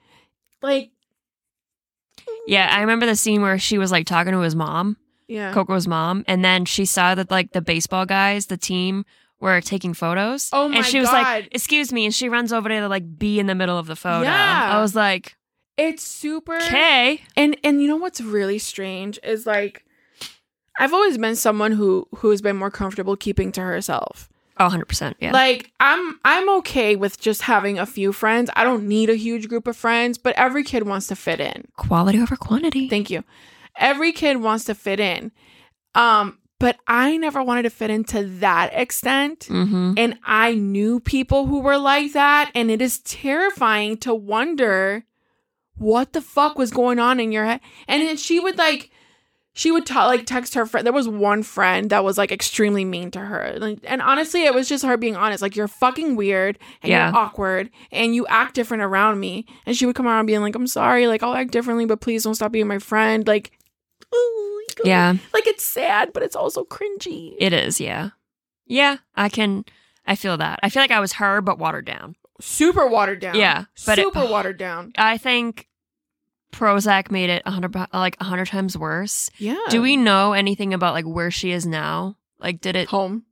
like 0.62 0.92
Yeah, 2.48 2.70
I 2.72 2.82
remember 2.82 3.06
the 3.06 3.16
scene 3.16 3.42
where 3.42 3.58
she 3.60 3.78
was 3.78 3.92
like 3.92 4.06
talking 4.06 4.34
to 4.34 4.40
his 4.40 4.56
mom, 4.56 4.98
yeah 5.28 5.54
Coco's 5.54 5.88
mom, 5.88 6.24
and 6.28 6.44
then 6.44 6.66
she 6.66 6.86
saw 6.86 7.16
that 7.16 7.32
like 7.32 7.52
the 7.52 7.62
baseball 7.62 8.06
guys, 8.06 8.48
the 8.48 8.58
team, 8.58 9.06
were 9.40 9.60
taking 9.62 9.94
photos. 9.94 10.50
Oh 10.54 10.68
my 10.70 10.78
And 10.78 10.86
she 10.86 11.00
was 11.00 11.10
God. 11.10 11.22
like, 11.24 11.48
"Excuse 11.52 11.92
me," 11.92 12.06
and 12.06 12.14
she 12.16 12.30
runs 12.30 12.54
over 12.54 12.70
to 12.70 12.88
like 12.88 13.18
be 13.18 13.40
in 13.40 13.48
the 13.48 13.56
middle 13.56 13.78
of 13.78 13.88
the 13.88 13.96
photo. 13.96 14.24
Yeah. 14.24 14.70
I 14.78 14.82
was 14.82 14.96
like, 14.96 15.36
it's 15.78 16.04
super 16.04 16.56
"Okay." 16.56 17.22
And 17.36 17.58
and 17.64 17.82
you 17.82 17.88
know 17.88 17.98
what's 17.98 18.22
really 18.22 18.60
strange 18.60 19.20
is 19.24 19.46
like 19.46 19.84
I've 20.80 20.94
always 20.94 21.18
been 21.18 21.36
someone 21.36 21.74
who 21.74 22.08
who 22.18 22.30
has 22.32 22.42
been 22.42 22.56
more 22.58 22.72
comfortable 22.72 23.16
keeping 23.16 23.52
to 23.54 23.62
herself. 23.62 24.30
Oh, 24.58 24.70
100%. 24.70 25.16
Yeah. 25.20 25.32
Like 25.34 25.72
I'm 25.80 26.20
I'm 26.24 26.50
okay 26.58 26.96
with 26.96 27.20
just 27.20 27.42
having 27.42 27.78
a 27.78 27.86
few 27.86 28.14
friends. 28.14 28.50
I 28.56 28.64
don't 28.64 28.88
need 28.88 29.10
a 29.10 29.16
huge 29.16 29.50
group 29.50 29.68
of 29.68 29.76
friends, 29.76 30.18
but 30.18 30.36
every 30.38 30.64
kid 30.64 30.84
wants 30.88 31.08
to 31.08 31.16
fit 31.16 31.40
in. 31.40 31.68
Quality 31.76 32.22
over 32.22 32.36
quantity. 32.36 32.88
Thank 32.88 33.10
you. 33.10 33.24
Every 33.78 34.12
kid 34.14 34.38
wants 34.38 34.64
to 34.66 34.76
fit 34.76 35.00
in. 35.00 35.32
Um 35.94 36.38
but 36.58 36.78
I 36.88 37.18
never 37.18 37.44
wanted 37.44 37.64
to 37.64 37.70
fit 37.70 37.90
into 37.90 38.24
that 38.40 38.72
extent. 38.74 39.42
mm-hmm. 39.42 39.94
And 39.98 40.18
I 40.24 40.56
knew 40.56 41.02
people 41.02 41.48
who 41.48 41.60
were 41.60 41.78
like 41.78 42.14
that. 42.14 42.50
And 42.56 42.72
it 42.72 42.82
is 42.82 43.00
terrifying 43.00 43.98
to 43.98 44.16
wonder 44.16 45.04
what 45.78 46.14
the 46.14 46.22
fuck 46.22 46.58
was 46.58 46.72
going 46.72 46.98
on 46.98 47.20
in 47.20 47.34
your 47.34 47.46
head. 47.46 47.60
And 47.88 48.02
then 48.02 48.16
she 48.16 48.40
would 48.40 48.58
like, 48.58 48.90
she 49.58 49.72
would 49.72 49.86
ta- 49.86 50.06
like 50.06 50.26
text 50.26 50.54
her 50.54 50.66
friend. 50.66 50.86
There 50.86 50.94
was 50.94 51.08
one 51.08 51.42
friend 51.42 51.90
that 51.90 52.04
was 52.04 52.18
like 52.18 52.32
extremely 52.32 52.84
mean 52.86 53.10
to 53.12 53.20
her. 53.20 53.56
Like, 53.58 53.80
and 53.86 54.02
honestly, 54.02 54.44
it 54.44 54.54
was 54.54 54.68
just 54.70 54.84
her 54.86 54.98
being 54.98 55.16
honest. 55.16 55.42
Like, 55.42 55.56
you're 55.56 55.70
fucking 55.70 56.18
weird 56.18 56.60
and 56.84 56.90
Yeah. 56.92 57.08
you're 57.08 57.18
awkward 57.18 57.70
and 57.92 58.14
you 58.14 58.28
act 58.28 58.54
different 58.54 58.84
around 58.84 59.20
me. 59.20 59.46
And 59.66 59.76
she 59.76 59.86
would 59.86 59.96
come 59.96 60.08
around 60.08 60.26
being 60.26 60.42
like, 60.42 60.56
I'm 60.56 60.68
sorry. 60.68 61.08
Like, 61.08 61.24
I'll 61.24 61.34
act 61.34 61.52
differently, 61.52 61.86
but 61.86 62.02
please 62.02 62.24
don't 62.26 62.36
stop 62.36 62.52
being 62.52 62.68
my 62.68 62.80
friend. 62.80 63.26
Like, 63.26 63.52
ooh, 64.14 64.62
Yeah, 64.84 65.14
like 65.34 65.48
it's 65.48 65.64
sad, 65.64 66.12
but 66.14 66.22
it's 66.22 66.36
also 66.36 66.66
cringy. 66.66 67.36
it 67.40 67.54
is. 67.54 67.80
Yeah. 67.80 68.10
Yeah, 68.68 68.98
I 69.16 69.30
can. 69.30 69.64
I 70.06 70.16
feel 70.16 70.38
that. 70.38 70.60
I 70.64 70.70
feel 70.70 70.84
like 70.84 70.92
I 70.92 71.00
was 71.00 71.14
her, 71.14 71.40
but 71.42 71.60
watered 71.60 71.86
down. 71.86 72.16
Super 72.42 72.88
watered 72.88 73.22
down. 73.22 73.36
Yeah, 73.36 73.66
but 73.86 73.98
it- 74.00 74.04
super 74.04 74.26
watered 74.26 74.58
down. 74.58 74.92
I 74.98 75.18
think 75.18 75.68
Prozac 76.56 77.12
made 77.12 77.30
it 77.30 77.44
a 77.46 77.52
hundred, 77.52 77.76
like 77.94 78.18
a 78.20 78.24
hundred 78.24 78.48
times 78.48 78.78
worse. 78.78 79.30
Yeah. 79.38 79.58
Do 79.70 79.82
we 79.82 79.98
know 79.98 80.34
anything 80.34 80.74
about 80.74 80.94
like 80.94 81.06
where 81.06 81.32
she 81.32 81.52
is 81.52 81.66
now? 81.66 82.18
Like, 82.40 82.62
did 82.62 82.76
it? 82.76 82.88
home? 82.88 83.26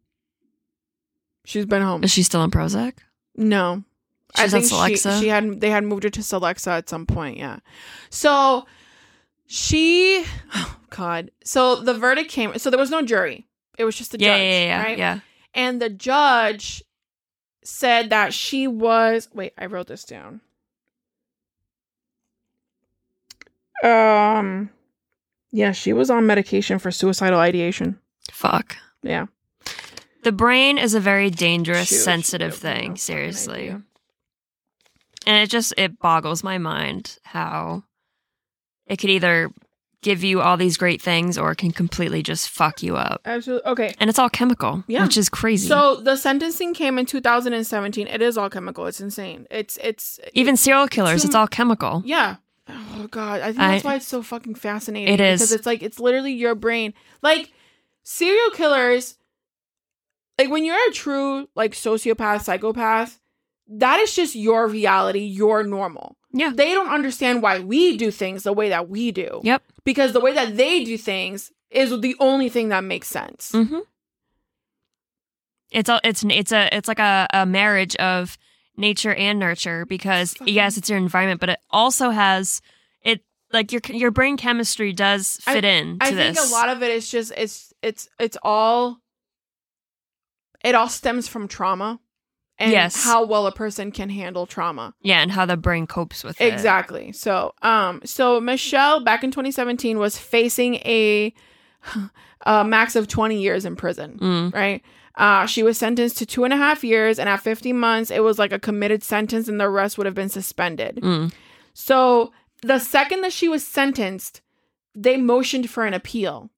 She's 1.46 1.66
been 1.66 1.82
home. 1.82 2.04
Is 2.04 2.12
she 2.12 2.24
still 2.24 2.44
in 2.44 2.52
Prozac? 2.52 2.94
No. 3.36 3.84
She's 4.36 4.54
I 4.54 4.60
think 4.60 4.72
Celexa? 4.72 5.16
she, 5.16 5.26
she 5.26 5.28
had 5.30 5.62
they 5.62 5.70
had 5.70 5.84
moved 5.84 6.04
her 6.04 6.10
to 6.10 6.22
Celexa 6.22 6.78
at 6.78 6.90
some 6.90 7.06
point, 7.06 7.38
yeah. 7.38 7.60
So 8.10 8.66
she 9.46 10.26
oh 10.56 10.78
god. 10.90 11.32
So 11.44 11.76
the 11.76 11.94
verdict 11.94 12.32
came 12.32 12.58
so 12.58 12.70
there 12.70 12.80
was 12.80 12.90
no 12.90 13.04
jury. 13.04 13.48
It 13.78 13.86
was 13.86 13.96
just 13.96 14.12
the 14.12 14.20
yeah, 14.20 14.38
judge, 14.38 14.42
yeah, 14.42 14.66
yeah, 14.66 14.84
right? 14.84 14.98
yeah. 14.98 15.20
And 15.54 15.82
the 15.82 15.90
judge 15.90 16.84
said 17.64 18.10
that 18.10 18.34
she 18.34 18.68
was 18.68 19.30
wait, 19.34 19.54
I 19.58 19.68
wrote 19.68 19.88
this 19.88 20.04
down. 20.04 20.42
Um 23.84 24.70
yeah, 25.52 25.72
she 25.72 25.94
was 25.94 26.10
on 26.10 26.26
medication 26.26 26.80
for 26.80 26.90
suicidal 26.92 27.40
ideation. 27.40 28.00
Fuck. 28.32 28.76
Yeah. 29.04 29.28
The 30.24 30.32
brain 30.32 30.78
is 30.80 30.96
a 30.96 31.00
very 31.00 31.30
dangerous, 31.30 31.90
Shoot, 31.90 31.98
sensitive 31.98 32.52
no 32.52 32.58
thing. 32.70 32.96
Seriously. 32.98 33.60
idea. 33.66 33.82
And 35.26 35.38
it 35.38 35.50
just 35.50 35.74
it 35.78 36.00
boggles 36.00 36.44
my 36.44 36.58
mind 36.58 37.18
how 37.24 37.84
it 38.88 38.98
could 38.98 39.10
either 39.10 39.52
give 40.02 40.22
you 40.24 40.42
all 40.42 40.58
these 40.58 40.76
great 40.76 41.02
things 41.02 41.38
or 41.38 41.52
it 41.52 41.58
can 41.58 41.72
completely 41.72 42.22
just 42.22 42.50
fuck 42.50 42.84
you 42.84 42.98
up. 42.98 43.22
Absolutely. 43.24 43.72
Okay. 43.72 43.94
And 44.02 44.10
it's 44.10 44.20
all 44.20 44.30
chemical, 44.30 44.84
Yeah. 44.88 45.04
which 45.04 45.16
is 45.18 45.30
crazy. 45.30 45.68
So 45.70 45.96
the 46.02 46.18
sentencing 46.18 46.74
came 46.74 47.00
in 47.00 47.06
2017. 47.06 48.08
It 48.08 48.22
is 48.22 48.38
all 48.38 48.50
chemical. 48.50 48.86
It's 48.88 49.00
insane. 49.00 49.48
It's 49.50 49.78
it's 49.82 50.20
Even 50.34 50.58
serial 50.58 50.88
killers, 50.90 51.22
Too- 51.22 51.28
it's 51.28 51.36
all 51.36 51.48
chemical. 51.48 52.02
yeah. 52.06 52.36
Oh 52.70 53.08
god, 53.12 53.42
I 53.42 53.48
think 53.48 53.60
I- 53.60 53.72
that's 53.72 53.84
why 53.84 53.96
it's 53.96 54.08
so 54.08 54.22
fucking 54.24 54.56
fascinating. 54.56 55.14
It 55.14 55.20
is. 55.20 55.40
because 55.42 55.52
it's 55.52 55.66
like 55.66 55.84
it's 55.84 56.00
literally 56.00 56.34
your 56.34 56.56
brain. 56.56 56.94
Like 57.22 57.52
serial 58.04 58.50
killers, 58.52 59.18
like 60.40 60.50
when 60.50 60.66
you're 60.66 60.90
a 60.90 60.94
true 60.94 61.50
like 61.56 61.74
sociopath, 61.74 62.42
psychopath, 62.44 63.20
that 63.68 64.00
is 64.00 64.16
just 64.16 64.36
your 64.36 64.68
reality. 64.68 65.20
Your 65.26 65.64
normal. 65.64 66.16
Yeah. 66.32 66.52
They 66.56 66.72
don't 66.74 66.90
understand 66.90 67.42
why 67.44 67.60
we 67.60 67.96
do 67.98 68.10
things 68.12 68.44
the 68.44 68.54
way 68.54 68.70
that 68.70 68.90
we 68.90 69.12
do. 69.12 69.42
Yep. 69.44 69.62
Because 69.84 70.14
the 70.14 70.20
way 70.20 70.34
that 70.34 70.56
they 70.58 70.84
do 70.84 70.98
things 70.98 71.52
is 71.70 72.00
the 72.02 72.16
only 72.20 72.50
thing 72.50 72.70
that 72.70 72.84
makes 72.84 73.08
sense. 73.08 73.52
Mm-hmm. 73.54 73.80
It's 75.72 75.90
all 75.90 76.00
it's 76.04 76.24
it's 76.24 76.52
a 76.52 76.76
it's 76.76 76.88
like 76.88 77.00
a, 77.00 77.28
a 77.34 77.46
marriage 77.46 77.96
of 77.98 78.38
nature 78.78 79.14
and 79.14 79.40
nurture 79.40 79.86
because 79.86 80.36
yes, 80.46 80.78
it's 80.78 80.90
your 80.90 80.98
environment, 80.98 81.40
but 81.40 81.50
it 81.50 81.60
also 81.70 82.10
has 82.10 82.62
it 83.02 83.22
like 83.52 83.72
your 83.72 83.82
your 83.90 84.12
brain 84.12 84.38
chemistry 84.38 84.94
does 84.94 85.40
I- 85.48 85.54
fit 85.54 85.66
in 85.66 86.00
to 86.00 86.06
I 86.06 86.12
this. 86.12 86.38
think 86.38 86.50
a 86.50 86.52
lot 86.54 86.70
of 86.70 86.82
it 86.84 86.92
is 86.92 87.10
just 87.10 87.32
it's 87.38 87.74
it's 87.82 88.10
it's 88.20 88.38
all 88.44 88.98
it 90.64 90.76
all 90.76 90.88
stems 90.90 91.28
from 91.28 91.48
trauma 91.48 92.00
and 92.60 92.72
Yes. 92.72 93.04
how 93.04 93.26
well 93.26 93.48
a 93.48 93.52
person 93.52 93.92
can 93.92 94.10
handle 94.10 94.46
trauma. 94.46 94.94
yeah, 95.02 95.22
and 95.22 95.32
how 95.32 95.46
the 95.46 95.58
brain 95.58 95.88
copes 95.88 96.24
with 96.24 96.40
it. 96.40 96.54
Exactly. 96.54 97.12
So, 97.12 97.54
um 97.62 98.02
so 98.06 98.40
Michelle 98.40 99.04
back 99.04 99.24
in 99.24 99.32
2017 99.32 99.98
was 99.98 100.18
facing 100.18 100.76
a, 100.76 101.34
a 102.46 102.64
max 102.64 102.96
of 102.96 103.08
20 103.08 103.42
years 103.42 103.66
in 103.66 103.76
prison, 103.76 104.18
Mm. 104.22 104.54
right? 104.54 104.82
Uh, 105.16 105.46
she 105.46 105.62
was 105.62 105.78
sentenced 105.78 106.18
to 106.18 106.26
two 106.26 106.44
and 106.44 106.54
a 106.54 106.58
half 106.58 106.84
years, 106.84 107.20
and 107.20 107.30
at 107.30 107.40
50 107.42 107.72
months, 107.74 108.10
it 108.10 108.22
was 108.24 108.40
like 108.40 108.52
a 108.52 108.60
committed 108.60 109.04
sentence, 109.04 109.48
and 109.48 109.60
the 109.60 109.70
rest 109.70 109.98
would 109.98 110.06
have 110.08 110.16
been 110.16 110.30
suspended. 110.30 110.96
Mm. 111.04 111.32
So, 111.74 112.32
the 112.64 112.80
second 112.80 113.22
that 113.22 113.34
she 113.34 113.48
was 113.48 113.66
sentenced, 113.66 114.42
they 114.96 115.18
motioned 115.18 115.70
for 115.70 115.86
an 115.86 115.94
appeal. 115.94 116.50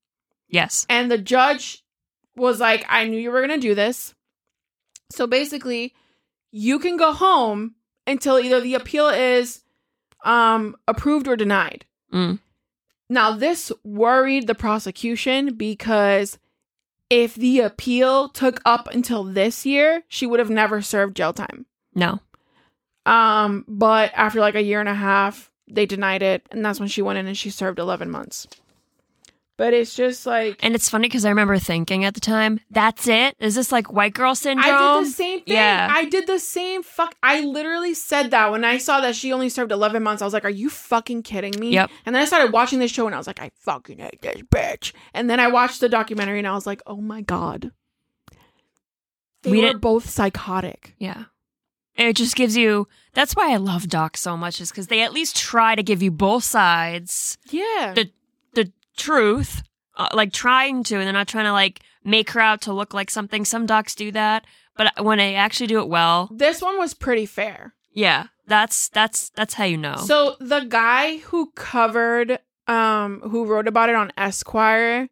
Yes. 0.48 0.86
And 0.90 1.10
the 1.12 1.18
judge 1.18 1.84
was 2.36 2.60
like, 2.60 2.86
I 2.88 3.08
knew 3.08 3.20
you 3.20 3.32
were 3.32 3.46
going 3.46 3.60
to 3.60 3.68
do 3.68 3.76
this. 3.76 4.14
So 5.12 5.26
basically, 5.28 5.94
you 6.52 6.80
can 6.80 6.98
go 6.98 7.12
home 7.14 7.76
until 8.08 8.40
either 8.40 8.60
the 8.62 8.76
appeal 8.76 9.10
is 9.10 9.62
um, 10.24 10.76
approved 10.88 11.28
or 11.28 11.36
denied. 11.36 11.86
Mm. 12.14 12.40
Now, 13.10 13.36
this 13.36 13.72
worried 13.84 14.48
the 14.48 14.56
prosecution 14.56 15.56
because 15.56 16.38
if 17.10 17.36
the 17.36 17.60
appeal 17.60 18.30
took 18.30 18.62
up 18.66 18.88
until 18.94 19.24
this 19.24 19.66
year, 19.66 20.04
she 20.08 20.26
would 20.26 20.40
have 20.40 20.50
never 20.50 20.82
served 20.82 21.18
jail 21.18 21.34
time. 21.34 21.66
No. 21.94 22.20
Um, 23.06 23.64
but 23.68 24.12
after 24.16 24.40
like 24.40 24.56
a 24.56 24.64
year 24.64 24.80
and 24.80 24.90
a 24.90 24.96
half, 24.96 25.52
they 25.68 25.86
denied 25.86 26.24
it, 26.24 26.48
and 26.52 26.66
that's 26.66 26.80
when 26.80 26.90
she 26.90 27.02
went 27.02 27.20
in 27.20 27.28
and 27.28 27.38
she 27.38 27.50
served 27.50 27.80
11 27.80 28.10
months. 28.10 28.48
But 29.58 29.74
it's 29.74 29.96
just 29.96 30.26
like 30.26 30.60
And 30.62 30.76
it's 30.76 30.90
funny 30.90 31.08
because 31.08 31.24
I 31.24 31.30
remember 31.30 31.58
thinking 31.58 32.04
at 32.04 32.14
the 32.14 32.20
time, 32.20 32.60
that's 32.70 33.08
it? 33.08 33.36
Is 33.40 33.56
this 33.56 33.72
like 33.72 33.92
white 33.94 34.14
girl 34.14 34.36
syndrome? 34.36 34.66
I 34.66 34.98
did 35.00 35.06
the 35.06 35.12
same 35.12 35.42
thing. 35.42 35.56
Yeah. 35.56 35.88
I 35.90 36.04
did 36.06 36.28
the 36.28 36.40
same 36.40 36.84
fuck. 36.84 37.16
I 37.24 37.40
literally 37.40 37.94
said 37.94 38.32
that 38.32 38.52
when 38.52 38.66
I 38.66 38.78
saw 38.80 39.00
that 39.00 39.16
she 39.16 39.32
only 39.32 39.48
served 39.48 39.72
11 39.72 40.04
months. 40.04 40.22
I 40.22 40.26
was 40.26 40.34
like, 40.34 40.44
are 40.44 40.50
you 40.50 40.70
fucking 40.70 41.24
kidding 41.24 41.58
me? 41.58 41.70
Yep. 41.72 41.90
And 42.06 42.14
then 42.14 42.22
I 42.22 42.26
started 42.26 42.52
watching 42.52 42.80
this 42.80 42.92
show 42.92 43.06
and 43.06 43.16
I 43.16 43.18
was 43.18 43.28
like, 43.28 43.40
I 43.42 43.52
fucking 43.62 44.00
hate 44.00 44.22
this 44.22 44.42
bitch. 44.42 44.92
And 45.14 45.30
then 45.30 45.40
I 45.40 45.48
watched 45.48 45.80
the 45.80 45.88
documentary 45.88 46.40
and 46.40 46.48
I 46.48 46.54
was 46.54 46.66
like, 46.68 46.82
oh 46.86 47.00
my 47.00 47.22
God. 47.22 47.72
They 49.44 49.52
We 49.52 49.58
were 49.62 49.68
didn't- 49.68 49.82
both 49.82 50.10
psychotic. 50.10 50.96
Yeah. 50.98 51.26
It 51.96 52.18
just 52.18 52.36
gives 52.36 52.58
you 52.58 52.90
that's 53.14 53.38
why 53.38 53.54
I 53.54 53.56
love 53.56 53.88
docs 53.88 54.20
so 54.20 54.36
much, 54.36 54.60
is 54.60 54.70
because 54.70 54.88
they 54.88 55.00
at 55.02 55.14
least 55.14 55.38
try 55.38 55.76
to 55.76 55.84
give 55.84 56.04
you 56.04 56.12
both 56.12 56.44
sides 56.44 57.38
Yeah. 57.50 57.94
The 57.96 58.10
truth, 58.96 59.64
uh, 59.96 60.10
like 60.14 60.32
trying 60.34 60.84
to, 60.86 60.96
and 60.96 61.06
they're 61.06 61.14
not 61.14 61.28
trying 61.28 61.46
to 61.46 61.52
like 61.54 61.82
make 62.04 62.32
her 62.32 62.40
out 62.40 62.62
to 62.62 62.74
look 62.74 62.94
like 62.94 63.10
something. 63.12 63.46
Some 63.46 63.66
docs 63.66 63.96
do 63.96 64.12
that, 64.12 64.46
but 64.76 65.04
when 65.04 65.18
they 65.18 65.36
actually 65.36 65.68
do 65.68 65.80
it 65.80 65.88
well, 65.90 66.30
this 66.34 66.62
one 66.62 66.78
was 66.78 66.94
pretty 66.94 67.26
fair. 67.26 67.74
yeah, 67.94 68.28
that's 68.48 68.90
that's 68.90 69.30
that's 69.30 69.56
how 69.56 69.64
you 69.66 69.78
know. 69.78 69.96
So 69.98 70.36
the 70.40 70.62
guy 70.62 71.18
who 71.18 71.52
covered, 71.56 72.40
um, 72.68 73.22
who 73.22 73.46
wrote 73.46 73.68
about 73.68 73.90
it 73.90 73.96
on 73.96 74.12
Esquire, 74.18 75.10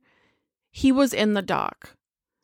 he 0.70 0.92
was 0.92 1.14
in 1.14 1.34
the 1.34 1.42
doc. 1.42 1.96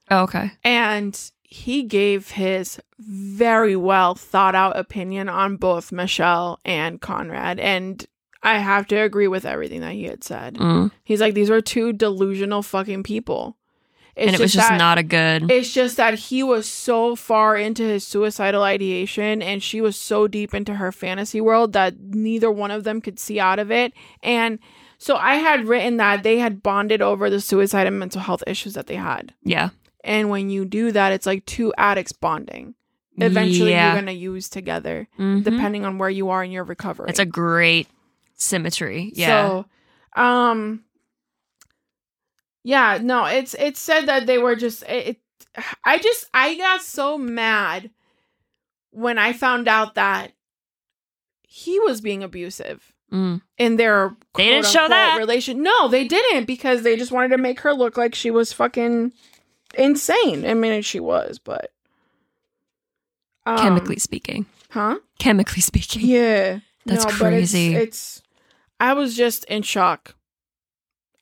oh, 0.09 0.23
okay, 0.23 0.51
and 0.63 1.19
he 1.43 1.83
gave 1.83 2.31
his 2.31 2.79
very 2.99 3.75
well 3.75 4.13
thought 4.13 4.53
out 4.55 4.77
opinion 4.77 5.27
on 5.29 5.57
both 5.57 5.91
Michelle 5.91 6.59
and 6.63 7.01
Conrad. 7.01 7.59
And 7.59 8.05
I 8.41 8.57
have 8.59 8.87
to 8.87 8.95
agree 8.95 9.27
with 9.27 9.45
everything 9.45 9.81
that 9.81 9.93
he 9.93 10.05
had 10.05 10.23
said. 10.23 10.55
Mm. 10.55 10.91
He's 11.03 11.19
like, 11.21 11.33
these 11.33 11.49
were 11.49 11.61
two 11.61 11.91
delusional 11.93 12.61
fucking 12.63 13.03
people. 13.03 13.57
It's 14.15 14.27
and 14.27 14.35
it 14.35 14.41
was 14.41 14.53
just 14.53 14.69
that- 14.69 14.77
not 14.77 14.97
a 14.97 15.03
good. 15.03 15.49
It's 15.51 15.73
just 15.73 15.97
that 15.97 16.13
he 16.15 16.43
was 16.43 16.67
so 16.67 17.15
far 17.15 17.55
into 17.55 17.83
his 17.83 18.05
suicidal 18.05 18.63
ideation 18.63 19.41
and 19.41 19.61
she 19.63 19.79
was 19.81 19.95
so 19.95 20.27
deep 20.27 20.53
into 20.53 20.75
her 20.75 20.91
fantasy 20.91 21.39
world 21.41 21.73
that 21.73 21.99
neither 21.99 22.51
one 22.51 22.71
of 22.71 22.83
them 22.83 22.99
could 23.01 23.17
see 23.19 23.39
out 23.39 23.59
of 23.59 23.71
it. 23.71 23.93
And 24.23 24.59
so 24.97 25.15
I 25.15 25.35
had 25.35 25.67
written 25.67 25.97
that 25.97 26.23
they 26.23 26.37
had 26.39 26.61
bonded 26.63 27.01
over 27.01 27.29
the 27.29 27.39
suicide 27.39 27.87
and 27.87 27.97
mental 27.99 28.19
health 28.21 28.43
issues 28.47 28.73
that 28.73 28.87
they 28.87 28.95
had. 28.95 29.33
yeah, 29.43 29.69
And 30.03 30.29
when 30.29 30.49
you 30.49 30.65
do 30.65 30.91
that, 30.91 31.13
it's 31.13 31.25
like 31.25 31.45
two 31.45 31.73
addicts 31.77 32.11
bonding. 32.11 32.75
Eventually, 33.17 33.71
yeah. 33.71 33.87
you're 33.93 34.01
going 34.01 34.05
to 34.15 34.21
use 34.21 34.47
together, 34.49 35.07
Mhm. 35.19 35.43
depending 35.43 35.85
on 35.85 35.97
where 35.97 36.09
you 36.09 36.29
are 36.29 36.41
in 36.43 36.51
your 36.51 36.63
recovery. 36.63 37.07
It's 37.09 37.19
a 37.19 37.25
great 37.25 37.87
symmetry. 38.39 39.11
Yeah, 39.13 39.63
So, 40.15 40.21
um, 40.21 40.83
yeah, 42.63 42.97
no, 43.01 43.25
it's 43.25 43.53
it's 43.53 43.79
said 43.79 44.07
that 44.07 44.25
they 44.25 44.37
were 44.37 44.55
just 44.55 44.83
it. 44.83 45.07
it 45.07 45.17
I 45.83 45.97
just 45.99 46.25
I 46.33 46.55
got 46.55 46.81
so 46.81 47.17
mad 47.17 47.91
when 48.91 49.17
I 49.17 49.33
found 49.33 49.67
out 49.67 49.95
that 49.95 50.31
he 51.47 51.79
was 51.79 52.01
being 52.01 52.23
abusive 52.23 52.93
Mm. 53.11 53.41
in 53.57 53.77
their 53.77 54.15
They 54.35 54.49
didn't 54.49 54.67
show 54.67 54.87
that. 54.87 55.15
relation. 55.17 55.63
No, 55.63 55.87
they 55.87 56.07
didn't 56.07 56.45
because 56.45 56.83
they 56.83 56.95
just 56.95 57.11
wanted 57.11 57.29
to 57.29 57.39
make 57.39 57.61
her 57.61 57.73
look 57.73 57.97
like 57.97 58.13
she 58.13 58.29
was 58.29 58.53
fucking 58.53 59.13
insane. 59.75 60.45
I 60.45 60.53
mean, 60.53 60.83
she 60.83 60.99
was, 60.99 61.39
but 61.39 61.71
um, 63.47 63.57
chemically 63.57 63.97
speaking, 63.97 64.45
huh? 64.69 64.99
chemically 65.17 65.61
speaking. 65.63 66.05
Yeah, 66.05 66.59
That's 66.85 67.03
but 67.05 67.15
crazy. 67.15 67.73
it's, 67.73 68.21
it's. 68.21 68.21
I 68.79 68.93
was 68.93 69.15
just 69.15 69.43
in 69.45 69.61
shock. 69.63 70.15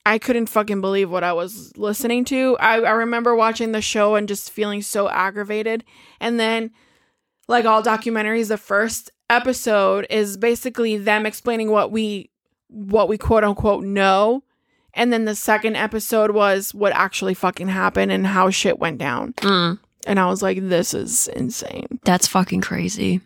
I 0.06 0.18
couldn't 0.18 0.46
fucking 0.46 0.80
believe 0.80 1.10
what 1.10 1.24
I 1.24 1.34
was 1.34 1.76
listening 1.76 2.24
to. 2.26 2.56
I, 2.58 2.80
I 2.80 2.92
remember 2.92 3.36
watching 3.36 3.72
the 3.72 3.82
show 3.82 4.14
and 4.14 4.26
just 4.26 4.50
feeling 4.50 4.80
so 4.80 5.08
aggravated. 5.08 5.84
And 6.18 6.40
then, 6.40 6.70
like 7.46 7.66
all 7.66 7.82
documentaries, 7.82 8.48
the 8.48 8.56
first 8.56 9.10
episode 9.28 10.06
is 10.08 10.36
basically 10.36 10.96
them 10.96 11.26
explaining 11.26 11.70
what 11.70 11.92
we 11.92 12.30
what 12.68 13.08
we 13.08 13.18
quote 13.18 13.44
unquote 13.44 13.84
know. 13.84 14.42
And 14.94 15.12
then 15.12 15.26
the 15.26 15.34
second 15.34 15.76
episode 15.76 16.30
was 16.30 16.74
what 16.74 16.92
actually 16.94 17.34
fucking 17.34 17.68
happened 17.68 18.10
and 18.10 18.26
how 18.26 18.50
shit 18.50 18.78
went 18.78 18.98
down. 18.98 19.34
Mm. 19.34 19.78
And 20.06 20.18
I 20.18 20.26
was 20.26 20.42
like, 20.42 20.58
this 20.60 20.94
is 20.94 21.28
insane. 21.28 22.00
That's 22.04 22.26
fucking 22.26 22.62
crazy. 22.62 23.20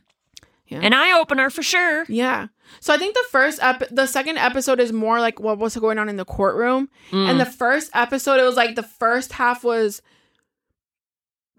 Yeah. 0.66 0.80
An 0.80 0.92
eye 0.92 1.16
opener 1.20 1.48
for 1.48 1.62
sure. 1.62 2.04
Yeah. 2.08 2.48
So 2.80 2.92
I 2.92 2.96
think 2.98 3.14
the 3.14 3.24
first 3.30 3.58
ep- 3.62 3.88
the 3.90 4.06
second 4.06 4.38
episode 4.38 4.80
is 4.80 4.92
more 4.92 5.20
like 5.20 5.38
what 5.40 5.58
was 5.58 5.76
going 5.76 5.98
on 5.98 6.08
in 6.08 6.16
the 6.16 6.24
courtroom. 6.24 6.88
Mm. 7.10 7.30
And 7.30 7.40
the 7.40 7.46
first 7.46 7.90
episode, 7.94 8.40
it 8.40 8.44
was 8.44 8.56
like 8.56 8.74
the 8.76 8.82
first 8.82 9.32
half 9.32 9.62
was 9.64 10.02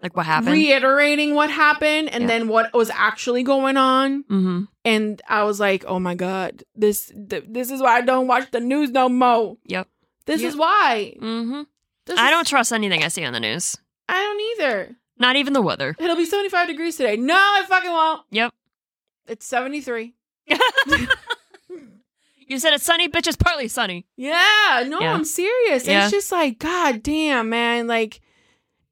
like 0.02 0.16
what 0.16 0.26
happened? 0.26 0.52
reiterating 0.52 1.34
what 1.34 1.50
happened 1.50 2.10
and 2.10 2.22
Yeah. 2.22 2.28
then 2.28 2.48
what 2.48 2.72
was 2.74 2.90
actually 2.90 3.42
going 3.42 3.76
on. 3.76 4.24
mm-hmm. 4.24 4.64
And 4.84 5.22
I 5.28 5.44
was 5.44 5.58
like, 5.60 5.84
oh 5.86 5.98
my 5.98 6.14
God, 6.14 6.62
this 6.74 7.10
th- 7.30 7.44
this 7.48 7.70
is 7.70 7.80
why 7.80 7.96
I 7.96 8.00
don't 8.02 8.26
watch 8.26 8.50
the 8.50 8.60
news 8.60 8.90
no 8.90 9.08
more. 9.08 9.56
Yep. 9.64 9.88
This 10.26 10.42
Yep. 10.42 10.48
is 10.50 10.56
why. 10.56 11.14
Mm-hmm. 11.20 11.62
This 12.06 12.18
I 12.18 12.26
is- 12.26 12.30
don't 12.30 12.46
trust 12.46 12.72
anything 12.72 13.02
I 13.02 13.08
see 13.08 13.24
on 13.24 13.32
the 13.32 13.40
news. 13.40 13.76
I 14.08 14.14
don't 14.20 14.40
either. 14.62 14.96
Not 15.18 15.36
even 15.36 15.52
the 15.54 15.62
weather. 15.62 15.94
It'll 15.98 16.16
be 16.16 16.26
75 16.26 16.66
degrees 16.66 16.96
today. 16.96 17.16
No, 17.16 17.34
I 17.36 17.64
fucking 17.66 17.90
won't. 17.90 18.22
Yep. 18.30 18.52
It's 19.28 19.46
73. 19.46 20.12
you 22.46 22.58
said 22.58 22.72
it's 22.74 22.84
sunny, 22.84 23.08
bitch. 23.08 23.26
It's 23.26 23.36
partly 23.36 23.68
sunny. 23.68 24.06
Yeah, 24.16 24.84
no, 24.86 25.00
Yeah. 25.00 25.14
I'm 25.14 25.24
serious. 25.24 25.86
Yeah. 25.86 26.02
It's 26.04 26.12
just 26.12 26.30
like, 26.32 26.58
god 26.58 27.02
damn, 27.02 27.48
man. 27.48 27.86
Like 27.86 28.20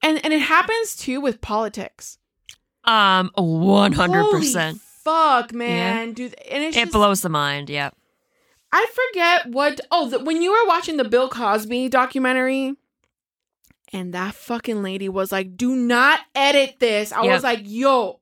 and 0.03 0.20
and 0.24 0.32
it 0.32 0.40
happens 0.40 0.96
too 0.96 1.20
with 1.20 1.40
politics. 1.40 2.18
Um, 2.84 3.30
one 3.36 3.92
hundred 3.92 4.30
percent. 4.30 4.80
Fuck, 4.80 5.53
man. 5.53 6.12
Dude, 6.12 6.34
and 6.50 6.62
it's 6.64 6.76
It 6.76 6.80
just, 6.84 6.92
blows 6.92 7.22
the 7.22 7.28
mind. 7.28 7.68
Yeah. 7.70 7.90
I 8.72 8.86
forget 9.12 9.46
what 9.50 9.80
oh, 9.90 10.09
the, 10.09 10.18
when 10.20 10.40
you 10.42 10.50
were 10.53 10.66
watching 10.66 10.96
the 10.96 11.05
Bill 11.05 11.28
Cosby 11.28 11.88
documentary 11.90 12.74
and 13.92 14.14
that 14.14 14.34
fucking 14.34 14.82
lady 14.82 15.09
was 15.09 15.30
like, 15.30 15.57
"Do 15.57 15.76
not 15.76 16.20
edit 16.34 16.76
this." 16.80 17.12
I 17.12 17.22
Yep. 17.24 17.32
was 17.32 17.42
like, 17.42 17.61
"Yo, 17.64 18.20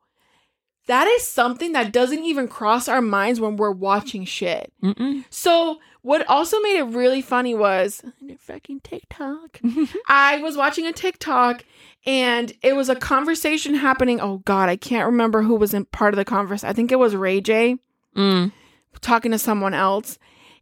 that 0.90 1.06
is 1.06 1.26
something 1.26 1.72
that 1.72 1.92
doesn't 1.92 2.24
even 2.24 2.48
cross 2.48 2.88
our 2.88 3.00
minds 3.00 3.40
when 3.40 3.56
we're 3.56 3.70
watching 3.70 4.24
shit." 4.24 4.72
Mm-mm. 4.82 5.24
So, 5.30 5.78
what 6.02 6.26
also 6.28 6.58
made 6.60 6.78
it 6.78 6.84
really 6.84 7.22
funny 7.22 7.54
was 7.54 8.02
fucking 8.38 8.80
TikTok. 8.80 9.60
I 10.08 10.38
was 10.38 10.56
watching 10.56 10.86
a 10.86 10.92
TikTok 10.92 11.64
and 12.06 12.52
it 12.62 12.74
was 12.74 12.88
a 12.88 12.96
conversation 12.96 13.74
happening. 13.74 14.20
Oh 14.20 14.38
God, 14.38 14.68
I 14.68 14.76
can't 14.76 15.06
remember 15.06 15.42
who 15.42 15.54
was 15.54 15.74
in 15.74 15.84
part 15.86 16.14
of 16.14 16.18
the 16.18 16.24
conversation. 16.24 16.68
I 16.68 16.72
think 16.72 16.90
it 16.90 16.98
was 16.98 17.14
Ray 17.14 17.40
J 17.40 17.76
mm. 18.16 18.52
talking 19.00 19.32
to 19.32 19.38
someone 19.38 19.74
else. 19.74 20.18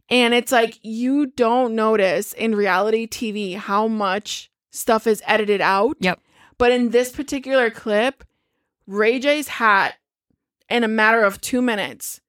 And 0.09 0.33
it's 0.33 0.51
like 0.51 0.79
you 0.81 1.27
don't 1.27 1.75
notice 1.75 2.33
in 2.33 2.55
reality 2.55 3.07
TV 3.07 3.55
how 3.55 3.87
much 3.87 4.51
stuff 4.71 5.07
is 5.07 5.21
edited 5.25 5.61
out. 5.61 5.97
Yep. 5.99 6.19
But 6.57 6.71
in 6.71 6.89
this 6.89 7.11
particular 7.11 7.69
clip, 7.69 8.23
Ray 8.87 9.19
J's 9.19 9.47
hat 9.47 9.95
in 10.69 10.83
a 10.83 10.87
matter 10.87 11.23
of 11.23 11.41
2 11.41 11.61
minutes 11.61 12.21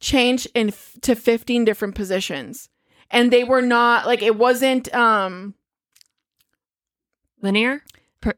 change 0.00 0.46
in 0.54 0.68
f- 0.68 0.94
to 1.02 1.14
15 1.14 1.64
different 1.64 1.94
positions. 1.94 2.68
And 3.10 3.32
they 3.32 3.44
were 3.44 3.62
not 3.62 4.06
like 4.06 4.22
it 4.22 4.36
wasn't 4.36 4.92
um 4.94 5.54
Linear. 7.42 7.82
Per- 8.20 8.34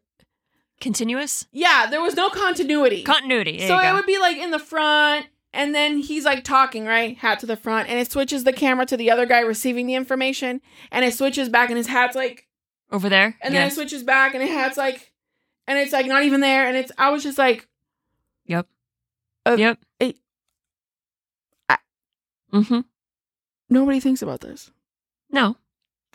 continuous. 0.81 1.47
yeah, 1.53 1.87
there 1.91 2.01
was 2.03 2.15
no 2.15 2.29
continuity. 2.31 3.03
Continuity. 3.05 3.59
There 3.59 3.69
so 3.69 3.79
it 3.79 3.93
would 3.93 4.07
be 4.07 4.19
like 4.19 4.37
in 4.37 4.51
the 4.51 4.59
front 4.59 5.27
and 5.53 5.75
then 5.75 5.99
he's 5.99 6.25
like 6.25 6.45
talking 6.45 6.85
right 6.85 7.17
hat 7.17 7.41
to 7.41 7.47
the 7.47 7.57
front 7.57 7.89
and 7.89 7.99
it 7.99 8.11
switches 8.11 8.45
the 8.45 8.53
camera 8.53 8.85
to 8.87 8.97
the 8.97 9.11
other 9.11 9.25
guy 9.27 9.41
receiving 9.41 9.87
the 9.87 9.95
information 9.95 10.61
and 10.93 11.05
it 11.05 11.15
switches 11.15 11.49
back 11.49 11.71
and 11.71 11.79
his 11.79 11.87
hat's 11.87 12.15
like 12.15 12.47
Over 12.93 13.09
there. 13.09 13.37
and 13.41 13.55
then 13.55 13.67
it 13.67 13.73
switches 13.73 14.03
back 14.03 14.35
and 14.35 14.43
his 14.43 14.53
hat's 14.53 14.77
like 14.77 15.13
and 15.67 15.79
it's 15.79 15.93
like 15.93 16.07
not 16.07 16.23
even 16.25 16.41
there 16.41 16.67
and 16.67 16.77
it's 16.77 16.93
i 16.99 17.09
was 17.11 17.23
just 17.23 17.39
like 17.39 17.67
Yep. 18.45 18.67
Uh, 19.53 19.57
yep. 19.57 19.79
I- 20.01 20.15
mm-hmm. 22.53 22.81
nobody 23.71 24.01
thinks 24.01 24.23
about 24.23 24.41
this 24.41 24.71
No. 25.31 25.57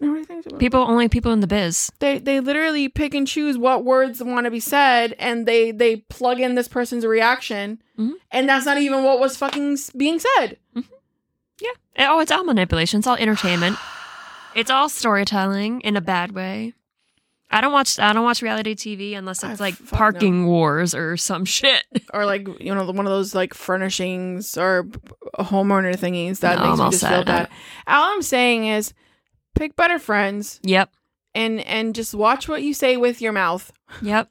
nobody 0.02 0.26
thinks 0.26 0.46
about 0.48 0.60
People 0.60 0.82
only 0.82 1.08
people 1.10 1.32
in 1.32 1.40
the 1.42 1.48
biz. 1.48 1.92
they 2.00 2.18
they 2.20 2.40
literally 2.40 2.90
pick 2.90 3.14
and 3.14 3.28
choose 3.28 3.58
what 3.58 3.84
words 3.86 4.22
want 4.24 4.46
to 4.46 4.52
be 4.52 4.60
said 4.60 5.16
and 5.20 5.46
they 5.46 5.72
they 5.72 5.98
plug 5.98 6.40
in 6.40 6.56
this 6.56 6.68
person's 6.68 7.06
reaction 7.06 7.82
Mhm. 7.98 8.14
and 8.32 8.50
that's 8.50 8.66
not 8.66 8.78
even 8.80 9.04
what 9.04 9.20
was 9.20 9.38
fucking 9.38 9.78
being 9.98 10.20
said 10.20 10.58
Yeah. 11.62 12.10
Oh, 12.10 12.20
it's 12.20 12.32
all 12.32 12.44
manipulation. 12.44 12.98
It's 13.00 13.08
all 13.08 13.16
entertainment. 13.16 13.78
It's 14.56 14.70
all 14.70 14.88
storytelling 14.90 15.82
in 15.82 15.96
a 15.96 16.02
bad 16.02 16.32
way. 16.34 16.74
I 17.54 17.62
don't 17.62 17.72
watch. 17.72 18.00
I 18.00 18.14
don't 18.14 18.24
watch 18.24 18.42
reality 18.42 18.74
TV 18.74 19.16
unless 19.16 19.44
it's 19.44 19.62
I 19.62 19.64
like 19.64 19.88
parking 19.90 20.48
wars 20.48 20.96
or 20.96 21.16
some 21.18 21.46
shit. 21.46 21.84
or 22.14 22.26
like 22.26 22.48
you 22.60 22.74
know 22.74 22.84
one 22.86 23.06
of 23.06 23.12
those 23.12 23.36
like 23.36 23.54
furnishings 23.54 24.58
or 24.58 24.86
homeowner 25.38 25.96
thingies 25.96 26.40
that 26.40 26.58
No, 26.58 26.70
makes 26.70 26.80
I'm 26.80 26.86
me 26.88 26.92
just 26.92 27.08
feel 27.08 27.24
bad. 27.24 27.50
All 27.88 28.14
I'm 28.14 28.24
saying 28.24 28.66
is 28.66 28.94
pick 29.56 29.76
better 29.76 30.00
friends 30.00 30.60
yep. 30.64 30.90
and 31.36 31.60
and 31.62 31.94
just 31.94 32.16
watch 32.16 32.50
what 32.50 32.64
you 32.64 32.74
say 32.74 32.98
with 32.98 33.22
your 33.22 33.32
mouth. 33.34 33.72
Yep. 34.02 34.30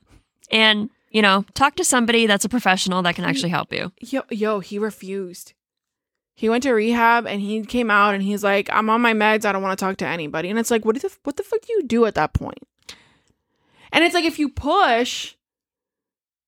And 0.50 0.90
you 1.10 1.22
know, 1.22 1.44
talk 1.54 1.76
to 1.76 1.84
somebody 1.84 2.26
that's 2.26 2.44
a 2.44 2.48
professional 2.48 3.02
that 3.02 3.14
can 3.14 3.24
actually 3.24 3.50
help 3.50 3.72
you. 3.72 3.92
Yo, 4.00 4.22
yo, 4.30 4.58
he 4.60 4.78
refused. 4.78 5.52
He 6.34 6.48
went 6.48 6.62
to 6.64 6.72
rehab 6.72 7.26
and 7.26 7.40
he 7.40 7.62
came 7.62 7.90
out 7.90 8.14
and 8.14 8.22
he's 8.22 8.42
like, 8.42 8.68
"I'm 8.72 8.88
on 8.90 9.00
my 9.00 9.12
meds. 9.12 9.44
I 9.44 9.52
don't 9.52 9.62
want 9.62 9.78
to 9.78 9.84
talk 9.84 9.98
to 9.98 10.06
anybody." 10.06 10.48
And 10.50 10.58
it's 10.58 10.70
like, 10.70 10.84
what 10.84 11.00
the 11.00 11.14
what 11.22 11.36
the 11.36 11.42
fuck 11.42 11.60
do 11.60 11.72
you 11.74 11.82
do 11.84 12.04
at 12.06 12.14
that 12.16 12.32
point? 12.32 12.58
And 13.92 14.02
it's 14.04 14.14
like 14.14 14.24
if 14.24 14.38
you 14.38 14.48
push, 14.48 15.34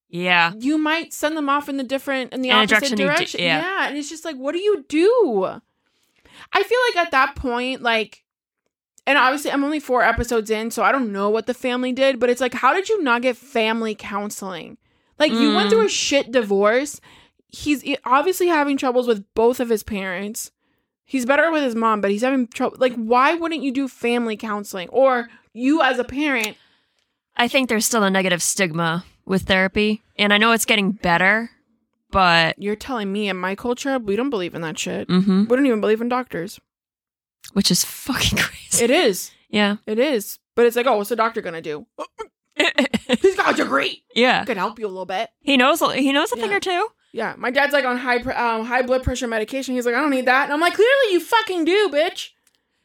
Yeah. 0.09 0.53
you 0.59 0.79
might 0.79 1.13
send 1.13 1.37
them 1.37 1.49
off 1.49 1.69
in 1.69 1.77
the 1.77 1.83
different 1.85 2.33
in 2.33 2.41
the 2.43 2.51
opposite 2.51 2.69
direction 2.79 2.97
d- 2.97 3.05
direction. 3.05 3.41
yeah. 3.41 3.89
and 3.89 3.97
it's 3.97 4.09
just 4.09 4.25
like, 4.25 4.37
what 4.37 4.53
do 4.53 4.59
you 4.61 4.85
do? 4.89 5.45
I 6.53 6.63
feel 6.63 6.79
like 6.89 7.07
at 7.07 7.11
that 7.13 7.37
point, 7.37 7.83
like, 7.83 8.25
and 9.07 9.19
obviously 9.19 9.51
I'm 9.51 9.65
only 9.65 9.81
four 9.81 10.03
episodes 10.03 10.51
in, 10.51 10.71
so 10.71 10.83
I 10.83 10.93
don't 10.93 11.13
know 11.13 11.31
what 11.31 11.47
the 11.47 11.55
family 11.55 11.93
did, 11.93 12.19
but 12.19 12.31
it's 12.31 12.41
like, 12.41 12.55
how 12.55 12.73
did 12.73 12.89
you 12.89 13.03
not 13.03 13.23
get 13.23 13.37
family 13.37 13.95
counseling? 13.95 14.79
Like, 15.19 15.33
you 15.33 15.55
went 15.55 15.69
Mm. 15.69 15.71
through 15.71 15.87
a 15.87 15.89
shit 15.89 16.33
divorce. 16.33 17.01
He's 17.49 17.85
obviously 18.05 18.49
having 18.49 18.77
troubles 18.77 19.07
with 19.07 19.25
both 19.35 19.61
of 19.61 19.69
his 19.69 19.83
parents. 19.85 20.51
He's 21.05 21.25
better 21.27 21.53
with 21.53 21.63
his 21.63 21.75
mom, 21.77 22.01
but 22.01 22.11
he's 22.11 22.23
having 22.23 22.49
trouble. 22.49 22.79
Like, 22.81 22.95
why 22.95 23.35
wouldn't 23.35 23.63
you 23.63 23.71
do 23.71 23.87
family 23.87 24.37
counseling? 24.37 24.89
Or 24.89 25.29
you 25.53 25.83
as 25.83 25.99
a 26.01 26.05
parent, 26.05 26.57
I 27.37 27.49
think 27.49 27.69
there's 27.69 27.87
still 27.87 28.03
a 28.05 28.11
negative 28.11 28.43
stigma 28.43 29.05
with 29.27 29.43
therapy, 29.43 30.03
and 30.17 30.33
I 30.33 30.39
know 30.39 30.53
it's 30.53 30.65
getting 30.65 30.93
better, 30.93 31.51
but 32.11 32.57
you're 32.63 32.77
telling 32.77 33.13
me 33.13 33.29
in 33.29 33.37
my 33.37 33.55
culture, 33.55 33.99
we 33.99 34.17
don't 34.17 34.31
believe 34.31 34.55
in 34.55 34.61
that 34.63 34.79
shit. 34.79 35.09
hmm 35.09 35.45
We 35.49 35.57
don't 35.57 35.67
even 35.67 35.81
believe 35.81 36.01
in 36.01 36.09
doctors. 36.09 36.61
which 37.53 37.71
is 37.71 37.85
fucking 37.85 38.39
crazy. 38.45 38.85
It 38.85 38.91
is. 38.91 39.33
yeah. 39.49 39.77
It 39.87 39.99
is. 39.99 40.39
But 40.55 40.67
it's 40.67 40.77
like, 40.77 40.87
oh, 40.87 40.97
what's 40.97 41.09
the 41.11 41.17
doctor 41.17 41.41
gonna 41.41 41.61
do? 41.61 41.87
He's 43.21 43.37
got 43.37 43.55
a 43.55 43.57
degree. 43.57 44.05
yeah. 44.15 44.45
Could 44.45 44.57
help 44.57 44.79
you 44.79 44.87
a 44.87 44.89
little 44.89 45.05
bit. 45.07 45.29
He 45.41 45.57
knows. 45.57 45.81
He 45.95 46.13
knows 46.13 46.31
a 46.33 46.37
thing 46.37 46.51
Yeah. 46.51 46.57
or 46.57 46.61
two. 46.61 46.89
Yeah, 47.13 47.35
my 47.37 47.51
dad's 47.51 47.73
like 47.73 47.85
on 47.85 47.97
high 47.97 48.21
pr- 48.23 48.33
um, 48.33 48.65
high 48.67 48.83
blood 48.83 49.03
pressure 49.05 49.29
medication. 49.29 49.75
He's 49.75 49.87
like, 49.87 49.95
I 49.95 50.01
don't 50.01 50.11
need 50.11 50.27
that. 50.27 50.45
And 50.45 50.53
I'm 50.53 50.61
like, 50.61 50.75
clearly 50.75 51.13
you 51.13 51.21
fucking 51.21 51.65
do, 51.65 51.89
bitch. 51.93 52.31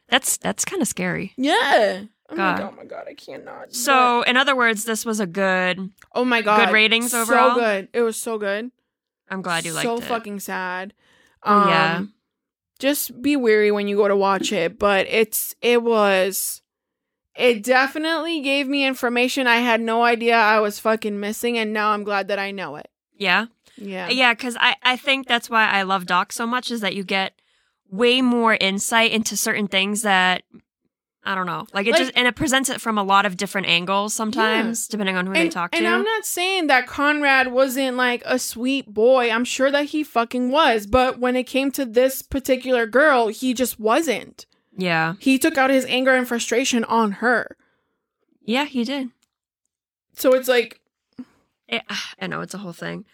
That's 0.08 0.36
that's 0.36 0.64
kind 0.64 0.80
of 0.82 0.86
scary. 0.88 1.32
Yeah. 1.36 2.02
God. 2.36 2.60
like, 2.60 2.72
oh 2.72 2.76
my 2.76 2.84
god, 2.84 3.06
I 3.08 3.14
cannot. 3.14 3.74
So, 3.74 4.22
in 4.22 4.36
other 4.36 4.54
words, 4.56 4.84
this 4.84 5.04
was 5.04 5.20
a 5.20 5.26
good. 5.26 5.90
Oh 6.14 6.24
my 6.24 6.42
god, 6.42 6.66
good 6.66 6.72
ratings 6.72 7.10
so 7.10 7.22
overall? 7.22 7.54
good. 7.54 7.88
It 7.92 8.02
was 8.02 8.20
so 8.20 8.38
good. 8.38 8.70
I'm 9.28 9.42
glad 9.42 9.64
you 9.64 9.72
liked 9.72 9.84
so 9.84 9.96
it. 9.96 10.02
So 10.02 10.06
fucking 10.06 10.40
sad. 10.40 10.94
Oh, 11.42 11.68
yeah. 11.68 11.96
Um, 11.98 12.14
Just 12.78 13.22
be 13.22 13.36
weary 13.36 13.70
when 13.70 13.88
you 13.88 13.96
go 13.96 14.08
to 14.08 14.16
watch 14.16 14.52
it, 14.52 14.78
but 14.78 15.06
it's 15.08 15.54
it 15.62 15.82
was 15.82 16.62
it 17.36 17.62
definitely 17.62 18.40
gave 18.40 18.66
me 18.66 18.84
information 18.84 19.46
I 19.46 19.58
had 19.58 19.80
no 19.80 20.02
idea 20.02 20.34
I 20.34 20.60
was 20.60 20.78
fucking 20.80 21.18
missing 21.20 21.56
and 21.56 21.72
now 21.72 21.92
I'm 21.92 22.04
glad 22.04 22.28
that 22.28 22.38
I 22.38 22.50
know 22.50 22.76
it. 22.76 22.88
yeah. 23.16 23.46
Yeah. 23.76 24.10
Yeah, 24.10 24.34
because 24.34 24.58
I, 24.60 24.76
I 24.82 24.96
think 24.96 25.26
that's 25.26 25.48
why 25.48 25.66
I 25.66 25.82
love 25.82 26.04
Doc 26.04 26.32
so 26.32 26.46
much 26.46 26.70
is 26.70 26.82
that 26.82 26.94
you 26.94 27.02
get 27.02 27.32
way 27.88 28.20
more 28.20 28.58
insight 28.60 29.10
into 29.10 29.38
certain 29.38 29.68
things 29.68 30.02
that 30.02 30.42
I 31.22 31.34
don't 31.34 31.44
know. 31.46 31.66
Like 31.74 31.86
it 31.86 31.90
Like- 31.92 32.00
just 32.00 32.12
and 32.16 32.26
it 32.26 32.34
presents 32.34 32.70
it 32.70 32.80
from 32.80 32.96
a 32.96 33.02
lot 33.02 33.26
of 33.26 33.36
different 33.36 33.66
angles 33.66 34.14
sometimes, 34.14 34.88
depending 34.88 35.16
on 35.16 35.26
who 35.26 35.34
they 35.34 35.48
talk 35.50 35.72
to. 35.72 35.78
and. 35.78 35.86
I'm 35.86 36.02
not 36.02 36.24
saying 36.24 36.68
that 36.68 36.86
Conrad 36.86 37.52
wasn't 37.52 37.96
like 37.98 38.22
a 38.24 38.38
sweet 38.38 38.92
boy. 38.94 39.30
I'm 39.30 39.44
sure 39.44 39.70
that 39.70 39.86
he 39.86 40.02
fucking 40.02 40.50
was. 40.50 40.86
But 40.86 41.18
when 41.18 41.36
it 41.36 41.44
came 41.44 41.70
to 41.72 41.84
this 41.84 42.22
particular 42.22 42.86
girl, 42.86 43.28
he 43.28 43.52
just 43.52 43.78
wasn't. 43.78 44.46
yeah. 44.76 45.14
He 45.18 45.38
took 45.38 45.58
out 45.58 45.68
his 45.70 45.84
anger 45.86 46.14
and 46.14 46.26
frustration 46.26 46.84
on 46.84 47.12
her. 47.12 47.56
Yeah, 48.42 48.64
he 48.64 48.84
did. 48.84 49.10
So 50.14 50.32
it's 50.34 50.48
like, 50.48 50.80
It, 51.68 51.82
I 52.20 52.26
know 52.28 52.40
it's 52.40 52.54
a 52.54 52.58
whole 52.58 52.72
thing. 52.72 53.04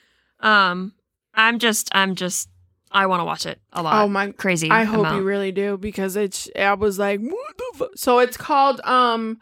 Um 0.40 0.92
I'm 1.34 1.58
just 1.58 1.88
I'm 1.92 2.14
just 2.14 2.48
I 2.96 3.06
want 3.06 3.20
to 3.20 3.24
watch 3.24 3.44
it 3.44 3.60
a 3.74 3.82
lot. 3.82 4.02
oh 4.02 4.08
my 4.08 4.32
Crazy. 4.32 4.70
I 4.70 4.84
hope 4.84 5.00
amount. 5.00 5.16
you 5.16 5.22
really 5.22 5.52
do 5.52 5.76
because 5.76 6.16
it's 6.16 6.48
I 6.56 6.72
was 6.74 6.98
like 6.98 7.20
what 7.20 7.56
the 7.58 7.72
fu-? 7.74 7.90
so 7.94 8.18
it's 8.20 8.36
called 8.38 8.80
um 8.84 9.38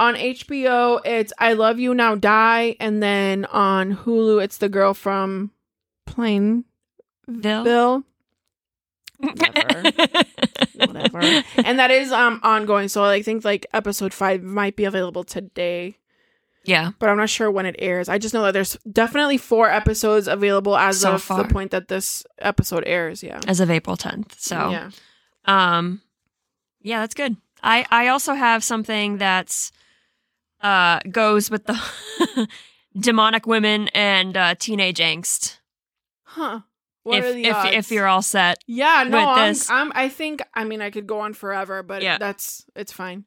On 0.00 0.14
HBO, 0.14 1.00
it's 1.04 1.32
I 1.38 1.52
Love 1.52 1.78
You 1.78 1.92
Now 1.94 2.14
Die, 2.14 2.74
and 2.80 3.02
then 3.02 3.44
on 3.52 3.94
Hulu, 3.96 4.42
it's 4.42 4.56
the 4.56 4.70
girl 4.70 4.94
from 4.94 5.50
Plainville. 6.06 6.64
Bill. 7.64 8.02
Whatever. 9.18 9.82
Whatever. 10.86 11.20
and 11.56 11.78
that 11.78 11.90
is 11.90 12.10
um 12.12 12.40
ongoing. 12.42 12.88
So 12.88 13.04
I 13.04 13.20
think 13.20 13.44
like 13.44 13.66
episode 13.74 14.14
five 14.14 14.42
might 14.42 14.74
be 14.74 14.84
available 14.86 15.22
today, 15.24 15.98
yeah. 16.70 16.90
but 16.98 17.08
I'm 17.10 17.16
not 17.16 17.28
sure 17.30 17.50
when 17.50 17.66
it 17.66 17.76
airs. 17.78 18.08
I 18.08 18.18
just 18.18 18.32
know 18.34 18.42
that 18.44 18.52
there's 18.52 18.76
definitely 18.90 19.38
four 19.38 19.68
episodes 19.70 20.28
available 20.28 20.76
as 20.76 21.00
So 21.00 21.14
of 21.14 21.22
far. 21.22 21.42
the 21.42 21.48
point 21.52 21.70
that 21.72 21.88
this 21.88 22.24
episode 22.38 22.84
airs. 22.86 23.22
Yeah. 23.22 23.40
As 23.46 23.60
of 23.60 23.70
April 23.70 23.96
10th. 23.96 24.38
So, 24.38 24.56
yeah. 24.70 24.90
um, 25.44 26.00
yeah, 26.80 27.00
that's 27.00 27.14
good. 27.14 27.36
I, 27.62 27.84
I 27.90 28.08
also 28.08 28.34
have 28.34 28.62
something 28.64 29.18
that's, 29.18 29.72
uh, 30.62 31.00
goes 31.10 31.50
with 31.50 31.64
the 31.66 32.48
demonic 32.98 33.46
women 33.46 33.88
and, 33.94 34.36
uh, 34.36 34.54
teenage 34.54 34.98
angst. 34.98 35.58
Huh. 36.24 36.60
What 37.02 37.18
if, 37.18 37.24
are 37.24 37.32
the 37.32 37.44
if, 37.46 37.64
if 37.86 37.90
you're 37.90 38.06
all 38.06 38.22
set. 38.22 38.58
yeah, 38.66 39.04
no, 39.08 39.18
I'm, 39.18 39.54
I'm. 39.70 39.90
I 39.94 40.08
think. 40.10 40.42
I 40.54 40.64
mean, 40.64 40.82
I 40.82 40.90
could 40.90 41.06
go 41.06 41.20
on 41.20 41.32
forever, 41.32 41.82
but 41.82 42.02
Yeah. 42.02 42.18
that's 42.18 42.66
it's 42.76 42.92
fine. 42.92 43.24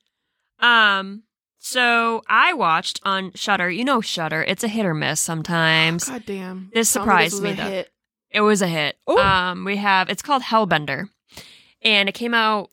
Um, 0.60 1.24
so 1.64 2.22
I 2.28 2.51
watched 2.53 2.99
on 3.03 3.32
Shudder. 3.36 3.70
You 3.72 3.86
know 3.86 4.01
Shudder. 4.01 4.43
It's 4.43 4.64
a 4.64 4.68
hit 4.68 4.86
or 4.86 4.93
miss 4.93 5.22
sometimes. 5.22 6.09
God 6.09 6.24
damn. 6.26 6.70
This 6.74 6.91
Tell 6.91 7.03
surprised 7.03 7.36
was 7.36 7.41
me, 7.41 7.51
a 7.51 7.55
though. 7.55 7.64
hit. 7.64 7.89
It 8.32 8.41
was 8.41 8.61
a 8.61 8.68
hit. 8.68 8.97
Ooh. 9.09 9.18
Um, 9.18 9.64
we 9.64 9.78
have 9.78 10.09
it's 10.09 10.22
called 10.22 10.43
Hellbender, 10.43 11.07
and 11.82 12.09
it 12.09 12.14
came 12.14 12.34
out. 12.34 12.70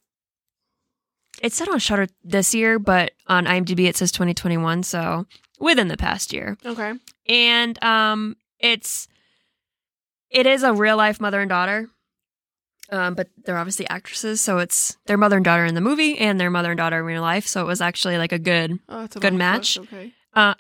It 1.41 1.53
said 1.53 1.69
on 1.69 1.79
Shudder 1.79 2.09
this 2.25 2.55
year, 2.55 2.79
but 2.79 3.13
on 3.29 3.47
IMDb 3.47 3.89
it 3.89 3.97
says 3.97 4.11
2021, 4.13 4.83
so 4.83 5.25
within 5.61 5.89
the 5.89 5.97
past 5.97 6.33
year. 6.33 6.59
Okay. 6.67 6.95
And 7.29 7.83
um, 7.85 8.37
it's 8.59 9.07
it 10.31 10.47
is 10.47 10.63
a 10.63 10.73
real 10.73 10.97
life 10.97 11.21
mother 11.21 11.41
and 11.41 11.49
daughter, 11.49 11.89
um, 12.91 13.15
but 13.15 13.29
they're 13.45 13.57
obviously 13.59 13.89
actresses, 13.89 14.41
so 14.41 14.59
it's 14.59 14.97
their 15.07 15.17
mother 15.17 15.37
and 15.37 15.45
daughter 15.45 15.65
in 15.65 15.75
the 15.75 15.81
movie 15.81 16.19
and 16.19 16.41
their 16.41 16.51
mother 16.51 16.71
and 16.73 16.79
daughter 16.79 16.99
in 16.99 17.05
real 17.05 17.23
life. 17.23 17.47
So 17.47 17.61
it 17.63 17.67
was 17.67 17.81
actually 17.81 18.19
like 18.19 18.33
a 18.33 18.39
good. 18.39 18.79
Oh, 18.89 19.05
a 19.05 19.09
Good 19.09 19.35
match. 19.35 19.79
Okay. 19.79 20.13
Uh, 20.35 20.55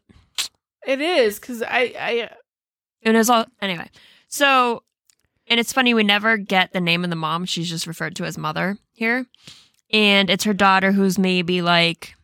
It 0.86 1.00
is 1.00 1.38
because 1.40 1.62
I. 1.62 1.92
I. 1.98 2.30
And 3.02 3.14
it 3.16 3.18
was 3.18 3.30
all 3.30 3.46
anyway. 3.62 3.88
So, 4.28 4.82
and 5.48 5.58
it's 5.58 5.72
funny 5.72 5.94
we 5.94 6.04
never 6.04 6.36
get 6.36 6.72
the 6.72 6.80
name 6.80 7.02
of 7.04 7.10
the 7.10 7.16
mom. 7.16 7.44
She's 7.46 7.68
just 7.68 7.86
referred 7.86 8.14
to 8.16 8.24
as 8.24 8.36
mother 8.38 8.76
here, 8.92 9.26
and 9.92 10.28
it's 10.30 10.44
her 10.44 10.54
daughter 10.54 10.92
who's 10.92 11.18
maybe 11.18 11.62
like 11.62 12.14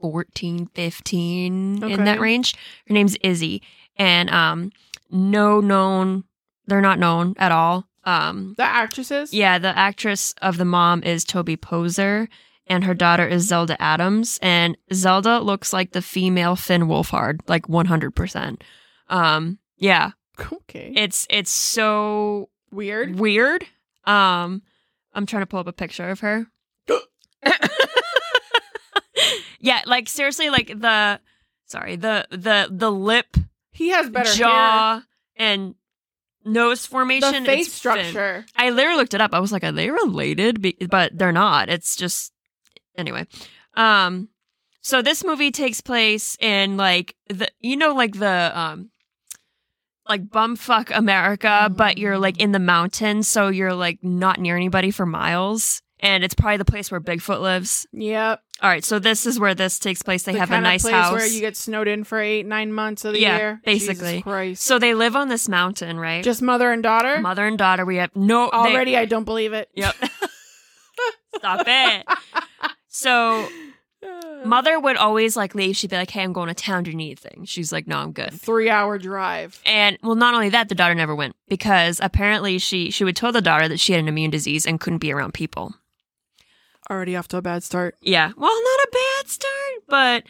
14, 0.00 0.66
15 0.74 1.82
in 1.82 2.04
that 2.04 2.20
range. 2.20 2.54
Her 2.88 2.94
name's 2.94 3.16
Izzy, 3.22 3.62
and 3.96 4.30
um, 4.30 4.72
no 5.10 5.60
known. 5.60 6.24
They're 6.66 6.80
not 6.80 6.98
known 6.98 7.34
at 7.38 7.52
all. 7.52 7.86
Um, 8.06 8.54
The 8.56 8.62
actresses. 8.64 9.34
yeah, 9.34 9.58
the 9.58 9.76
actress 9.76 10.32
of 10.40 10.56
the 10.58 10.64
mom 10.64 11.02
is 11.02 11.24
Toby 11.24 11.56
Poser, 11.56 12.28
and 12.68 12.84
her 12.84 12.94
daughter 12.94 13.26
is 13.26 13.46
Zelda 13.48 13.80
Adams. 13.82 14.38
And 14.40 14.76
Zelda 14.94 15.40
looks 15.40 15.72
like 15.72 15.90
the 15.92 16.00
female 16.02 16.54
Finn 16.56 16.82
Wolfhard, 16.82 17.40
like 17.48 17.68
one 17.68 17.86
hundred 17.86 18.14
percent. 18.14 18.62
Um, 19.08 19.58
yeah, 19.76 20.12
Okay. 20.52 20.92
it's 20.96 21.26
it's 21.28 21.50
so 21.50 22.48
Weird. 22.70 23.18
weird. 23.18 23.64
Um, 24.04 24.62
I'm 25.12 25.26
trying 25.26 25.42
to 25.42 25.46
pull 25.46 25.60
up 25.60 25.66
a 25.66 25.72
picture 25.72 26.08
of 26.10 26.20
her. 26.20 26.46
yeah, 29.60 29.82
like 29.86 30.08
seriously, 30.08 30.50
like 30.50 30.68
the 30.68 31.20
sorry 31.66 31.96
the 31.96 32.26
the 32.30 32.68
the 32.70 32.90
lip, 32.92 33.36
He 33.70 33.88
has 33.90 34.10
better 34.10 34.30
jaw, 34.32 35.02
and 35.36 35.74
nose 36.46 36.86
formation. 36.86 37.44
The 37.44 37.50
face 37.50 37.72
structure. 37.72 38.46
I 38.56 38.70
literally 38.70 38.98
looked 38.98 39.14
it 39.14 39.20
up. 39.20 39.34
I 39.34 39.40
was 39.40 39.52
like, 39.52 39.64
are 39.64 39.72
they 39.72 39.90
related? 39.90 40.62
Be- 40.62 40.76
but 40.88 41.16
they're 41.16 41.32
not. 41.32 41.68
It's 41.68 41.96
just 41.96 42.32
anyway. 42.96 43.26
Um, 43.74 44.28
so 44.80 45.02
this 45.02 45.24
movie 45.24 45.50
takes 45.50 45.80
place 45.80 46.36
in 46.40 46.76
like 46.76 47.16
the 47.28 47.48
you 47.60 47.76
know 47.76 47.92
like 47.94 48.18
the 48.18 48.52
um 48.58 48.90
like 50.08 50.28
bumfuck 50.28 50.96
America, 50.96 51.70
but 51.74 51.98
you're 51.98 52.18
like 52.18 52.38
in 52.40 52.52
the 52.52 52.58
mountains, 52.58 53.28
so 53.28 53.48
you're 53.48 53.74
like 53.74 53.98
not 54.02 54.38
near 54.38 54.56
anybody 54.56 54.90
for 54.90 55.04
miles. 55.04 55.82
And 56.00 56.22
it's 56.24 56.34
probably 56.34 56.58
the 56.58 56.64
place 56.66 56.90
where 56.90 57.00
Bigfoot 57.00 57.40
lives. 57.40 57.86
Yep. 57.92 58.42
All 58.62 58.68
right, 58.70 58.84
so 58.84 58.98
this 58.98 59.24
is 59.24 59.40
where 59.40 59.54
this 59.54 59.78
takes 59.78 60.02
place. 60.02 60.24
They 60.24 60.32
the 60.32 60.38
have 60.40 60.50
a 60.50 60.60
nice 60.60 60.82
place 60.82 60.92
house. 60.94 61.12
where 61.12 61.26
you 61.26 61.40
get 61.40 61.56
snowed 61.56 61.88
in 61.88 62.04
for 62.04 62.20
eight, 62.20 62.44
nine 62.44 62.70
months 62.72 63.04
of 63.06 63.14
the 63.14 63.20
Yeah, 63.20 63.36
year. 63.38 63.60
basically. 63.64 64.10
Jesus 64.12 64.22
Christ. 64.22 64.62
so 64.62 64.78
they 64.78 64.92
live 64.94 65.16
on 65.16 65.28
this 65.28 65.48
mountain, 65.48 65.98
right? 65.98 66.22
Just 66.22 66.42
mother 66.42 66.70
and 66.70 66.82
daughter. 66.82 67.18
mother 67.20 67.46
and 67.46 67.56
daughter. 67.56 67.84
We 67.86 67.96
have 67.96 68.14
no 68.14 68.50
they- 68.50 68.56
Already, 68.58 68.96
I 68.96 69.06
don't 69.06 69.24
believe 69.24 69.52
it. 69.54 69.70
Yep. 69.74 69.94
Stop 71.36 71.64
it. 71.66 72.06
So 72.88 73.46
mother 74.44 74.78
would 74.80 74.96
always 74.96 75.36
like 75.36 75.54
leave. 75.54 75.76
She'd 75.76 75.90
be 75.90 75.96
like, 75.96 76.10
"Hey, 76.10 76.22
I'm 76.22 76.32
going 76.32 76.48
to 76.48 76.54
town. 76.54 76.84
Do 76.84 76.90
you 76.90 76.96
need 76.96 77.06
anything?" 77.06 77.44
She's 77.44 77.72
like, 77.72 77.86
"No, 77.86 77.98
I'm 77.98 78.12
good." 78.12 78.32
Three 78.32 78.70
hour 78.70 78.98
drive. 78.98 79.60
And 79.66 79.98
well, 80.02 80.14
not 80.14 80.34
only 80.34 80.48
that, 80.50 80.68
the 80.68 80.74
daughter 80.74 80.94
never 80.94 81.14
went 81.14 81.36
because 81.48 82.00
apparently 82.02 82.58
she 82.58 82.90
she 82.90 83.04
would 83.04 83.16
tell 83.16 83.32
the 83.32 83.42
daughter 83.42 83.68
that 83.68 83.80
she 83.80 83.92
had 83.92 84.00
an 84.00 84.08
immune 84.08 84.30
disease 84.30 84.64
and 84.66 84.80
couldn't 84.80 84.98
be 85.00 85.12
around 85.12 85.34
people. 85.34 85.74
Already 86.90 87.16
off 87.16 87.28
to 87.28 87.36
a 87.38 87.42
bad 87.42 87.62
start. 87.64 87.96
Yeah, 88.00 88.32
well, 88.36 88.62
not 88.62 88.80
a 88.86 88.88
bad 88.92 89.28
start, 89.28 89.82
but 89.88 90.24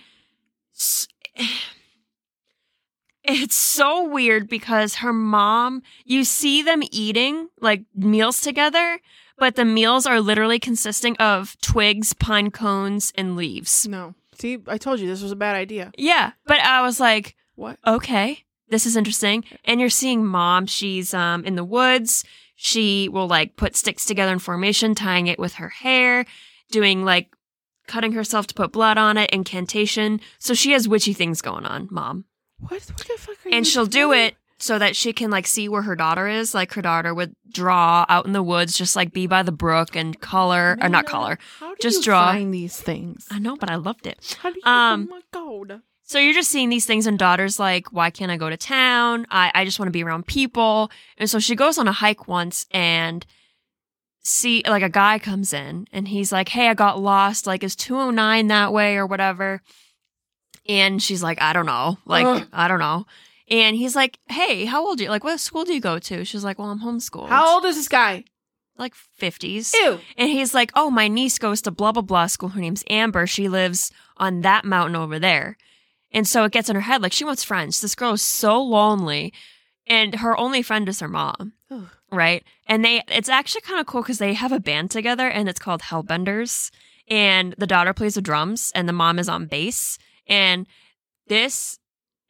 it's 3.25 3.57
so 3.57 4.09
weird 4.09 4.49
because 4.49 4.97
her 4.97 5.13
mom. 5.13 5.83
You 6.05 6.25
see 6.25 6.63
them 6.63 6.83
eating 6.91 7.49
like 7.61 7.83
meals 7.95 8.41
together. 8.41 9.01
But 9.39 9.55
the 9.57 9.67
meals 9.67 10.07
are 10.07 10.19
literally 10.19 10.59
consisting 10.59 11.15
of 11.19 11.61
twigs, 11.61 12.15
pine 12.15 12.51
cones, 12.51 13.13
and 13.19 13.37
leaves. 13.37 13.87
No. 13.87 14.15
See, 14.39 14.57
I 14.67 14.79
told 14.79 14.99
you 14.99 15.07
this 15.07 15.21
was 15.23 15.31
a 15.33 15.37
bad 15.37 15.55
idea. 15.55 15.93
Yeah, 15.99 16.33
but 16.47 16.59
I 16.61 16.81
was 16.81 16.99
like, 17.01 17.37
What? 17.55 17.79
okay, 17.87 18.45
this 18.71 18.87
is 18.87 18.97
interesting. 18.97 19.45
And 19.67 19.79
you're 19.79 19.91
seeing 19.91 20.25
mom, 20.25 20.65
she's 20.67 21.13
um 21.13 21.45
in 21.45 21.55
the 21.55 21.65
woods. 21.65 22.25
She 22.57 23.09
will 23.09 23.29
like 23.29 23.57
put 23.57 23.77
sticks 23.77 24.05
together 24.05 24.33
in 24.33 24.39
formation, 24.39 24.95
tying 24.95 25.27
it 25.27 25.39
with 25.39 25.55
her 25.55 25.69
hair, 25.69 26.25
doing 26.71 27.05
like 27.05 27.35
cutting 27.87 28.13
herself 28.13 28.47
to 28.49 28.55
put 28.55 28.73
blood 28.73 28.99
on 28.99 29.17
it, 29.17 29.31
incantation. 29.31 30.21
So 30.39 30.55
she 30.55 30.73
has 30.73 30.89
witchy 30.89 31.13
things 31.13 31.41
going 31.41 31.67
on, 31.67 31.89
mom. 31.91 32.25
What? 32.59 32.73
What 32.73 32.97
the 32.97 33.15
fuck 33.19 33.37
are 33.45 33.49
you 33.49 33.57
And 33.57 33.67
she'll 33.67 33.87
do 33.87 34.13
it 34.13 34.37
so 34.59 34.79
that 34.79 34.97
she 34.97 35.13
can 35.13 35.31
like 35.31 35.47
see 35.47 35.69
where 35.69 35.83
her 35.83 35.95
daughter 35.95 36.27
is. 36.27 36.55
Like 36.55 36.73
her 36.73 36.83
daughter 36.83 37.15
would 37.15 37.35
draw 37.51 38.07
out 38.09 38.27
in 38.27 38.33
the 38.33 38.43
woods, 38.43 38.77
just 38.77 38.97
like 38.97 39.13
be 39.13 39.27
by 39.27 39.43
the 39.43 39.53
brook 39.53 39.95
and 39.95 40.19
color 40.19 40.79
or 40.81 40.89
not 40.89 41.07
color. 41.07 41.39
How 41.61 41.75
do 41.75 41.77
just 41.81 41.99
you 41.99 42.05
draw. 42.05 42.33
find 42.33 42.53
these 42.53 42.81
things? 42.81 43.27
I 43.31 43.39
know, 43.39 43.57
but 43.57 43.71
I 43.71 43.77
loved 43.77 44.07
it. 44.07 44.37
How 44.41 44.51
do 44.51 44.57
you? 44.57 44.71
Um, 44.71 45.09
oh 45.11 45.15
my 45.17 45.21
god. 45.31 45.83
So 46.07 46.19
you're 46.21 46.33
just 46.35 46.51
seeing 46.51 46.69
these 46.69 46.87
things, 46.87 47.07
and 47.07 47.19
daughter's 47.19 47.59
like, 47.59 47.93
"Why 47.93 48.11
can't 48.11 48.31
I 48.31 48.37
go 48.37 48.49
to 48.49 48.57
town? 48.57 49.27
I 49.31 49.51
I 49.55 49.65
just 49.65 49.79
want 49.79 49.89
to 49.89 49.93
be 49.93 50.05
around 50.05 50.27
people." 50.27 50.91
And 51.19 51.29
so 51.29 51.39
she 51.39 51.55
goes 51.57 51.79
on 51.79 51.89
a 51.89 51.93
hike 51.93 52.29
once, 52.29 52.65
and 52.71 53.27
see 54.23 54.63
like 54.67 54.83
a 54.83 54.89
guy 54.89 55.19
comes 55.19 55.53
in, 55.53 55.87
and 55.93 56.09
he's 56.09 56.31
like, 56.33 56.49
"Hey, 56.49 56.69
I 56.69 56.75
got 56.75 57.01
lost. 57.01 57.47
Like, 57.47 57.63
is 57.65 57.77
209 57.77 58.47
that 58.49 58.73
way 58.73 58.97
or 58.97 59.07
whatever?" 59.07 59.63
And 60.69 61.03
she's 61.03 61.23
like, 61.23 61.41
"I 61.43 61.53
don't 61.53 61.67
know. 61.67 61.99
Like, 62.07 62.25
Ugh. 62.27 62.49
I 62.53 62.69
don't 62.69 62.81
know." 62.81 63.07
And 63.49 63.77
he's 63.77 63.95
like, 63.97 64.19
"Hey, 64.29 64.65
how 64.65 64.87
old 64.87 65.01
are 65.01 65.05
you? 65.05 65.11
Like, 65.11 65.25
what 65.25 65.39
school 65.41 65.65
do 65.65 65.75
you 65.75 65.81
go 65.81 65.99
to?" 65.99 66.25
She's 66.25 66.45
like, 66.45 66.59
"Well, 66.59 66.71
I'm 66.71 66.81
homeschooled." 66.81 67.29
How 67.29 67.55
old 67.55 67.65
is 67.65 67.77
this 67.77 67.89
guy? 67.89 68.25
Like 68.79 68.95
50s. 69.21 69.73
Ew. 69.75 70.01
And 70.17 70.31
he's 70.31 70.53
like, 70.55 70.71
Oh, 70.75 70.91
my 70.91 71.09
niece 71.09 71.39
goes 71.39 71.63
to 71.63 71.71
blah, 71.71 71.93
blah, 71.93 72.03
blah 72.03 72.27
school. 72.27 72.51
Her 72.51 72.61
name's 72.61 72.85
Amber. 72.91 73.27
She 73.27 73.49
lives 73.49 73.91
on 74.19 74.43
that 74.43 74.65
mountain 74.67 74.97
over 74.97 75.19
there. 75.19 75.57
And 76.13 76.27
so 76.27 76.45
it 76.45 76.53
gets 76.53 76.69
in 76.69 76.77
her 76.77 76.83
head 76.83 77.03
like 77.03 77.13
she 77.13 77.25
wants 77.25 77.45
friends. 77.45 77.81
This 77.81 77.95
girl 77.95 78.13
is 78.13 78.23
so 78.23 78.63
lonely. 78.63 79.33
And 79.87 80.17
her 80.17 80.37
only 80.37 80.63
friend 80.63 80.89
is 80.89 81.01
her 81.01 81.09
mom. 81.09 81.53
Right. 82.11 82.45
And 82.67 82.85
they, 82.85 83.03
it's 83.09 83.29
actually 83.29 83.61
kind 83.63 83.81
of 83.81 83.87
cool 83.87 84.03
because 84.03 84.19
they 84.19 84.35
have 84.35 84.53
a 84.53 84.61
band 84.61 84.91
together 84.91 85.29
and 85.29 85.49
it's 85.49 85.59
called 85.61 85.83
Hellbenders. 85.83 86.71
And 87.09 87.55
the 87.59 87.67
daughter 87.67 87.93
plays 87.93 88.15
the 88.15 88.21
drums 88.23 88.73
and 88.75 88.89
the 88.89 88.93
mom 88.93 89.19
is 89.19 89.29
on 89.29 89.47
bass. 89.47 89.99
And 90.29 90.67
this 91.29 91.79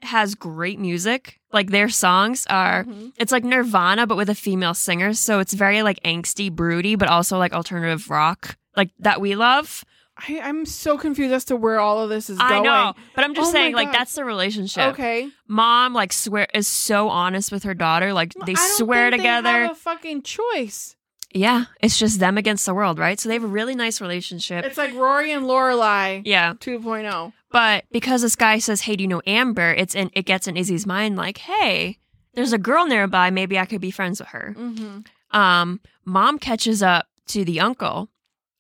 has 0.03 0.35
great 0.35 0.79
music. 0.79 1.41
Like 1.53 1.71
their 1.71 1.89
songs 1.89 2.47
are 2.51 2.85
Mhm. 2.85 3.13
it's 3.17 3.33
like 3.33 3.45
Nirvana, 3.45 4.07
but 4.07 4.17
with 4.17 4.29
a 4.29 4.35
female 4.35 4.75
singer. 4.75 5.15
So 5.15 5.39
it's 5.39 5.55
very 5.55 5.83
like 5.83 6.03
angsty, 6.03 6.51
broody, 6.53 6.95
but 6.97 7.09
also 7.09 7.39
like 7.39 7.53
alternative 7.55 8.11
rock, 8.11 8.57
like 8.77 8.91
that 8.99 9.21
we 9.21 9.35
love. 9.35 9.85
I, 10.19 10.41
I'm 10.41 10.65
so 10.67 10.97
confused 10.97 11.35
as 11.35 11.45
to 11.47 11.57
where 11.57 11.79
all 11.79 12.01
of 12.03 12.09
this 12.09 12.31
is 12.31 12.39
going. 12.39 12.53
I 12.53 12.61
know, 12.61 12.95
but 13.15 13.25
I'm 13.25 13.35
just 13.35 13.51
Oh 13.51 13.53
saying, 13.53 13.75
like 13.75 13.89
God. 13.89 13.95
that's 13.95 14.15
the 14.15 14.25
relationship. 14.25 14.93
Okay. 14.95 15.29
Mom 15.47 15.93
like 15.93 16.13
swear 16.13 16.47
is 16.55 16.67
so 16.67 17.09
honest 17.11 17.53
with 17.53 17.65
her 17.65 17.75
daughter. 17.75 18.13
Like 18.13 18.33
they 18.47 18.55
swear 18.55 19.11
together. 19.11 19.43
They 19.53 19.59
have 19.67 19.71
a 19.73 19.75
fucking 19.75 20.23
choice. 20.23 20.97
yeah, 21.33 21.67
it's 21.83 21.99
just 21.99 22.19
them 22.19 22.39
against 22.39 22.65
the 22.65 22.73
world, 22.75 22.99
right? 22.99 23.21
So 23.21 23.29
they 23.29 23.35
have 23.35 23.45
a 23.45 23.49
really 23.49 23.75
nice 23.75 24.01
relationship. 24.01 24.65
It's 24.65 24.79
like 24.79 24.95
Rory 24.95 25.33
and 25.33 25.45
Lorelai 25.45 26.23
yeah, 26.25 26.55
2.0. 26.55 27.33
But 27.51 27.85
because 27.93 28.23
this 28.23 28.37
guy 28.37 28.59
says, 28.59 28.81
"Hey, 28.83 28.97
do 28.97 29.03
you 29.05 29.09
know 29.09 29.23
Amber?" 29.27 29.73
It's 29.75 29.95
in 29.95 30.11
it 30.15 30.25
gets 30.25 30.49
in 30.49 30.57
Izzy's 30.57 30.87
mind 30.87 31.17
like, 31.17 31.39
"Hey, 31.39 31.99
there's 32.35 32.53
a 32.55 32.59
girl 32.59 32.87
nearby. 32.87 33.31
Maybe 33.31 33.59
I 33.59 33.67
could 33.67 33.81
be 33.83 33.91
friends 33.91 34.19
with 34.21 34.29
her." 34.31 34.55
Mm-hmm. 34.59 35.37
Um, 35.39 35.81
mom 36.07 36.39
catches 36.39 36.83
up 36.83 37.07
to 37.29 37.45
the 37.45 37.61
uncle, 37.61 38.09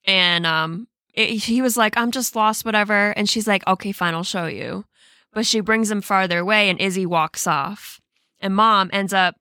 and 0.04 0.44
um, 0.46 0.88
it, 1.16 1.30
he 1.30 1.62
was 1.62 1.76
like, 1.76 1.96
"I'm 1.96 2.10
just 2.10 2.36
lost, 2.36 2.64
whatever." 2.64 3.10
And 3.10 3.28
she's 3.28 3.48
like, 3.48 3.66
"Okay, 3.66 3.92
fine, 3.92 4.14
I'll 4.14 4.22
show 4.22 4.46
you." 4.46 4.84
But 5.32 5.46
she 5.46 5.60
brings 5.60 5.90
him 5.90 6.00
farther 6.00 6.38
away, 6.38 6.68
and 6.70 6.80
Izzy 6.80 7.04
walks 7.06 7.46
off, 7.46 8.00
and 8.40 8.54
mom 8.54 8.90
ends 8.92 9.12
up 9.12 9.36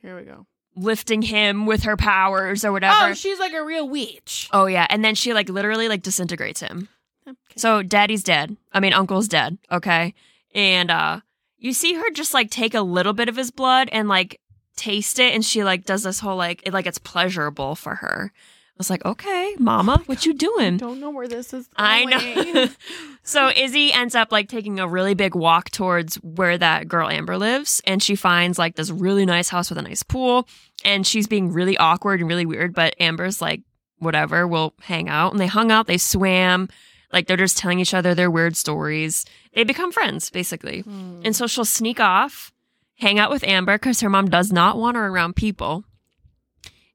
Here 0.00 0.16
we 0.16 0.22
go. 0.22 0.46
lifting 0.76 1.22
him 1.22 1.66
with 1.66 1.82
her 1.82 1.96
powers 1.96 2.64
or 2.64 2.72
whatever. 2.72 3.10
Oh, 3.10 3.14
she's 3.14 3.38
like 3.38 3.52
a 3.52 3.64
real 3.64 3.88
witch. 3.88 4.48
Oh 4.52 4.66
yeah, 4.66 4.86
and 4.88 5.04
then 5.04 5.14
she 5.14 5.34
like 5.34 5.48
literally 5.48 5.88
like 5.88 6.02
disintegrates 6.02 6.60
him. 6.60 6.88
Okay. 7.26 7.36
So 7.56 7.82
daddy's 7.82 8.22
dead. 8.22 8.56
I 8.72 8.80
mean, 8.80 8.92
uncle's 8.92 9.28
dead. 9.28 9.58
Okay, 9.72 10.14
and 10.54 10.90
uh, 10.90 11.20
you 11.58 11.72
see 11.72 11.94
her 11.94 12.10
just 12.10 12.34
like 12.34 12.50
take 12.50 12.74
a 12.74 12.82
little 12.82 13.12
bit 13.14 13.28
of 13.28 13.36
his 13.36 13.50
blood 13.50 13.88
and 13.92 14.08
like 14.08 14.40
taste 14.76 15.18
it, 15.18 15.34
and 15.34 15.44
she 15.44 15.62
like 15.64 15.84
does 15.84 16.02
this 16.02 16.20
whole 16.20 16.36
like 16.36 16.62
it 16.66 16.72
like 16.72 16.86
it's 16.86 16.98
pleasurable 16.98 17.74
for 17.74 17.96
her. 17.96 18.32
I 18.74 18.78
was 18.78 18.90
like, 18.90 19.04
okay, 19.04 19.54
mama, 19.60 20.02
what 20.06 20.26
you 20.26 20.34
doing? 20.34 20.74
I 20.74 20.78
don't 20.78 20.98
know 20.98 21.10
where 21.10 21.28
this 21.28 21.54
is. 21.54 21.68
I 21.76 22.04
know. 22.06 22.66
so 23.22 23.48
Izzy 23.54 23.92
ends 23.92 24.16
up 24.16 24.32
like 24.32 24.48
taking 24.48 24.80
a 24.80 24.88
really 24.88 25.14
big 25.14 25.36
walk 25.36 25.70
towards 25.70 26.16
where 26.16 26.58
that 26.58 26.88
girl 26.88 27.08
Amber 27.08 27.38
lives, 27.38 27.80
and 27.86 28.02
she 28.02 28.16
finds 28.16 28.58
like 28.58 28.74
this 28.74 28.90
really 28.90 29.24
nice 29.26 29.48
house 29.48 29.70
with 29.70 29.78
a 29.78 29.82
nice 29.82 30.02
pool, 30.02 30.48
and 30.84 31.06
she's 31.06 31.28
being 31.28 31.52
really 31.52 31.76
awkward 31.76 32.18
and 32.18 32.28
really 32.28 32.46
weird, 32.46 32.74
but 32.74 32.96
Amber's 32.98 33.40
like, 33.40 33.62
whatever, 33.98 34.46
we'll 34.46 34.74
hang 34.80 35.08
out. 35.08 35.30
And 35.30 35.40
they 35.40 35.46
hung 35.46 35.70
out, 35.70 35.86
they 35.86 35.96
swam, 35.98 36.68
like 37.12 37.28
they're 37.28 37.36
just 37.36 37.56
telling 37.56 37.78
each 37.78 37.94
other 37.94 38.12
their 38.12 38.30
weird 38.30 38.56
stories. 38.56 39.24
They 39.54 39.62
become 39.62 39.92
friends, 39.92 40.30
basically. 40.30 40.80
Hmm. 40.80 41.20
And 41.24 41.36
so 41.36 41.46
she'll 41.46 41.64
sneak 41.64 42.00
off, 42.00 42.52
hang 42.98 43.20
out 43.20 43.30
with 43.30 43.44
Amber 43.44 43.78
because 43.78 44.00
her 44.00 44.10
mom 44.10 44.28
does 44.28 44.52
not 44.52 44.78
want 44.78 44.96
her 44.96 45.06
around 45.06 45.36
people. 45.36 45.84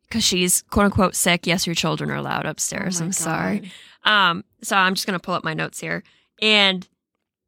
Because 0.10 0.24
she's 0.24 0.64
quote 0.64 0.86
unquote 0.86 1.16
sick. 1.16 1.46
Yes, 1.46 1.68
your 1.68 1.76
children 1.76 2.10
are 2.10 2.16
allowed 2.16 2.46
upstairs. 2.46 3.00
Oh 3.00 3.06
I'm 3.06 3.12
sorry. 3.12 3.72
Um, 4.04 4.44
so 4.64 4.76
I'm 4.76 4.96
just 4.96 5.06
gonna 5.06 5.20
pull 5.20 5.36
up 5.36 5.44
my 5.44 5.54
notes 5.54 5.80
here, 5.80 6.04
and 6.42 6.88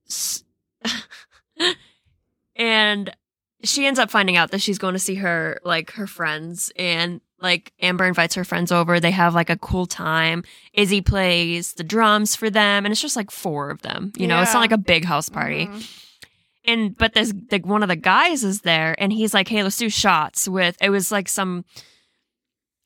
and 2.55 3.16
she 3.64 3.86
ends 3.86 3.99
up 3.99 4.09
finding 4.09 4.38
out 4.38 4.51
that 4.51 4.62
she's 4.62 4.78
going 4.80 4.93
to 4.93 4.99
see 4.99 5.16
her 5.16 5.59
like 5.64 5.91
her 5.91 6.07
friends, 6.07 6.72
and 6.76 7.22
like 7.39 7.74
Amber 7.82 8.05
invites 8.05 8.36
her 8.36 8.43
friends 8.43 8.72
over. 8.72 8.99
They 8.99 9.12
have 9.12 9.34
like 9.34 9.49
a 9.49 9.57
cool 9.57 9.86
time. 9.86 10.43
Izzy 10.74 11.01
plays 11.01 11.74
the 11.74 11.84
drums 11.84 12.36
for 12.36 12.49
them, 12.49 12.86
and 12.86 12.91
it's 12.91 13.01
just 13.01 13.16
like 13.16 13.32
four 13.32 13.70
of 13.70 13.82
them. 13.82 14.14
You 14.18 14.28
know, 14.28 14.41
it's 14.41 14.53
not 14.53 14.59
like 14.62 14.72
a 14.72 14.78
big 14.78 15.05
house 15.05 15.30
party. 15.30 15.68
Mhm. 15.68 15.97
And 16.66 16.97
but 16.97 17.14
this 17.14 17.34
like 17.51 17.66
one 17.66 17.82
of 17.82 17.89
the 17.89 17.95
guys 17.95 18.43
is 18.43 18.62
there, 18.62 18.95
and 18.99 19.12
he's 19.12 19.34
like, 19.34 19.47
"Hey, 19.47 19.64
let's 19.64 19.78
do 19.78 19.89
shots 19.89 20.47
with." 20.47 20.78
It 20.82 20.89
was 20.91 21.12
like 21.12 21.28
some. 21.28 21.66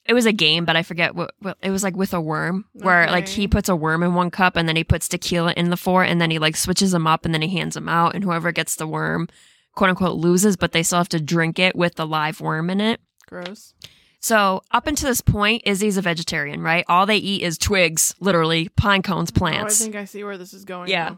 It 0.07 0.13
was 0.13 0.25
a 0.27 0.31
game, 0.31 0.65
but 0.65 0.75
I 0.75 0.83
forget 0.83 1.15
what, 1.15 1.33
what 1.39 1.57
it 1.63 1.71
was 1.71 1.81
like 1.81 1.95
with 1.95 2.13
a 2.13 2.21
worm, 2.21 2.65
where 2.73 3.07
like 3.07 3.27
he 3.27 3.47
puts 3.47 3.69
a 3.69 3.75
worm 3.75 4.03
in 4.03 4.13
one 4.13 4.29
cup 4.29 4.55
and 4.55 4.69
then 4.69 4.75
he 4.75 4.83
puts 4.83 5.07
tequila 5.07 5.53
in 5.57 5.71
the 5.71 5.77
four, 5.77 6.03
and 6.03 6.21
then 6.21 6.29
he 6.29 6.37
like 6.37 6.55
switches 6.55 6.91
them 6.91 7.07
up 7.07 7.25
and 7.25 7.33
then 7.33 7.41
he 7.41 7.49
hands 7.57 7.73
them 7.73 7.89
out, 7.89 8.13
and 8.13 8.23
whoever 8.23 8.51
gets 8.51 8.75
the 8.75 8.85
worm, 8.85 9.27
quote 9.73 9.89
unquote, 9.89 10.17
loses, 10.17 10.57
but 10.57 10.73
they 10.73 10.83
still 10.83 10.99
have 10.99 11.09
to 11.09 11.19
drink 11.19 11.57
it 11.57 11.75
with 11.75 11.95
the 11.95 12.05
live 12.05 12.39
worm 12.39 12.69
in 12.69 12.81
it. 12.81 13.01
Gross. 13.27 13.73
So 14.19 14.61
up 14.71 14.87
until 14.87 15.09
this 15.09 15.21
point, 15.21 15.63
Izzy's 15.65 15.97
a 15.97 16.01
vegetarian, 16.01 16.61
right? 16.61 16.85
All 16.87 17.05
they 17.05 17.17
eat 17.17 17.41
is 17.43 17.57
twigs, 17.57 18.15
literally 18.19 18.69
pine 18.69 19.01
cones, 19.03 19.31
plants. 19.31 19.81
Oh, 19.81 19.83
I 19.83 19.85
think 19.85 19.95
I 19.95 20.05
see 20.05 20.23
where 20.23 20.37
this 20.37 20.53
is 20.53 20.65
going. 20.65 20.89
Yeah. 20.89 21.15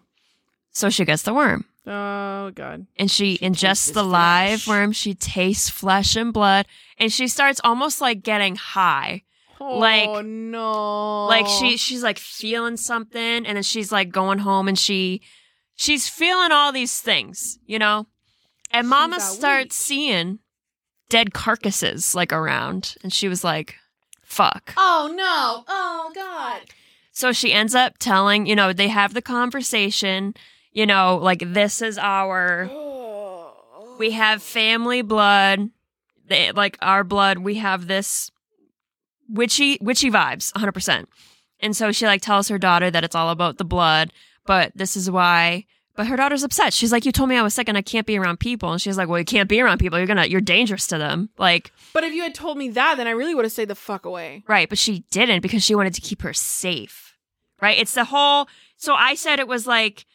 so 0.71 0.89
she 0.89 1.05
gets 1.05 1.23
the 1.23 1.33
worm 1.33 1.63
now. 1.63 1.76
Oh 1.89 2.51
God. 2.53 2.85
and 2.97 3.09
she, 3.09 3.38
tastes 3.38 3.43
ingests 3.63 3.93
the 3.93 4.03
live 4.03 4.61
flesh. 4.63 4.67
worm. 4.67 4.91
She 4.91 5.13
tastes 5.13 5.69
flesh 5.69 6.15
and 6.15 6.33
blood, 6.33 6.65
and 6.97 7.11
she 7.13 7.27
starts 7.27 7.61
almost 7.63 8.01
like 8.01 8.23
getting 8.23 8.55
high. 8.57 9.23
Oh 9.59 9.77
Like- 9.79 10.25
no. 10.25 11.25
Like 11.27 11.47
she, 11.47 11.77
she's 11.77 12.03
like 12.03 12.17
feeling 12.19 12.77
something, 12.77 13.45
and 13.45 13.55
then 13.55 13.63
she's 13.63 13.91
like 13.91 14.09
going 14.09 14.39
home, 14.39 14.67
and 14.67 14.77
she, 14.77 15.21
she's 15.75 16.07
feeling 16.09 16.51
all 16.51 16.71
these 16.71 16.99
things, 17.01 17.57
you 17.65 17.79
know. 17.79 18.05
And 18.71 18.83
She's 18.85 18.89
Mama 18.89 19.19
starts 19.21 19.65
witch. 19.65 19.71
seeing 19.73 20.39
dead 21.09 21.33
carcasses 21.33 22.13
like 22.13 22.33
around, 22.33 22.95
and 23.01 23.13
she 23.13 23.29
was 23.29 23.43
like, 23.43 23.75
"Fuck." 24.23 24.73
Oh 24.75 25.09
no. 25.15 25.63
Oh 25.69 26.11
God. 26.13 26.61
So 27.13 27.31
she 27.31 27.51
ends 27.53 27.73
up 27.73 27.97
telling, 27.97 28.45
you 28.45 28.55
know, 28.55 28.73
they 28.73 28.89
have 28.89 29.13
the 29.15 29.21
conversation, 29.23 30.35
you 30.78 30.86
know, 30.86 31.17
like 31.17 31.41
this 31.43 31.82
is 31.82 31.97
our 31.97 32.69
we 33.99 34.11
have 34.11 34.43
family 34.43 35.01
blood, 35.01 35.71
they, 36.28 36.51
like 36.51 36.78
our 36.82 37.03
blood, 37.03 37.39
we 37.39 37.55
have 37.55 37.88
this 37.88 38.30
witchy 39.28 39.80
witchy 39.82 40.11
vibes, 40.11 40.53
100%. 40.53 41.05
And 41.59 41.75
so 41.75 41.91
she 41.91 42.05
like 42.05 42.21
tells 42.21 42.47
her 42.49 42.59
daughter 42.59 42.91
that 42.91 43.03
it's 43.03 43.15
all 43.15 43.32
about 43.32 43.57
the 43.57 43.65
blood, 43.65 44.13
but 44.45 44.71
this 44.75 44.95
is 44.95 45.09
why 45.09 45.65
but 45.95 46.05
her 46.05 46.15
daughter's 46.15 46.43
upset. 46.43 46.73
She's 46.73 46.91
like, 46.91 47.05
"You 47.05 47.11
told 47.11 47.28
me 47.28 47.38
I 47.38 47.41
was 47.41 47.55
sick 47.55 47.67
and 47.67 47.75
I 47.75 47.82
can't 47.82 48.05
be 48.05 48.19
around 48.19 48.39
people." 48.39 48.71
And 48.71 48.80
she's 48.80 48.99
like, 48.99 49.09
"Well, 49.09 49.17
you 49.17 49.25
can't 49.25 49.49
be 49.49 49.59
around 49.59 49.80
people. 49.80 49.97
You're 49.97 50.05
to 50.05 50.30
you're 50.30 50.41
dangerous 50.41 50.86
to 50.88 50.99
them." 50.99 51.30
Like, 51.39 51.71
But 51.91 52.03
if 52.03 52.13
you 52.13 52.21
had 52.21 52.36
told 52.36 52.59
me 52.59 52.69
that, 52.69 52.97
then 52.97 53.07
I 53.07 53.11
really 53.11 53.34
would 53.34 53.45
have 53.45 53.51
stayed 53.51 53.67
the 53.67 53.73
fuck 53.73 54.05
away. 54.05 54.43
Right, 54.47 54.69
but 54.69 54.78
she 54.78 55.05
didn't 55.09 55.41
because 55.41 55.63
she 55.63 55.73
wanted 55.73 55.95
to 55.95 56.01
keep 56.01 56.21
her 56.21 56.34
safe. 56.34 57.17
Right? 57.59 57.80
It's 57.80 57.95
the 57.95 58.05
whole 58.05 58.47
so 58.78 58.93
I 58.93 59.15
said 59.15 59.39
it 59.39 59.47
was 59.47 59.65
like 59.65 60.05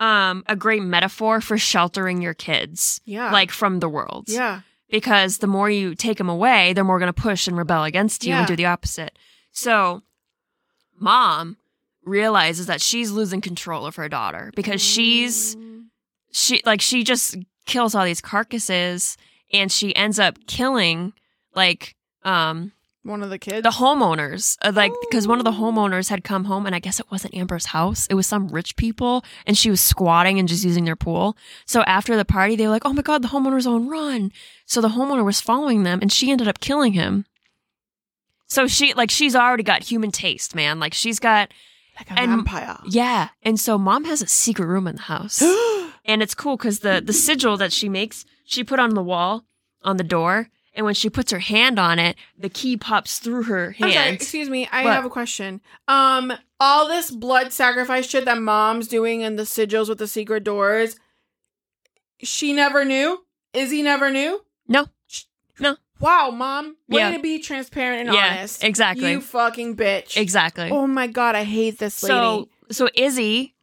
um 0.00 0.42
a 0.46 0.56
great 0.56 0.82
metaphor 0.82 1.40
for 1.40 1.56
sheltering 1.58 2.20
your 2.22 2.34
kids 2.34 3.00
Yeah. 3.04 3.30
like 3.30 3.50
from 3.52 3.78
the 3.80 3.88
world. 3.88 4.24
Yeah. 4.28 4.62
Because 4.90 5.38
the 5.38 5.46
more 5.46 5.70
you 5.70 5.94
take 5.94 6.18
them 6.18 6.28
away, 6.28 6.72
they're 6.72 6.82
more 6.84 6.98
going 6.98 7.12
to 7.12 7.22
push 7.22 7.46
and 7.46 7.56
rebel 7.56 7.84
against 7.84 8.24
you 8.24 8.32
and 8.34 8.46
do 8.48 8.56
the 8.56 8.66
opposite. 8.66 9.16
So 9.52 10.02
mom 10.98 11.56
realizes 12.04 12.66
that 12.66 12.80
she's 12.80 13.10
losing 13.10 13.40
control 13.40 13.86
of 13.86 13.96
her 13.96 14.08
daughter 14.08 14.50
because 14.56 14.80
she's 14.80 15.54
Mm. 15.54 15.84
she 16.32 16.62
like 16.64 16.80
she 16.80 17.04
just 17.04 17.36
kills 17.66 17.94
all 17.94 18.04
these 18.04 18.20
carcasses 18.20 19.16
and 19.52 19.70
she 19.70 19.94
ends 19.94 20.18
up 20.18 20.38
killing 20.46 21.12
like 21.54 21.94
um 22.24 22.72
one 23.02 23.22
of 23.22 23.30
the 23.30 23.38
kids. 23.38 23.62
the 23.62 23.70
homeowners 23.70 24.56
uh, 24.62 24.72
like 24.74 24.92
because 25.00 25.26
one 25.26 25.38
of 25.38 25.44
the 25.44 25.52
homeowners 25.52 26.10
had 26.10 26.22
come 26.22 26.44
home 26.44 26.66
and 26.66 26.74
i 26.74 26.78
guess 26.78 27.00
it 27.00 27.06
wasn't 27.10 27.34
amber's 27.34 27.66
house 27.66 28.06
it 28.08 28.14
was 28.14 28.26
some 28.26 28.46
rich 28.48 28.76
people 28.76 29.24
and 29.46 29.56
she 29.56 29.70
was 29.70 29.80
squatting 29.80 30.38
and 30.38 30.48
just 30.48 30.64
using 30.64 30.84
their 30.84 30.96
pool. 30.96 31.36
So 31.64 31.82
after 31.82 32.16
the 32.16 32.24
party 32.26 32.56
they 32.56 32.64
were 32.66 32.72
like 32.72 32.84
oh 32.84 32.92
my 32.92 33.02
god 33.02 33.22
the 33.22 33.28
homeowner's 33.28 33.66
on 33.66 33.88
run. 33.88 34.32
So 34.66 34.80
the 34.80 34.88
homeowner 34.90 35.24
was 35.24 35.40
following 35.40 35.82
them 35.82 35.98
and 36.02 36.12
she 36.12 36.30
ended 36.30 36.46
up 36.48 36.60
killing 36.60 36.92
him. 36.92 37.24
So 38.46 38.66
she 38.66 38.92
like 38.94 39.10
she's 39.10 39.34
already 39.36 39.62
got 39.62 39.82
human 39.84 40.10
taste 40.10 40.54
man. 40.54 40.78
Like 40.80 40.92
she's 40.94 41.18
got 41.18 41.52
like 41.98 42.10
a 42.10 42.18
and- 42.20 42.30
vampire. 42.30 42.78
yeah 42.88 43.28
and 43.42 43.58
so 43.58 43.78
mom 43.78 44.04
has 44.04 44.20
a 44.22 44.26
secret 44.26 44.66
room 44.66 44.86
in 44.86 44.96
the 44.96 45.02
house. 45.02 45.42
And 46.06 46.22
it's 46.22 46.34
cool 46.34 46.56
because 46.56 46.80
the 46.80 47.02
the 47.04 47.12
sigil 47.12 47.56
that 47.58 47.72
she 47.72 47.88
makes 47.88 48.24
she 48.44 48.64
put 48.64 48.78
on 48.80 48.94
the 48.94 49.02
wall 49.02 49.44
on 49.82 49.96
the 49.96 50.02
door 50.04 50.48
and 50.74 50.84
when 50.86 50.94
she 50.94 51.10
puts 51.10 51.30
her 51.32 51.38
hand 51.40 51.78
on 51.78 51.98
it 51.98 52.16
the 52.38 52.48
key 52.48 52.76
pops 52.76 53.18
through 53.18 53.42
her 53.44 53.72
hand 53.72 53.92
sorry, 53.92 54.08
excuse 54.10 54.48
me. 54.48 54.68
I 54.70 54.84
What? 54.84 54.94
have 54.94 55.04
a 55.04 55.10
question. 55.10 55.60
Um, 55.88 56.32
all 56.58 56.86
this 56.88 57.10
blood 57.10 57.52
sacrifice 57.52 58.06
shit 58.08 58.24
that 58.26 58.38
mom's 58.40 58.86
doing 58.88 59.22
and 59.22 59.38
the 59.38 59.42
sigils 59.44 59.88
with 59.88 59.98
the 59.98 60.06
secret 60.08 60.44
doors, 60.44 60.96
she 62.22 62.52
never 62.52 62.84
knew? 62.84 63.24
Izzy 63.52 63.82
never 63.82 64.10
knew? 64.10 64.40
No. 64.68 64.86
No. 65.58 65.76
Wow, 65.98 66.30
mom. 66.30 66.76
Way 66.88 67.00
Yeah. 67.00 67.10
to 67.12 67.18
be 67.18 67.38
transparent 67.40 68.06
and 68.08 68.14
Yeah, 68.14 68.36
honest. 68.38 68.64
exactly. 68.64 69.10
You 69.10 69.20
fucking 69.20 69.76
bitch. 69.76 70.16
exactly 70.16 70.70
Oh 70.70 70.86
my 70.86 71.06
god, 71.06 71.34
I 71.34 71.44
hate 71.44 71.78
this 71.78 72.02
lady. 72.02 72.12
so 72.14 72.48
so 72.70 72.88
izzy 72.94 73.54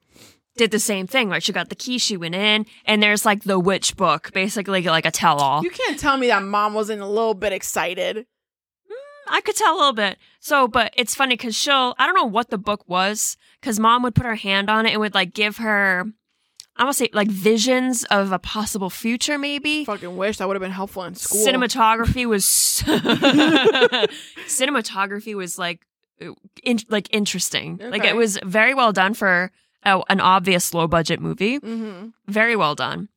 did 0.57 0.71
the 0.71 0.79
same 0.79 1.07
thing 1.07 1.29
right 1.29 1.43
she 1.43 1.53
got 1.53 1.69
the 1.69 1.75
key 1.75 1.97
she 1.97 2.17
went 2.17 2.35
in 2.35 2.65
and 2.85 3.01
there's 3.01 3.25
like 3.25 3.43
the 3.43 3.59
witch 3.59 3.95
book 3.95 4.31
basically 4.33 4.81
like 4.83 5.05
a 5.05 5.11
tell-all 5.11 5.63
you 5.63 5.69
can't 5.69 5.99
tell 5.99 6.17
me 6.17 6.27
that 6.27 6.43
mom 6.43 6.73
wasn't 6.73 7.01
a 7.01 7.05
little 7.05 7.33
bit 7.33 7.51
excited. 7.53 8.17
Mm, 8.17 8.23
I 9.27 9.41
could 9.41 9.55
tell 9.55 9.75
a 9.75 9.77
little 9.77 9.93
bit. 9.93 10.17
So, 10.39 10.67
but 10.67 10.93
it's 10.95 11.15
funny 11.15 11.35
because 11.35 11.55
she'll, 11.55 11.95
I 11.99 12.05
don't 12.05 12.15
know 12.15 12.25
what 12.25 12.49
the 12.49 12.57
book 12.57 12.83
was, 12.87 13.37
because 13.59 13.79
mom 13.79 14.03
would 14.03 14.15
put 14.15 14.25
her 14.25 14.35
hand 14.35 14.69
on 14.69 14.85
it 14.85 14.91
and 14.91 15.01
would 15.01 15.13
like 15.13 15.33
give 15.33 15.57
her, 15.57 16.05
I 16.75 16.83
want 16.83 16.95
to 16.95 17.03
say 17.03 17.09
like 17.13 17.27
visions 17.27 18.03
of 18.05 18.31
a 18.31 18.39
possible 18.39 18.89
future, 18.89 19.37
maybe. 19.37 19.83
Fucking 19.85 20.15
wish 20.15 20.37
that 20.37 20.47
would 20.47 20.55
have 20.55 20.61
been 20.61 20.71
helpful 20.71 21.03
in 21.03 21.15
school. 21.15 21.45
Cinematography 21.45 22.25
was, 22.25 22.45
cinematography 24.47 25.35
was 25.35 25.57
like, 25.57 25.81
in, 26.63 26.79
like 26.89 27.07
interesting. 27.11 27.77
Like 27.81 28.03
it 28.05 28.15
was 28.15 28.39
very 28.43 28.73
well 28.73 28.91
done 28.91 29.13
for 29.13 29.51
a, 29.83 30.01
an 30.09 30.19
obvious 30.19 30.73
low 30.73 30.87
budget 30.87 31.19
movie. 31.19 31.59
Mm-hmm. 31.59 32.09
Very 32.27 32.55
well 32.55 32.75
done. 32.75 33.09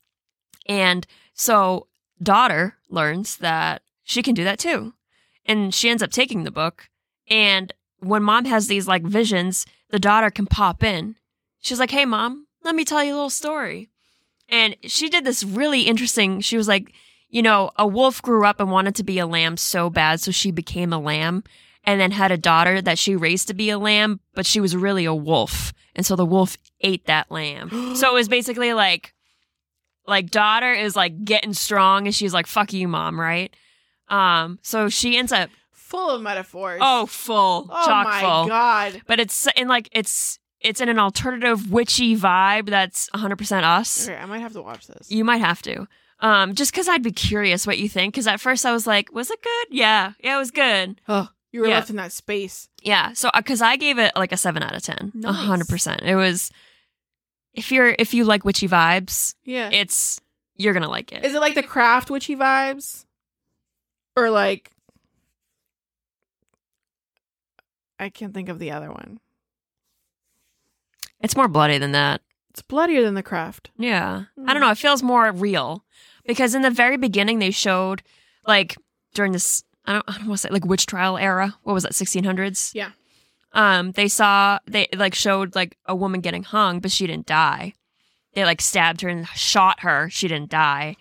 And 0.67 1.07
so 1.35 1.87
daughter 2.23 2.77
learns 2.89 3.39
that 3.39 3.83
she 4.05 4.23
can 4.23 4.35
do 4.35 4.45
that 4.45 4.59
too. 4.59 4.95
And 5.47 5.75
she 5.75 5.89
ends 5.89 6.03
up 6.03 6.11
taking 6.11 6.45
the 6.45 6.51
book. 6.51 6.89
And 7.29 7.73
when 7.99 8.23
mom 8.23 8.45
has 8.45 8.67
these 8.67 8.87
like 8.87 9.03
visions, 9.03 9.67
the 9.91 9.99
daughter 9.99 10.31
can 10.31 10.47
pop 10.47 10.83
in. 10.83 11.17
She's 11.61 11.79
like, 11.79 11.91
Hey 11.91 12.05
mom, 12.05 12.47
let 12.63 12.75
me 12.75 12.85
tell 12.85 13.03
you 13.03 13.13
a 13.13 13.17
little 13.17 13.31
story. 13.31 13.89
And 14.49 14.77
she 14.83 15.09
did 15.09 15.25
this 15.25 15.45
really 15.45 15.83
interesting. 15.83 16.41
She 16.41 16.57
was 16.57 16.69
like, 16.69 16.93
you 17.29 17.43
know, 17.43 17.71
a 17.77 17.87
wolf 17.87 18.21
grew 18.21 18.45
up 18.45 18.59
and 18.59 18.71
wanted 18.71 18.97
to 18.97 19.05
be 19.05 19.19
a 19.21 19.27
lamb 19.27 19.57
so 19.57 19.89
bad, 19.89 20.21
so 20.21 20.33
she 20.33 20.51
became 20.51 20.93
a 20.93 20.99
lamb 20.99 21.45
and 21.91 22.01
then 22.01 22.13
had 22.13 22.31
a 22.31 22.37
daughter 22.37 22.81
that 22.81 22.99
she 22.99 23.17
raised 23.17 23.49
to 23.49 23.55
be 23.55 23.69
a 23.71 23.79
lamb, 23.79 24.21
but 24.35 24.47
she 24.47 24.61
was 24.61 24.77
really 24.77 25.05
a 25.05 25.15
wolf. 25.15 25.73
And 25.97 26.07
so 26.07 26.15
the 26.15 26.25
wolf 26.25 26.57
ate 26.83 27.07
that 27.07 27.31
lamb. 27.31 27.69
so 27.97 28.09
it 28.09 28.15
was 28.15 28.29
basically 28.29 28.73
like, 28.73 29.13
like 30.07 30.31
daughter 30.31 30.73
is 30.73 30.95
like 30.95 31.25
getting 31.25 31.53
strong 31.53 32.07
and 32.07 32.15
she's 32.15 32.33
like, 32.33 32.47
fuck 32.47 32.73
you, 32.73 32.87
mom, 32.87 33.21
right? 33.21 33.55
Um, 34.09 34.59
so 34.63 34.89
she 34.89 35.17
ends 35.17 35.33
up, 35.33 35.51
Full 35.73 36.11
of 36.11 36.23
metaphors. 36.23 36.79
oh, 36.81 37.07
full, 37.07 37.67
oh 37.69 37.87
chock 37.87 38.07
my 38.07 38.21
full. 38.21 38.47
god. 38.47 39.03
But 39.09 39.19
it's 39.19 39.49
in 39.57 39.67
like, 39.67 39.89
it's, 39.91 40.39
it's 40.61 40.81
in 40.81 40.89
an 40.89 41.01
alternative 41.01 41.73
witchy 41.73 42.17
vibe 42.17 42.67
that's 42.71 43.11
100% 43.11 43.65
us. 43.65 44.09
Okay, 44.09 44.17
I 44.17 44.27
might 44.27 44.39
have 44.41 44.53
to 44.53 44.63
watch 44.63 44.87
this. 44.87 45.11
You 45.11 45.25
might 45.25 45.39
have 45.39 45.61
to. 45.63 45.89
Um, 46.21 46.55
just 46.55 46.71
because 46.71 46.87
I'd 46.87 47.03
be 47.03 47.11
curious 47.13 47.67
what 47.67 47.79
you 47.79 47.89
think. 47.89 48.15
Because 48.15 48.27
at 48.29 48.41
first 48.41 48.65
I 48.67 48.73
was 48.73 48.87
like, 48.87 49.13
was 49.13 49.31
it 49.31 49.43
good? 49.43 49.67
Yeah, 49.77 50.13
yeah, 50.23 50.37
it 50.37 50.39
was 50.39 50.51
good. 50.53 51.01
Oh, 51.09 51.29
you 51.53 51.61
were 51.61 51.69
Yeah. 51.69 51.75
left 51.77 51.91
in 51.91 51.97
that 51.97 52.13
space. 52.13 52.69
Yeah. 52.83 53.13
So 53.15 53.31
because 53.37 53.61
I 53.63 53.77
gave 53.77 53.99
it 53.99 54.13
like 54.17 54.33
a 54.33 54.37
seven 54.37 54.63
out 54.63 54.75
of 54.77 54.83
ten, 54.83 55.13
a 55.25 55.33
hundred 55.33 55.69
percent. 55.69 56.03
It 56.03 56.15
was. 56.17 56.51
If 57.53 57.73
you're 57.73 57.97
if 57.99 58.15
you 58.15 58.25
like 58.25 58.45
witchy 58.45 58.69
vibes, 58.69 59.35
Yeah. 59.45 59.71
it's 59.73 60.21
you're 60.57 60.73
gonna 60.73 60.89
like 60.89 61.11
it. 61.13 61.25
Is 61.25 61.35
it 61.35 61.41
like 61.41 61.55
the 61.57 61.63
craft 61.65 62.09
witchy 62.11 62.37
vibes? 62.37 63.05
Or 64.17 64.31
like 64.31 64.71
I 67.99 68.09
can't 68.09 68.33
think 68.33 68.49
of 68.49 68.59
the 68.59 68.71
other 68.71 68.89
one. 68.91 69.21
It's 71.21 71.37
more 71.37 71.49
bloody 71.49 71.79
than 71.79 71.93
that. 71.93 72.23
It's 72.51 72.63
bloodier 72.63 73.03
than 73.03 73.15
the 73.15 73.23
craft. 73.23 73.71
Yeah. 73.77 74.25
I 74.37 74.41
Hmm. 74.41 74.47
don't 74.47 74.61
know. 74.61 74.71
It 74.71 74.79
feels 74.79 75.03
more 75.03 75.31
real 75.33 75.85
because 76.27 76.55
in 76.55 76.63
the 76.63 76.71
very 76.71 76.97
beginning 76.97 77.39
they 77.39 77.51
showed 77.51 78.03
like 78.47 78.77
during 79.15 79.33
this 79.33 79.65
I 79.85 79.95
don't 79.95 80.05
I 80.09 80.19
don't 80.19 80.29
want 80.29 80.41
to 80.41 80.49
say 80.49 80.53
like 80.53 80.65
witch 80.65 80.87
trial 80.87 81.17
era. 81.19 81.57
What 81.63 81.73
was 81.73 81.83
that? 81.85 81.95
Sixteen 81.95 82.25
hundreds. 82.25 82.73
Yeah. 82.75 82.91
Um. 83.53 83.93
They 83.93 84.09
saw 84.09 84.59
they 84.67 84.89
like 84.95 85.15
showed 85.15 85.55
like 85.55 85.77
a 85.87 85.95
woman 85.95 86.21
getting 86.21 86.43
hung, 86.43 86.81
but 86.81 86.91
she 86.91 87.07
didn't 87.07 87.27
die. 87.27 87.75
They 88.35 88.45
like 88.45 88.61
stabbed 88.61 89.01
her 89.01 89.09
and 89.09 89.27
shot 89.29 89.81
her. 89.81 90.09
She 90.11 90.29
didn't 90.29 90.51
die, 90.51 90.97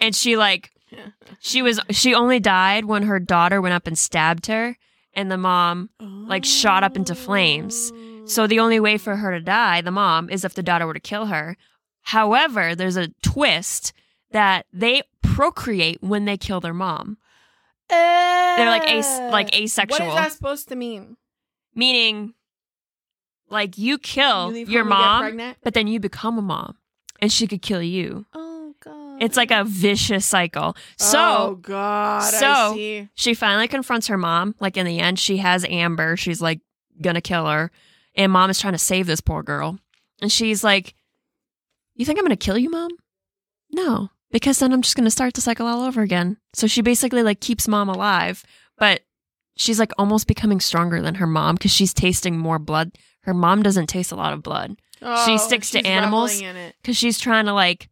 and 0.00 0.14
she 0.14 0.36
like 0.36 0.72
she 1.40 1.62
was 1.62 1.80
she 1.90 2.14
only 2.14 2.40
died 2.40 2.86
when 2.86 3.04
her 3.04 3.20
daughter 3.20 3.60
went 3.60 3.74
up 3.74 3.86
and 3.86 3.96
stabbed 3.96 4.46
her, 4.46 4.76
and 5.14 5.30
the 5.30 5.36
mom 5.38 5.90
like, 6.00 6.44
shot 6.44 6.82
up 6.84 6.96
into 6.96 7.14
flames. 7.14 7.92
So 8.24 8.46
the 8.46 8.60
only 8.60 8.80
way 8.80 8.98
for 8.98 9.16
her 9.16 9.32
to 9.32 9.40
die, 9.40 9.80
the 9.80 9.90
mom, 9.90 10.30
is 10.30 10.44
if 10.44 10.54
the 10.54 10.62
daughter 10.62 10.86
were 10.86 10.94
to 10.94 11.00
kill 11.00 11.26
her. 11.26 11.56
However, 12.02 12.74
there's 12.74 12.96
a 12.96 13.08
twist 13.22 13.92
that 14.30 14.66
they 14.72 15.02
procreate 15.22 16.02
when 16.02 16.24
they 16.24 16.36
kill 16.36 16.60
their 16.60 16.74
mom, 16.74 17.18
they're 17.92 18.66
like 18.70 18.88
as- 18.90 19.06
eh. 19.20 19.30
like 19.30 19.54
asexual. 19.56 20.06
What 20.06 20.08
is 20.08 20.14
that 20.24 20.32
supposed 20.32 20.68
to 20.68 20.76
mean? 20.76 21.16
meaning 21.74 22.34
like 23.48 23.78
you 23.78 23.92
You 23.92 23.98
kill 23.98 24.48
leave 24.48 24.68
your 24.68 24.84
home 24.84 24.92
and 25.24 25.38
get 25.38 25.46
mom, 25.46 25.54
but 25.62 25.74
then 25.74 25.86
you 25.86 26.00
become 26.00 26.38
a 26.38 26.42
mom, 26.42 26.76
and 27.20 27.32
she 27.32 27.46
could 27.46 27.62
kill 27.62 27.82
you. 27.82 28.26
Oh 28.34 28.74
god. 28.82 29.22
It's 29.22 29.36
like 29.36 29.50
a 29.50 29.64
vicious 29.64 30.26
cycle. 30.26 30.76
So 30.98 31.18
Oh 31.18 31.54
god. 31.56 32.22
I 32.34 32.38
so- 32.40 32.74
see. 32.74 33.08
she 33.14 33.34
finally 33.34 33.68
confronts 33.68 34.06
her 34.08 34.18
mom. 34.18 34.54
Like 34.60 34.76
in 34.76 34.86
the 34.86 34.98
end, 34.98 35.18
she 35.18 35.38
has 35.38 35.64
Amber. 35.68 36.16
She's 36.16 36.40
like 36.42 36.60
gonna 37.00 37.20
kill 37.20 37.46
her, 37.46 37.70
and 38.14 38.32
mom 38.32 38.50
is 38.50 38.58
trying 38.60 38.74
to 38.74 38.78
save 38.78 39.06
this 39.06 39.20
poor 39.20 39.42
girl. 39.42 39.78
And 40.20 40.30
she's 40.30 40.62
like, 40.62 40.94
"You 41.94 42.04
think 42.04 42.18
I'm 42.18 42.24
gonna 42.24 42.36
kill 42.36 42.58
you, 42.58 42.70
mom? 42.70 42.90
No, 43.70 44.10
because 44.32 44.58
then 44.58 44.72
I'm 44.72 44.82
just 44.82 44.96
gonna 44.96 45.10
start 45.10 45.34
the 45.34 45.40
cycle 45.40 45.66
all 45.66 45.82
over 45.82 46.02
again." 46.02 46.38
So 46.54 46.66
she 46.66 46.82
basically 46.82 47.22
like 47.22 47.40
keeps 47.40 47.68
mom 47.68 47.88
alive, 47.88 48.44
but 48.78 49.02
she's 49.56 49.78
like 49.78 49.92
almost 49.98 50.26
becoming 50.26 50.60
stronger 50.60 51.00
than 51.00 51.16
her 51.16 51.26
mom 51.26 51.54
because 51.56 51.70
she's 51.72 51.94
tasting 51.94 52.38
more 52.38 52.58
blood. 52.58 52.92
Her 53.22 53.34
mom 53.34 53.62
doesn't 53.62 53.86
taste 53.86 54.10
a 54.10 54.16
lot 54.16 54.32
of 54.32 54.42
blood 54.42 54.76
Oh, 55.00 55.36
sticks 55.36 55.70
to 55.70 55.86
animals. 55.86 56.34
reveling 56.34 56.56
in 56.56 56.56
it. 56.68 56.74
because 56.82 56.96
she's 56.96 57.18
trying 57.18 57.46
to 57.46 57.52
like 57.52 57.88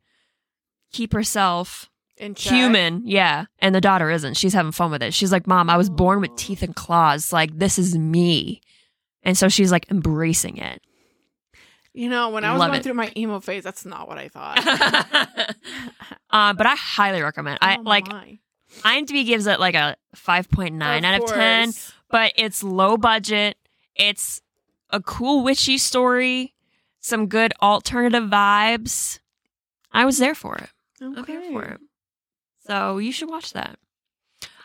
keep 0.92 1.12
herself 1.12 1.88
human, 2.36 3.02
yeah. 3.06 3.46
And 3.60 3.74
the 3.74 3.80
daughter 3.80 4.10
isn't. 4.10 4.36
She's 4.36 4.52
having 4.52 4.72
fun 4.72 4.90
with 4.90 5.02
it. 5.02 5.14
She's 5.14 5.32
like, 5.32 5.46
Mom, 5.46 5.70
I 5.70 5.76
was 5.76 5.88
born 5.88 6.20
with 6.20 6.30
oh. 6.32 6.36
teeth 6.36 6.62
and 6.62 6.76
claws. 6.76 7.32
Like, 7.32 7.58
this 7.58 7.78
is 7.78 7.96
me. 7.96 8.60
And 9.22 9.36
so 9.38 9.48
she's 9.48 9.72
like 9.72 9.90
embracing 9.90 10.58
it. 10.58 10.82
You 11.92 12.08
know, 12.08 12.30
when 12.30 12.44
I 12.44 12.52
was 12.52 12.60
Love 12.60 12.68
going 12.70 12.80
it. 12.80 12.82
through 12.84 12.94
my 12.94 13.12
emo 13.16 13.40
phase, 13.40 13.64
that's 13.64 13.84
not 13.84 14.06
what 14.08 14.16
I 14.18 14.28
thought. 14.28 14.58
uh, 16.30 16.52
but 16.54 16.66
I 16.66 16.74
highly 16.76 17.20
recommend. 17.22 17.58
I 17.60 17.76
Oh 17.78 17.82
like 17.82 18.06
my. 18.08 18.38
IMDb 18.82 19.26
gives 19.26 19.46
it 19.48 19.58
like 19.58 19.74
a 19.74 19.96
5.9 20.16 20.80
out 21.04 21.20
of 21.22 21.28
10, 21.28 21.64
course. 21.66 21.92
but 22.08 22.32
it's 22.36 22.62
low 22.62 22.96
budget. 22.96 23.56
It's 23.96 24.40
a 24.90 25.00
cool 25.00 25.42
witchy 25.42 25.78
story, 25.78 26.54
some 27.00 27.26
good 27.26 27.52
alternative 27.60 28.24
vibes. 28.30 29.18
I 29.92 30.04
was 30.04 30.18
there 30.18 30.36
for 30.36 30.56
it. 30.56 30.70
I'm 31.02 31.24
here 31.26 31.42
for 31.50 31.64
it. 31.64 31.80
So 32.66 32.98
you 32.98 33.10
should 33.10 33.28
watch 33.28 33.52
that. 33.54 33.78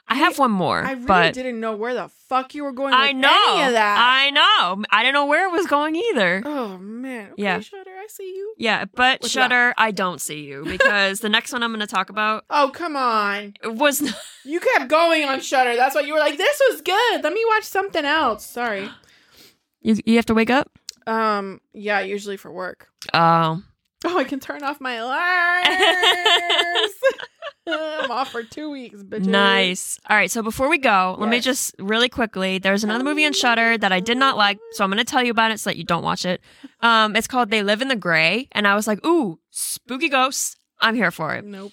I 0.08 0.16
have 0.16 0.38
one 0.38 0.52
more, 0.52 0.84
I 0.84 0.92
really 0.92 1.06
but 1.08 1.34
didn't 1.34 1.60
know 1.60 1.76
where 1.76 1.96
the 1.96 2.10
fuck 2.30 2.54
you 2.54 2.64
were 2.64 2.72
going 2.72 2.92
with 2.92 3.00
I 3.00 3.12
know. 3.12 3.54
any 3.54 3.64
of 3.64 3.72
that. 3.74 3.98
I 4.00 4.30
know. 4.30 4.84
I 4.92 5.02
didn't 5.02 5.14
know 5.16 5.26
where 5.26 5.48
it 5.48 5.52
was 5.52 5.66
going 5.66 5.96
either. 5.96 6.44
oh 6.46 6.78
man. 6.78 7.32
Okay, 7.32 7.42
Yeah. 7.42 7.60
Shudder, 7.60 7.90
I 7.90 8.06
see 8.08 8.36
you. 8.36 8.54
Yeah, 8.58 8.86
but 8.86 9.22
What's 9.22 9.34
Shudder, 9.34 9.74
I 9.80 9.90
don't 9.92 10.22
see 10.22 10.44
you 10.44 10.64
because 10.64 11.22
the 11.22 11.30
next 11.30 11.54
one 11.54 11.64
I'm 11.64 11.72
going 11.72 11.80
to 11.80 11.88
talk 11.88 12.10
about 12.12 12.46
Oh 12.52 12.70
come 12.72 12.96
on. 12.96 13.56
was 13.64 14.02
not, 14.02 14.14
You 14.46 14.60
kept 14.60 14.90
going 14.90 15.26
on 15.26 15.42
Shudder. 15.42 15.76
That's 15.76 15.96
why 15.96 16.02
you 16.02 16.14
were 16.14 16.20
like, 16.20 16.38
"This 16.38 16.62
was 16.70 16.82
good. 16.82 17.24
Let 17.24 17.34
me 17.34 17.44
watch 17.48 17.64
something 17.64 18.06
else." 18.06 18.46
Sorry. 18.46 18.88
you. 19.82 19.96
You 20.06 20.18
have 20.18 20.26
to 20.28 20.36
wake 20.36 20.52
up. 20.52 20.70
Um. 21.08 21.62
Yeah. 21.74 22.02
Usually 22.02 22.38
for 22.38 22.52
work. 22.52 22.90
Oh, 23.14 23.64
Oh, 24.08 24.20
I 24.20 24.24
can 24.24 24.40
turn 24.40 24.62
off 24.62 24.80
my 24.80 24.94
alarms. 24.94 25.66
I'm 27.68 28.12
off 28.12 28.32
for 28.32 28.44
two 28.44 28.70
weeks, 28.70 29.02
bitches. 29.02 29.26
nice. 29.26 30.00
All 30.10 30.16
right. 30.16 30.30
So 30.30 30.42
before 30.44 30.70
we 30.70 30.78
go, 30.78 31.16
let 31.20 31.30
me 31.30 31.40
just 31.40 31.74
really 31.80 32.10
quickly. 32.10 32.58
There's 32.60 32.84
another 32.84 33.04
movie 33.04 33.26
on 33.26 33.34
Shudder 33.34 33.78
that 33.78 33.92
I 33.92 34.00
did 34.00 34.18
not 34.18 34.38
like, 34.38 34.60
so 34.72 34.84
I'm 34.84 34.90
going 34.92 35.04
to 35.04 35.10
tell 35.10 35.24
you 35.24 35.32
about 35.32 35.52
it 35.52 35.60
so 35.60 35.70
that 35.72 35.78
you 35.78 35.84
don't 35.84 36.04
watch 36.04 36.26
it. 36.26 36.42
Um, 36.82 37.16
it's 37.16 37.28
called 37.28 37.50
They 37.50 37.64
Live 37.64 37.82
in 37.82 37.88
the 37.88 37.96
Gray, 37.96 38.48
and 38.52 38.68
I 38.68 38.76
was 38.76 38.86
like, 38.88 39.04
ooh, 39.06 39.40
spooky 39.50 40.10
ghosts. 40.10 40.58
I'm 40.80 40.96
here 40.96 41.12
for 41.12 41.34
it. 41.36 41.46
Nope. 41.46 41.72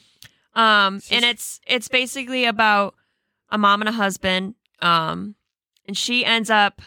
Um, 0.55 0.97
It's 0.97 1.11
and 1.12 1.24
it's 1.24 1.61
it's 1.66 1.88
basically 1.88 2.45
about 2.45 2.95
a 3.51 3.59
mom 3.59 3.82
and 3.82 3.88
a 3.88 3.93
husband. 3.93 4.55
Um, 4.80 5.34
and 5.86 5.97
she 5.97 6.24
ends 6.24 6.51
up 6.51 6.80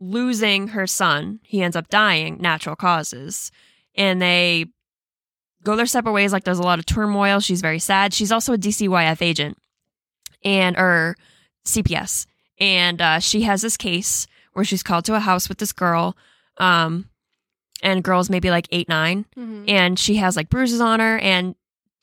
losing 0.00 0.68
her 0.68 0.86
son. 0.86 1.40
He 1.42 1.62
ends 1.62 1.76
up 1.76 1.88
dying, 1.88 2.38
natural 2.40 2.76
causes, 2.76 3.50
and 3.94 4.20
they 4.20 4.66
go 5.66 5.76
their 5.76 5.86
separate 5.86 6.12
ways. 6.12 6.32
Like 6.32 6.44
there's 6.44 6.58
a 6.58 6.62
lot 6.70 6.78
of 6.78 6.86
turmoil. 6.86 7.40
She's 7.40 7.60
very 7.60 7.78
sad. 7.80 8.14
She's 8.14 8.32
also 8.32 8.54
a 8.54 8.58
DCYF 8.58 9.20
agent, 9.20 9.58
and 10.44 10.76
or 10.78 11.16
CPS, 11.66 12.26
and 12.58 13.02
uh, 13.02 13.18
she 13.18 13.42
has 13.42 13.60
this 13.62 13.76
case 13.76 14.26
where 14.54 14.64
she's 14.64 14.82
called 14.82 15.04
to 15.06 15.14
a 15.14 15.20
house 15.20 15.48
with 15.50 15.58
this 15.58 15.72
girl. 15.72 16.16
Um, 16.58 17.10
and 17.82 18.02
girls 18.02 18.30
maybe 18.30 18.48
like 18.50 18.66
eight 18.72 18.88
nine 18.88 19.26
Mhm. 19.36 19.68
and 19.68 19.98
she 19.98 20.16
has 20.16 20.34
like 20.34 20.48
bruises 20.48 20.80
on 20.80 20.98
her 21.00 21.18
and 21.18 21.54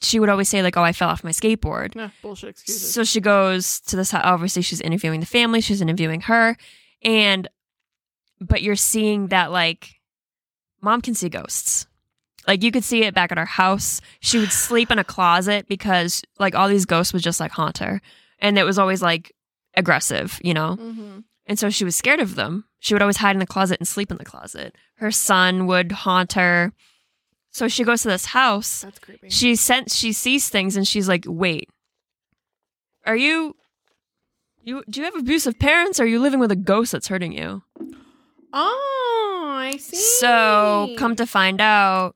she 0.03 0.19
would 0.19 0.29
always 0.29 0.47
say 0.47 0.61
like 0.61 0.77
oh 0.77 0.83
i 0.83 0.93
fell 0.93 1.09
off 1.09 1.23
my 1.23 1.31
skateboard 1.31 1.95
Nah, 1.95 2.09
bullshit 2.21 2.49
excuses. 2.51 2.93
so 2.93 3.03
she 3.03 3.19
goes 3.19 3.79
to 3.87 3.95
this 3.95 4.13
obviously 4.13 4.61
she's 4.61 4.79
interviewing 4.81 5.19
the 5.19 5.25
family 5.25 5.61
she's 5.61 5.81
interviewing 5.81 6.21
her 6.21 6.55
and 7.01 7.47
but 8.39 8.61
you're 8.61 8.75
seeing 8.75 9.29
that 9.29 9.51
like 9.51 9.95
mom 10.79 11.01
can 11.01 11.15
see 11.15 11.27
ghosts 11.27 11.87
like 12.47 12.63
you 12.63 12.71
could 12.71 12.83
see 12.83 13.03
it 13.03 13.13
back 13.13 13.31
at 13.31 13.37
her 13.37 13.45
house 13.45 14.01
she 14.19 14.37
would 14.37 14.51
sleep 14.51 14.91
in 14.91 14.99
a 14.99 15.03
closet 15.03 15.67
because 15.67 16.21
like 16.39 16.55
all 16.55 16.67
these 16.67 16.85
ghosts 16.85 17.13
would 17.13 17.21
just 17.23 17.39
like 17.39 17.51
haunt 17.51 17.77
her 17.79 18.01
and 18.39 18.57
it 18.57 18.63
was 18.63 18.77
always 18.77 19.01
like 19.01 19.31
aggressive 19.75 20.39
you 20.43 20.53
know 20.53 20.75
hmm 20.75 21.19
and 21.45 21.59
so 21.59 21.69
she 21.69 21.83
was 21.83 21.95
scared 21.95 22.19
of 22.19 22.35
them. 22.35 22.65
She 22.79 22.93
would 22.93 23.01
always 23.01 23.17
hide 23.17 23.35
in 23.35 23.39
the 23.39 23.45
closet 23.45 23.79
and 23.79 23.87
sleep 23.87 24.11
in 24.11 24.17
the 24.17 24.25
closet. 24.25 24.75
Her 24.95 25.11
son 25.11 25.67
would 25.67 25.91
haunt 25.91 26.33
her. 26.33 26.71
So 27.51 27.67
she 27.67 27.83
goes 27.83 28.01
to 28.03 28.07
this 28.07 28.27
house. 28.27 28.81
That's 28.81 28.99
creepy. 28.99 29.29
She 29.29 29.55
sent 29.55 29.91
she 29.91 30.13
sees 30.13 30.49
things 30.49 30.75
and 30.75 30.87
she's 30.87 31.07
like, 31.09 31.25
"Wait. 31.27 31.69
Are 33.05 33.15
you 33.15 33.55
you 34.63 34.83
do 34.89 35.01
you 35.01 35.05
have 35.05 35.15
abusive 35.15 35.59
parents 35.59 35.99
or 35.99 36.03
are 36.03 36.07
you 36.07 36.19
living 36.19 36.39
with 36.39 36.51
a 36.51 36.55
ghost 36.55 36.93
that's 36.93 37.07
hurting 37.07 37.33
you?" 37.33 37.63
oh, 38.53 39.43
I 39.57 39.77
see. 39.77 39.97
So, 39.97 40.95
come 40.97 41.15
to 41.17 41.25
find 41.25 41.59
out 41.59 42.15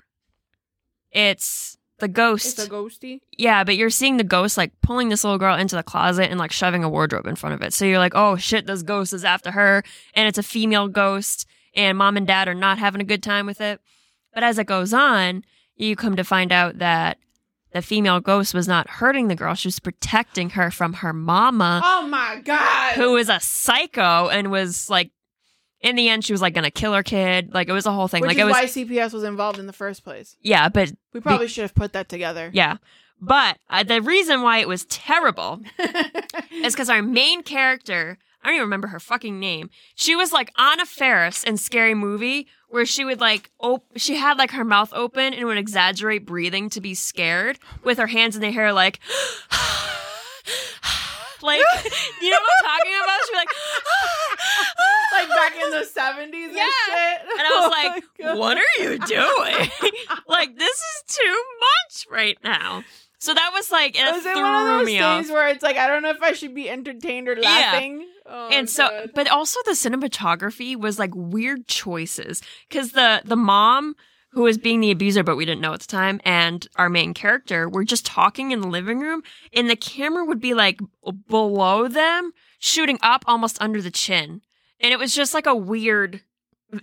it's 1.12 1.78
the 1.99 2.08
ghost. 2.08 2.60
It's 2.60 2.68
a 2.68 2.70
ghosty. 2.70 3.22
Yeah, 3.38 3.64
but 3.64 3.76
you're 3.76 3.89
seeing 3.89 4.18
the 4.18 4.24
ghost 4.24 4.58
like 4.58 4.72
pulling 4.82 5.10
this 5.10 5.24
little 5.24 5.39
girl 5.39 5.55
into 5.55 5.76
the 5.76 5.84
closet 5.84 6.30
and 6.30 6.39
like 6.39 6.51
shoving 6.51 6.84
a 6.84 6.89
wardrobe 6.89 7.26
in 7.28 7.36
front 7.36 7.55
of 7.55 7.62
it. 7.62 7.74
So 7.74 7.86
you're 7.86 7.97
like, 7.99 8.14
oh 8.16 8.36
shit, 8.36 8.68
this 8.68 8.84
ghost 8.84 9.14
is 9.14 9.26
after 9.26 9.51
her. 9.51 9.84
And 10.14 10.28
it's 10.28 10.38
a 10.38 10.43
female 10.43 10.88
ghost, 10.88 11.47
and 11.76 11.97
mom 11.97 12.18
and 12.18 12.28
dad 12.28 12.47
are 12.47 12.53
not 12.53 12.78
having 12.78 13.01
a 13.01 13.05
good 13.05 13.24
time 13.24 13.45
with 13.45 13.62
it. 13.62 13.82
But 14.34 14.43
as 14.43 14.60
it 14.60 14.68
goes 14.68 14.93
on, 14.93 15.43
you 15.76 15.95
come 15.95 16.16
to 16.16 16.24
find 16.24 16.51
out 16.51 16.78
that 16.78 17.18
the 17.74 17.82
female 17.82 18.20
ghost 18.20 18.53
was 18.53 18.68
not 18.68 18.88
hurting 18.89 19.28
the 19.28 19.36
girl; 19.36 19.55
she 19.55 19.68
was 19.68 19.80
protecting 19.80 20.51
her 20.51 20.70
from 20.72 20.93
her 20.93 21.14
mama, 21.14 21.82
Oh 21.84 22.08
my 22.08 22.41
god. 22.43 22.93
who 22.95 23.14
was 23.14 23.30
a 23.30 23.39
psycho 23.39 24.30
and 24.30 24.51
was 24.51 24.89
like. 24.89 25.12
In 25.82 25.95
the 25.95 26.09
end, 26.09 26.25
she 26.25 26.34
was 26.34 26.41
like 26.41 26.53
gonna 26.53 26.71
kill 26.71 26.93
her 26.93 27.03
kid. 27.03 27.53
Like 27.53 27.67
it 27.69 27.73
was 27.73 27.86
a 27.86 27.91
whole 27.91 28.07
thing. 28.07 28.21
Which 28.21 28.30
like 28.30 28.38
is 28.38 28.41
it 28.41 28.45
was, 28.45 28.53
why 28.53 28.65
CPS 28.65 29.13
was 29.13 29.23
involved 29.23 29.59
in 29.59 29.67
the 29.67 29.73
first 29.73 30.03
place. 30.03 30.36
yeah. 30.41 30.69
But 30.69 30.93
We 31.13 31.19
probably 31.21 31.47
should 31.47 31.61
have 31.63 31.75
put 31.75 31.93
that 31.93 32.09
together. 32.09 32.49
yeah, 32.53 32.78
but 33.21 33.57
uh, 33.69 33.84
the 33.84 34.01
reason 34.01 34.41
why 34.41 34.57
it 34.59 34.67
was 34.67 34.86
terrible 34.86 35.61
is 36.51 36.73
because 36.73 36.89
our 36.89 37.01
main 37.03 37.43
character, 37.43 38.17
I 38.43 38.47
don't 38.47 38.55
even 38.55 38.65
remember 38.65 38.88
her 38.88 38.99
fucking 38.99 39.39
name. 39.39 39.69
She 39.95 40.15
was 40.15 40.32
like 40.32 40.51
Anna 40.57 40.86
Faris 40.86 41.43
in 41.43 41.57
Scary 41.57 41.93
Movie, 41.93 42.47
where 42.69 42.86
she 42.86 43.05
would 43.05 43.19
like, 43.19 43.51
op- 43.59 43.86
she 43.97 44.15
had 44.15 44.38
like 44.38 44.51
her 44.51 44.63
mouth 44.65 44.91
open 44.93 45.34
and 45.34 45.45
would 45.47 45.57
exaggerate 45.57 46.25
breathing 46.25 46.69
to 46.71 46.82
be 46.82 46.93
scared 46.95 47.59
with 47.84 47.97
her 47.99 48.07
hands 48.07 48.36
in 48.36 48.41
the 48.41 48.51
hair, 48.51 48.73
like, 48.73 48.99
like, 51.41 51.59
you 52.21 52.30
know 52.30 52.38
what 52.38 52.51
I'm 52.59 52.65
talking 52.65 52.93
about? 53.03 53.19
She'd 53.25 53.32
be 53.32 53.38
like, 53.38 53.49
like 55.20 55.30
back 55.30 55.53
in 55.55 55.70
the 55.72 55.78
70s 55.78 56.53
Yeah. 56.53 56.63
and 56.63 56.74
shit. 56.86 57.22
and 57.32 57.41
I 57.41 57.49
was 57.55 57.65
oh 58.20 58.30
like, 58.32 58.38
what 58.38 58.57
are 58.57 58.82
you 58.84 58.97
doing? 58.99 59.70
like, 60.28 60.57
this 60.57 60.78
is 60.78 61.03
too 61.15 61.43
much 61.59 62.05
right 62.11 62.38
now. 62.43 62.84
So 63.20 63.34
that 63.34 63.49
was 63.53 63.72
like, 63.72 63.97
it 63.97 64.11
Was 64.11 64.26
it 64.26 64.36
one 64.36 64.45
of 64.45 64.68
those 64.80 64.86
me 64.86 64.99
off. 64.99 65.18
things 65.22 65.32
where 65.32 65.47
it's 65.47 65.63
like 65.63 65.76
I 65.78 65.88
don't 65.88 66.03
know 66.03 66.11
if 66.11 66.22
I 66.22 66.34
should 66.34 66.53
be 66.53 66.70
entertained 66.70 67.28
or 67.28 67.34
Yeah. 67.34 67.41
laughing? 67.49 68.05
Oh, 68.28 68.49
and 68.51 68.70
so 68.70 68.88
God. 68.88 69.11
but 69.15 69.28
also 69.30 69.59
the 69.65 69.72
cinematography 69.72 70.76
was 70.76 70.99
like 70.99 71.11
weird 71.15 71.68
choices 71.68 72.41
because 72.70 72.91
the 72.91 73.22
the 73.26 73.36
mom 73.38 73.95
who 74.32 74.41
was 74.43 74.57
being 74.59 74.82
the 74.82 74.91
abuser 74.91 75.24
but 75.24 75.36
we 75.38 75.45
didn't 75.45 75.61
know 75.61 75.74
at 75.74 75.80
the 75.80 75.88
time 75.88 76.20
and 76.26 76.68
our 76.76 76.89
main 76.89 77.13
character 77.13 77.68
were 77.70 77.84
just 77.86 78.05
talking 78.05 78.51
in 78.51 78.59
the 78.61 78.68
living 78.68 78.99
room 78.99 79.24
and 79.53 79.70
the 79.70 79.76
camera 79.78 80.24
would 80.26 80.41
be 80.41 80.53
like 80.53 80.80
below 81.28 81.88
them 81.88 82.32
shooting 82.59 82.99
up 83.01 83.24
almost 83.28 83.59
under 83.61 83.82
the 83.82 83.89
chin 83.91 84.41
and 84.80 84.91
it 84.93 84.99
was 84.99 85.13
just 85.15 85.34
like 85.34 85.45
a 85.45 85.55
weird 85.55 86.21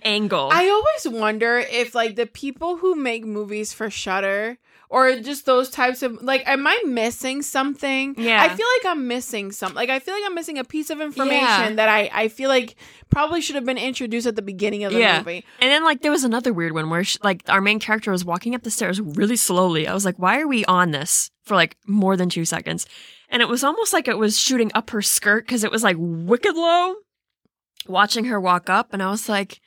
angle 0.03 0.49
I 0.51 0.69
always 0.71 1.21
wonder 1.21 1.59
if 1.59 1.95
like 1.95 2.17
the 2.17 2.25
people 2.27 2.79
who 2.79 2.95
make 2.95 3.25
movies 3.27 3.75
for 3.75 3.91
Shudder 3.91 4.57
or 4.89 5.17
just 5.17 5.45
those 5.45 5.69
types 5.69 6.03
of 6.03 6.23
like 6.23 6.43
am 6.49 6.67
I 6.67 6.81
missing 6.87 7.43
something? 7.43 8.15
Yeah. 8.17 8.41
I 8.43 8.49
feel 8.49 8.67
like 8.79 8.93
I'm 8.93 9.07
missing 9.09 9.53
something. 9.53 9.77
Like 9.77 9.91
I 9.91 9.99
feel 9.99 10.15
like 10.15 10.23
I'm 10.25 10.35
missing 10.35 10.57
a 10.57 10.65
piece 10.65 10.89
of 10.89 11.03
information 11.03 11.43
Yeah. 11.43 11.73
that 11.75 11.89
I 11.91 12.11
I 12.15 12.29
feel 12.29 12.49
like 12.49 12.77
probably 13.11 13.43
should 13.43 13.57
have 13.57 13.67
been 13.67 13.77
introduced 13.77 14.27
at 14.27 14.37
the 14.37 14.43
beginning 14.43 14.85
of 14.85 14.93
the 14.95 15.01
Yeah. 15.01 15.19
movie. 15.19 15.45
and 15.61 15.71
then 15.71 15.85
like 15.85 16.01
there 16.01 16.11
was 16.13 16.25
another 16.25 16.55
weird 16.55 16.73
one 16.73 16.89
where 16.89 17.05
she, 17.05 17.19
like 17.23 17.43
our 17.51 17.61
main 17.61 17.79
character 17.79 18.11
was 18.11 18.25
walking 18.25 18.55
up 18.55 18.63
the 18.63 18.71
stairs 18.71 19.01
really 19.03 19.37
slowly 19.37 19.87
i 19.87 19.93
was 19.93 20.07
like 20.07 20.19
why 20.19 20.41
are 20.41 20.49
we 20.49 20.65
on 20.65 20.93
this 20.93 21.31
for 21.43 21.57
like 21.57 21.77
more 21.87 22.17
than 22.17 22.31
two 22.31 22.47
seconds 22.47 22.87
and 23.29 23.43
it 23.43 23.49
was 23.49 23.63
almost 23.63 23.93
like 23.93 24.09
it 24.09 24.17
was 24.17 24.39
shooting 24.39 24.71
up 24.75 24.89
her 24.91 25.03
skirt 25.03 25.45
because 25.45 25.63
it 25.63 25.71
was 25.71 25.83
like 25.83 25.97
wicked 25.99 26.55
low 26.57 26.95
watching 27.89 28.25
her 28.27 28.41
walk 28.41 28.69
up 28.71 28.93
and 28.93 29.03
i 29.03 29.11
was 29.11 29.29
like 29.29 29.61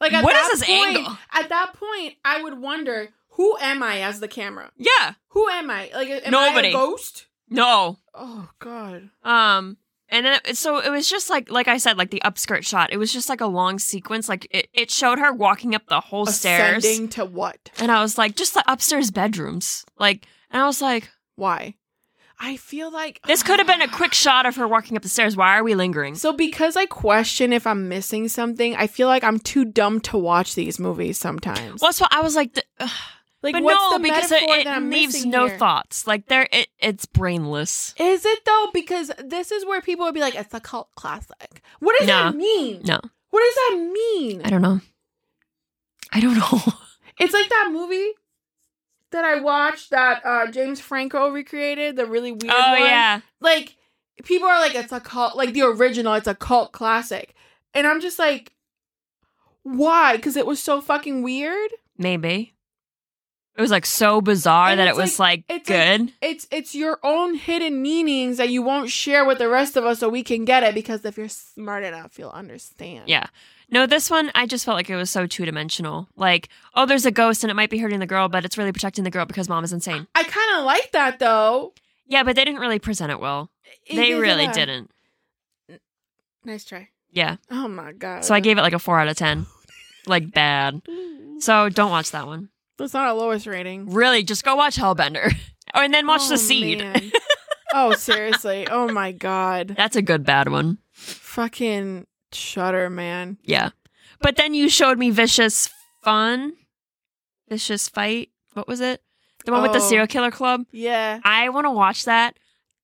Like 0.00 0.12
at 0.12 0.22
What 0.24 0.32
that 0.34 0.50
is 0.52 0.60
this 0.60 0.68
point, 0.68 0.96
angle? 0.96 1.18
At 1.32 1.48
that 1.48 1.72
point, 1.74 2.14
I 2.24 2.42
would 2.42 2.58
wonder 2.60 3.08
who 3.30 3.56
am 3.60 3.82
I 3.82 4.00
as 4.02 4.20
the 4.20 4.28
camera? 4.28 4.70
yeah 4.76 5.14
Who 5.28 5.48
am 5.48 5.70
I? 5.70 5.90
Like 5.94 6.08
am 6.08 6.20
I 6.24 6.30
Nobody. 6.30 6.68
a 6.68 6.72
ghost? 6.72 7.26
no 7.50 7.98
Oh 8.14 8.48
God. 8.58 9.10
um 9.22 9.76
and 10.08 10.24
then 10.24 10.40
it, 10.44 10.56
so 10.56 10.78
it 10.78 10.90
was 10.90 11.08
just 11.10 11.28
like 11.30 11.50
like 11.50 11.66
i 11.68 11.78
said 11.78 11.98
like 11.98 12.10
the 12.10 12.22
upskirt 12.24 12.64
shot 12.64 12.92
it 12.92 12.96
was 12.96 13.12
just 13.12 13.28
like 13.28 13.40
a 13.40 13.46
long 13.46 13.78
sequence 13.78 14.28
like 14.28 14.46
it, 14.50 14.68
it 14.72 14.90
showed 14.90 15.18
her 15.18 15.32
walking 15.32 15.74
up 15.74 15.86
the 15.88 16.00
whole 16.00 16.26
stairs 16.26 16.84
Ascending 16.84 17.08
to 17.10 17.24
what? 17.24 17.70
and 17.78 17.90
i 17.90 18.00
was 18.02 18.16
like 18.18 18.36
just 18.36 18.54
the 18.54 18.62
upstairs 18.70 19.10
bedrooms 19.10 19.84
like 19.98 20.26
and 20.50 20.62
i 20.62 20.66
was 20.66 20.80
like 20.80 21.10
Why? 21.36 21.74
I 22.38 22.56
feel 22.56 22.90
like 22.90 23.20
This 23.26 23.42
could 23.42 23.58
have 23.58 23.66
been 23.66 23.80
a 23.82 23.88
quick 23.96 24.12
shot 24.14 24.44
of 24.46 24.56
her 24.56 24.68
walking 24.68 24.96
up 24.96 25.02
the 25.02 25.08
stairs. 25.08 25.36
Why 25.36 25.56
are 25.58 25.64
we 25.64 25.74
lingering? 25.74 26.14
So 26.16 26.32
because 26.32 26.76
I 26.76 26.86
question 26.86 27.52
if 27.52 27.66
I'm 27.66 27.88
missing 27.88 28.28
something, 28.28 28.76
I 28.76 28.86
feel 28.86 29.08
like 29.08 29.24
I'm 29.24 29.38
too 29.38 29.64
dumb 29.64 30.00
to 30.02 30.18
watch 30.18 30.54
these 30.54 30.78
movies 30.78 31.18
sometimes. 31.18 31.80
Well, 31.80 31.88
that's 31.90 32.00
what 32.00 32.12
I 32.12 32.20
was 32.20 32.36
like. 32.36 32.58
Ugh. 32.78 32.90
like 33.42 33.52
but 33.54 33.62
what's 33.62 33.80
no, 33.92 33.98
the 33.98 34.02
because 34.02 34.32
it, 34.32 34.34
metaphor 34.34 34.56
it 34.56 34.64
that 34.64 34.76
I'm 34.76 34.90
leaves 34.90 35.24
no 35.24 35.46
here? 35.46 35.58
thoughts. 35.58 36.06
Like 36.06 36.26
there, 36.26 36.48
it, 36.52 36.68
it's 36.78 37.06
brainless. 37.06 37.94
Is 37.98 38.24
it 38.26 38.44
though? 38.44 38.66
Because 38.74 39.10
this 39.24 39.50
is 39.52 39.64
where 39.64 39.80
people 39.80 40.04
would 40.06 40.14
be 40.14 40.20
like, 40.20 40.34
"It's 40.34 40.52
a 40.54 40.60
cult 40.60 40.88
classic." 40.94 41.62
What 41.80 41.96
does 41.98 42.08
No. 42.08 42.24
that 42.24 42.34
mean? 42.36 42.82
No, 42.84 42.98
What 43.30 43.40
does 43.44 43.54
that 43.54 43.92
mean? 43.92 44.42
I 44.44 44.50
don't 44.50 44.62
know. 44.62 44.80
I 46.12 46.20
don't 46.20 46.36
know. 46.38 46.60
It's 47.18 47.32
like 47.32 47.48
that 47.48 47.70
movie 47.72 48.10
that 49.16 49.24
I 49.24 49.40
watched 49.40 49.90
that 49.90 50.24
uh 50.24 50.46
James 50.50 50.80
Franco 50.80 51.28
recreated, 51.30 51.96
the 51.96 52.06
really 52.06 52.30
weird 52.32 52.54
oh 52.54 52.70
one. 52.72 52.80
yeah, 52.82 53.20
Like 53.40 53.76
people 54.24 54.48
are 54.48 54.60
like, 54.60 54.74
"It's 54.74 54.92
a 54.92 55.00
cult," 55.00 55.36
like 55.36 55.52
the 55.52 55.62
original. 55.62 56.14
It's 56.14 56.28
a 56.28 56.34
cult 56.34 56.72
classic, 56.72 57.34
and 57.74 57.86
I'm 57.86 58.00
just 58.00 58.18
like, 58.18 58.52
why? 59.62 60.16
Because 60.16 60.36
it 60.36 60.46
was 60.46 60.62
so 60.62 60.80
fucking 60.80 61.22
weird. 61.22 61.70
maybe. 61.98 62.52
It 63.58 63.62
was 63.62 63.70
like 63.70 63.86
so 63.86 64.20
bizarre 64.20 64.68
And 64.68 64.80
that 64.80 64.86
it 64.88 64.90
it's 64.90 64.98
was 64.98 65.18
like, 65.18 65.44
it's 65.48 65.66
good. 65.66 66.12
It's 66.20 66.46
it's 66.50 66.74
your 66.74 66.98
own 67.02 67.34
hidden 67.34 67.80
meanings 67.80 68.36
that 68.36 68.50
you 68.50 68.60
won't 68.60 68.90
share 68.90 69.24
with 69.24 69.38
the 69.38 69.48
rest 69.48 69.78
of 69.78 69.84
us, 69.86 69.98
so 69.98 70.10
we 70.10 70.22
can 70.22 70.44
get 70.44 70.62
it. 70.62 70.74
Because 70.74 71.02
if 71.06 71.16
you're 71.16 71.30
smart 71.30 71.82
enough, 71.82 72.18
you'll 72.18 72.28
understand. 72.30 73.08
yeah. 73.08 73.28
No, 73.68 73.84
this 73.86 74.10
one 74.10 74.30
I 74.34 74.46
just 74.46 74.64
felt 74.64 74.76
like 74.76 74.88
it 74.90 74.96
was 74.96 75.10
so 75.10 75.26
two 75.26 75.44
dimensional. 75.44 76.08
Like, 76.16 76.48
oh, 76.74 76.86
there's 76.86 77.04
a 77.06 77.10
ghost 77.10 77.42
and 77.42 77.50
it 77.50 77.54
might 77.54 77.70
be 77.70 77.78
hurting 77.78 77.98
the 78.00 78.06
girl, 78.06 78.28
but 78.28 78.44
it's 78.44 78.56
really 78.56 78.72
protecting 78.72 79.02
the 79.04 79.10
girl 79.10 79.24
because 79.26 79.48
mom 79.48 79.64
is 79.64 79.72
insane. 79.72 80.06
I 80.14 80.22
kind 80.22 80.58
of 80.58 80.64
like 80.64 80.92
that 80.92 81.18
though. 81.18 81.72
Yeah, 82.06 82.22
but 82.22 82.36
they 82.36 82.44
didn't 82.44 82.60
really 82.60 82.78
present 82.78 83.10
it 83.10 83.18
well. 83.18 83.50
It 83.84 83.96
They 83.96 84.14
really 84.14 84.46
didn't. 84.46 84.90
Nice 86.44 86.64
try. 86.64 86.88
Yeah. 87.10 87.36
Oh 87.50 87.66
my 87.66 87.92
god. 87.92 88.24
So 88.24 88.34
I 88.34 88.40
gave 88.40 88.58
it 88.58 88.62
like 88.62 88.72
a 88.72 88.78
four 88.78 89.00
out 89.00 89.08
of 89.08 89.16
ten. 89.16 89.46
Like 90.06 90.30
bad. 90.32 90.82
So 91.40 91.68
don't 91.68 91.90
watch 91.90 92.12
that 92.12 92.26
one. 92.26 92.50
That's 92.78 92.94
not 92.94 93.08
a 93.08 93.14
lowest 93.14 93.46
rating. 93.46 93.90
Really, 93.90 94.22
just 94.22 94.44
go 94.44 94.54
watch 94.54 94.76
Hellbender. 94.76 95.34
oh, 95.74 95.80
and 95.82 95.92
then 95.92 96.06
watch 96.06 96.22
Oh, 96.24 96.28
The 96.30 96.38
Seed. 96.38 97.12
oh 97.74 97.92
seriously. 97.94 98.68
Oh 98.70 98.88
my 98.92 99.10
god. 99.12 99.68
That's 99.76 99.96
a 99.96 100.02
good 100.02 100.24
bad 100.24 100.48
one. 100.50 100.78
Fucking 100.92 102.06
Shudder, 102.32 102.90
man. 102.90 103.38
Yeah. 103.42 103.70
But 104.20 104.36
then 104.36 104.54
you 104.54 104.68
showed 104.68 104.98
me 104.98 105.10
Vicious 105.10 105.68
Fun. 106.02 106.54
Vicious 107.48 107.88
Fight. 107.88 108.30
What 108.54 108.66
was 108.68 108.80
it? 108.80 109.02
The 109.44 109.52
one 109.52 109.62
with 109.62 109.72
the 109.72 109.78
Oh. 109.78 109.88
serial 109.88 110.06
killer 110.08 110.30
club. 110.32 110.64
Yeah, 110.72 111.20
I 111.24 111.48
want 111.50 111.66
to 111.66 111.70
watch 111.70 112.04
that 112.06 112.36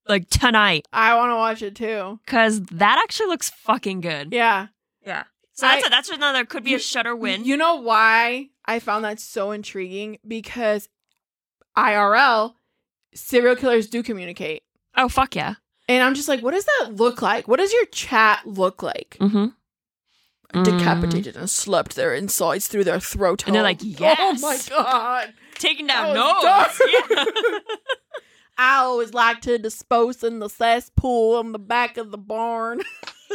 like 0.09 0.29
tonight 0.29 0.87
I 0.93 1.15
want 1.17 1.31
to 1.31 1.37
watch 1.37 1.63
it 1.63 1.75
too. 1.77 2.21
because 2.25 2.61
that 2.63 2.99
actually 3.03 3.27
looks 3.27 3.51
fucking 3.51 4.01
good. 4.01 4.33
Yeah. 4.33 4.69
Yeah. 5.05 5.25
So 5.55 5.67
that's 5.67 5.85
I- 5.85 5.87
a, 5.87 5.91
that's 5.91 6.11
another 6.11 6.45
could 6.45 6.63
be 6.65 6.71
You- 6.71 6.77
a 6.77 6.81
shudder 6.81 7.17
win. 7.17 7.45
You 7.45 7.57
know 7.57 7.77
why 7.77 8.51
I 8.65 8.79
found 8.79 9.05
that 9.05 9.19
so 9.21 9.51
intriguing? 9.51 10.19
Because 10.27 10.89
IRL 11.77 12.55
serial 13.15 13.57
killers 13.57 13.89
do 13.89 14.03
communicate. 14.03 14.63
oh 14.97 15.09
fuck 15.09 15.35
yeah. 15.35 15.55
And 15.89 16.03
I'm 16.03 16.15
just 16.15 16.29
like, 16.29 16.41
what 16.43 16.53
does 16.55 16.65
that 16.65 16.93
look 16.95 17.23
like? 17.23 17.49
What 17.49 17.59
does 17.59 17.73
your 17.73 17.87
chat 17.87 18.47
look 18.47 18.83
like? 18.83 19.17
Mm-hmm. 19.21 19.47
Decapitated 20.63 21.37
and 21.37 21.49
slept 21.49 21.97
their 21.97 22.15
insides 22.15 22.69
through 22.69 22.85
their 22.85 23.01
throat. 23.01 23.47
And 23.47 23.55
they're 23.55 23.63
hole. 23.63 23.73
like, 23.73 23.81
Oh 24.01 24.37
my 24.41 24.59
god. 24.69 25.33
Taking 25.55 25.87
down 25.87 26.15
notes. 26.15 26.43
dark. 26.43 26.71
I 28.59 28.77
always 28.81 29.15
like 29.15 29.41
to 29.43 29.59
dispose 29.59 30.23
in 30.23 30.39
the 30.39 30.49
cesspool 30.49 31.37
on 31.37 31.53
the 31.53 31.59
back 31.59 31.97
of 31.97 32.11
the 32.11 32.19
barn. 32.19 32.83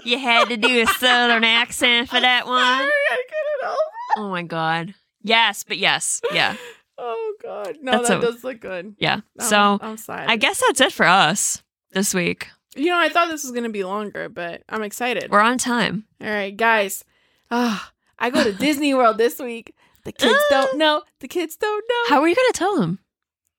you 0.06 0.20
had 0.20 0.48
to 0.50 0.58
do 0.58 0.82
a 0.82 0.86
southern 1.00 1.44
accent 1.44 2.10
for 2.10 2.20
that 2.20 2.46
one. 2.46 2.62
Sorry, 2.62 2.92
I 3.12 3.24
couldn't 3.28 3.64
help 3.68 3.78
it. 3.80 4.20
Oh 4.20 4.30
my 4.30 4.44
god. 4.44 4.94
Yes, 5.24 5.64
but 5.64 5.78
yes. 5.80 6.22
Yeah. 6.32 6.56
Oh 7.00 7.34
god. 7.42 7.78
No, 7.82 7.94
That's 7.94 8.10
that 8.10 8.18
a- 8.20 8.22
does 8.22 8.44
look 8.44 8.60
good. 8.60 8.96
Yeah. 9.00 9.22
So 9.40 9.80
I'm. 9.82 9.98
I 10.08 10.38
guess 10.38 10.62
that's 10.66 10.82
it 10.82 10.94
for 10.94 11.06
us 11.08 11.64
this 11.92 12.14
week. 12.14 12.50
You 12.76 12.88
know, 12.88 12.98
I 13.00 13.10
thought 13.10 13.30
this 13.30 13.44
was 13.44 13.52
gonna 13.52 13.70
be 13.70 13.84
longer, 13.84 14.30
but 14.30 14.64
I'm 14.70 14.84
excited. 14.84 15.32
We're 15.32 15.40
on 15.40 15.58
time. 15.58 16.06
All 16.22 16.30
right, 16.30 16.56
guys. 16.56 17.04
Ah, 17.50 17.92
I 18.20 18.30
go 18.30 18.44
to 18.44 18.54
Disney 18.58 18.94
World 18.94 19.18
this 19.18 19.40
week. 19.40 19.74
The 20.04 20.12
kids 20.12 20.40
don't 20.50 20.78
know. 20.78 21.04
The 21.20 21.28
kids 21.28 21.58
don't 21.58 21.84
know. 21.90 22.16
How 22.16 22.22
are 22.22 22.28
you 22.30 22.36
going 22.36 22.48
to 22.54 22.58
tell 22.58 22.80
them? 22.80 23.00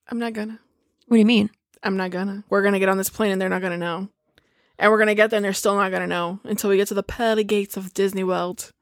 I'm 0.08 0.18
not 0.18 0.32
gonna. 0.32 0.58
What 1.06 1.16
do 1.16 1.18
you 1.18 1.26
mean? 1.26 1.50
I'm 1.82 1.96
not 1.96 2.10
gonna. 2.10 2.44
We're 2.48 2.62
gonna 2.62 2.78
get 2.78 2.88
on 2.88 2.96
this 2.96 3.10
plane 3.10 3.32
and 3.32 3.40
they're 3.40 3.48
not 3.48 3.60
gonna 3.60 3.76
know. 3.76 4.08
And 4.78 4.90
we're 4.90 4.98
gonna 4.98 5.14
get 5.14 5.30
there 5.30 5.36
and 5.38 5.44
they're 5.44 5.52
still 5.52 5.74
not 5.74 5.90
gonna 5.90 6.06
know 6.06 6.40
until 6.44 6.70
we 6.70 6.76
get 6.76 6.88
to 6.88 6.94
the 6.94 7.02
pearly 7.02 7.44
gates 7.44 7.76
of 7.76 7.92
Disney 7.92 8.24
World. 8.24 8.72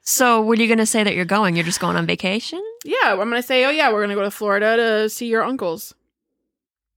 So, 0.00 0.40
what 0.40 0.58
are 0.58 0.62
you 0.62 0.68
going 0.68 0.78
to 0.78 0.86
say 0.86 1.02
that 1.02 1.14
you're 1.14 1.24
going? 1.24 1.56
You're 1.56 1.64
just 1.64 1.80
going 1.80 1.96
on 1.96 2.06
vacation? 2.06 2.62
Yeah, 2.84 3.12
I'm 3.12 3.18
gonna 3.18 3.42
say, 3.42 3.64
oh 3.64 3.70
yeah, 3.70 3.92
we're 3.92 4.02
gonna 4.02 4.14
go 4.14 4.22
to 4.22 4.30
Florida 4.30 4.76
to 4.76 5.08
see 5.08 5.26
your 5.26 5.42
uncles. 5.42 5.94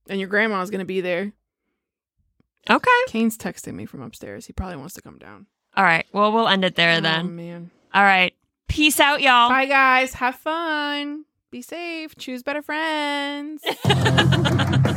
And 0.09 0.19
your 0.19 0.29
grandma's 0.29 0.69
gonna 0.69 0.85
be 0.85 1.01
there. 1.01 1.33
Okay. 2.69 2.89
Kane's 3.07 3.37
texting 3.37 3.73
me 3.73 3.85
from 3.85 4.01
upstairs. 4.01 4.45
He 4.45 4.53
probably 4.53 4.77
wants 4.77 4.93
to 4.95 5.01
come 5.01 5.17
down. 5.17 5.47
All 5.75 5.83
right. 5.83 6.05
Well, 6.11 6.31
we'll 6.31 6.47
end 6.47 6.65
it 6.65 6.75
there 6.75 6.97
oh, 6.97 7.01
then. 7.01 7.25
Oh, 7.25 7.29
man. 7.29 7.71
All 7.93 8.03
right. 8.03 8.33
Peace 8.67 8.99
out, 8.99 9.21
y'all. 9.21 9.49
Bye, 9.49 9.65
guys. 9.65 10.13
Have 10.15 10.35
fun. 10.35 11.25
Be 11.51 11.61
safe. 11.61 12.15
Choose 12.17 12.43
better 12.43 12.61
friends. 12.61 13.63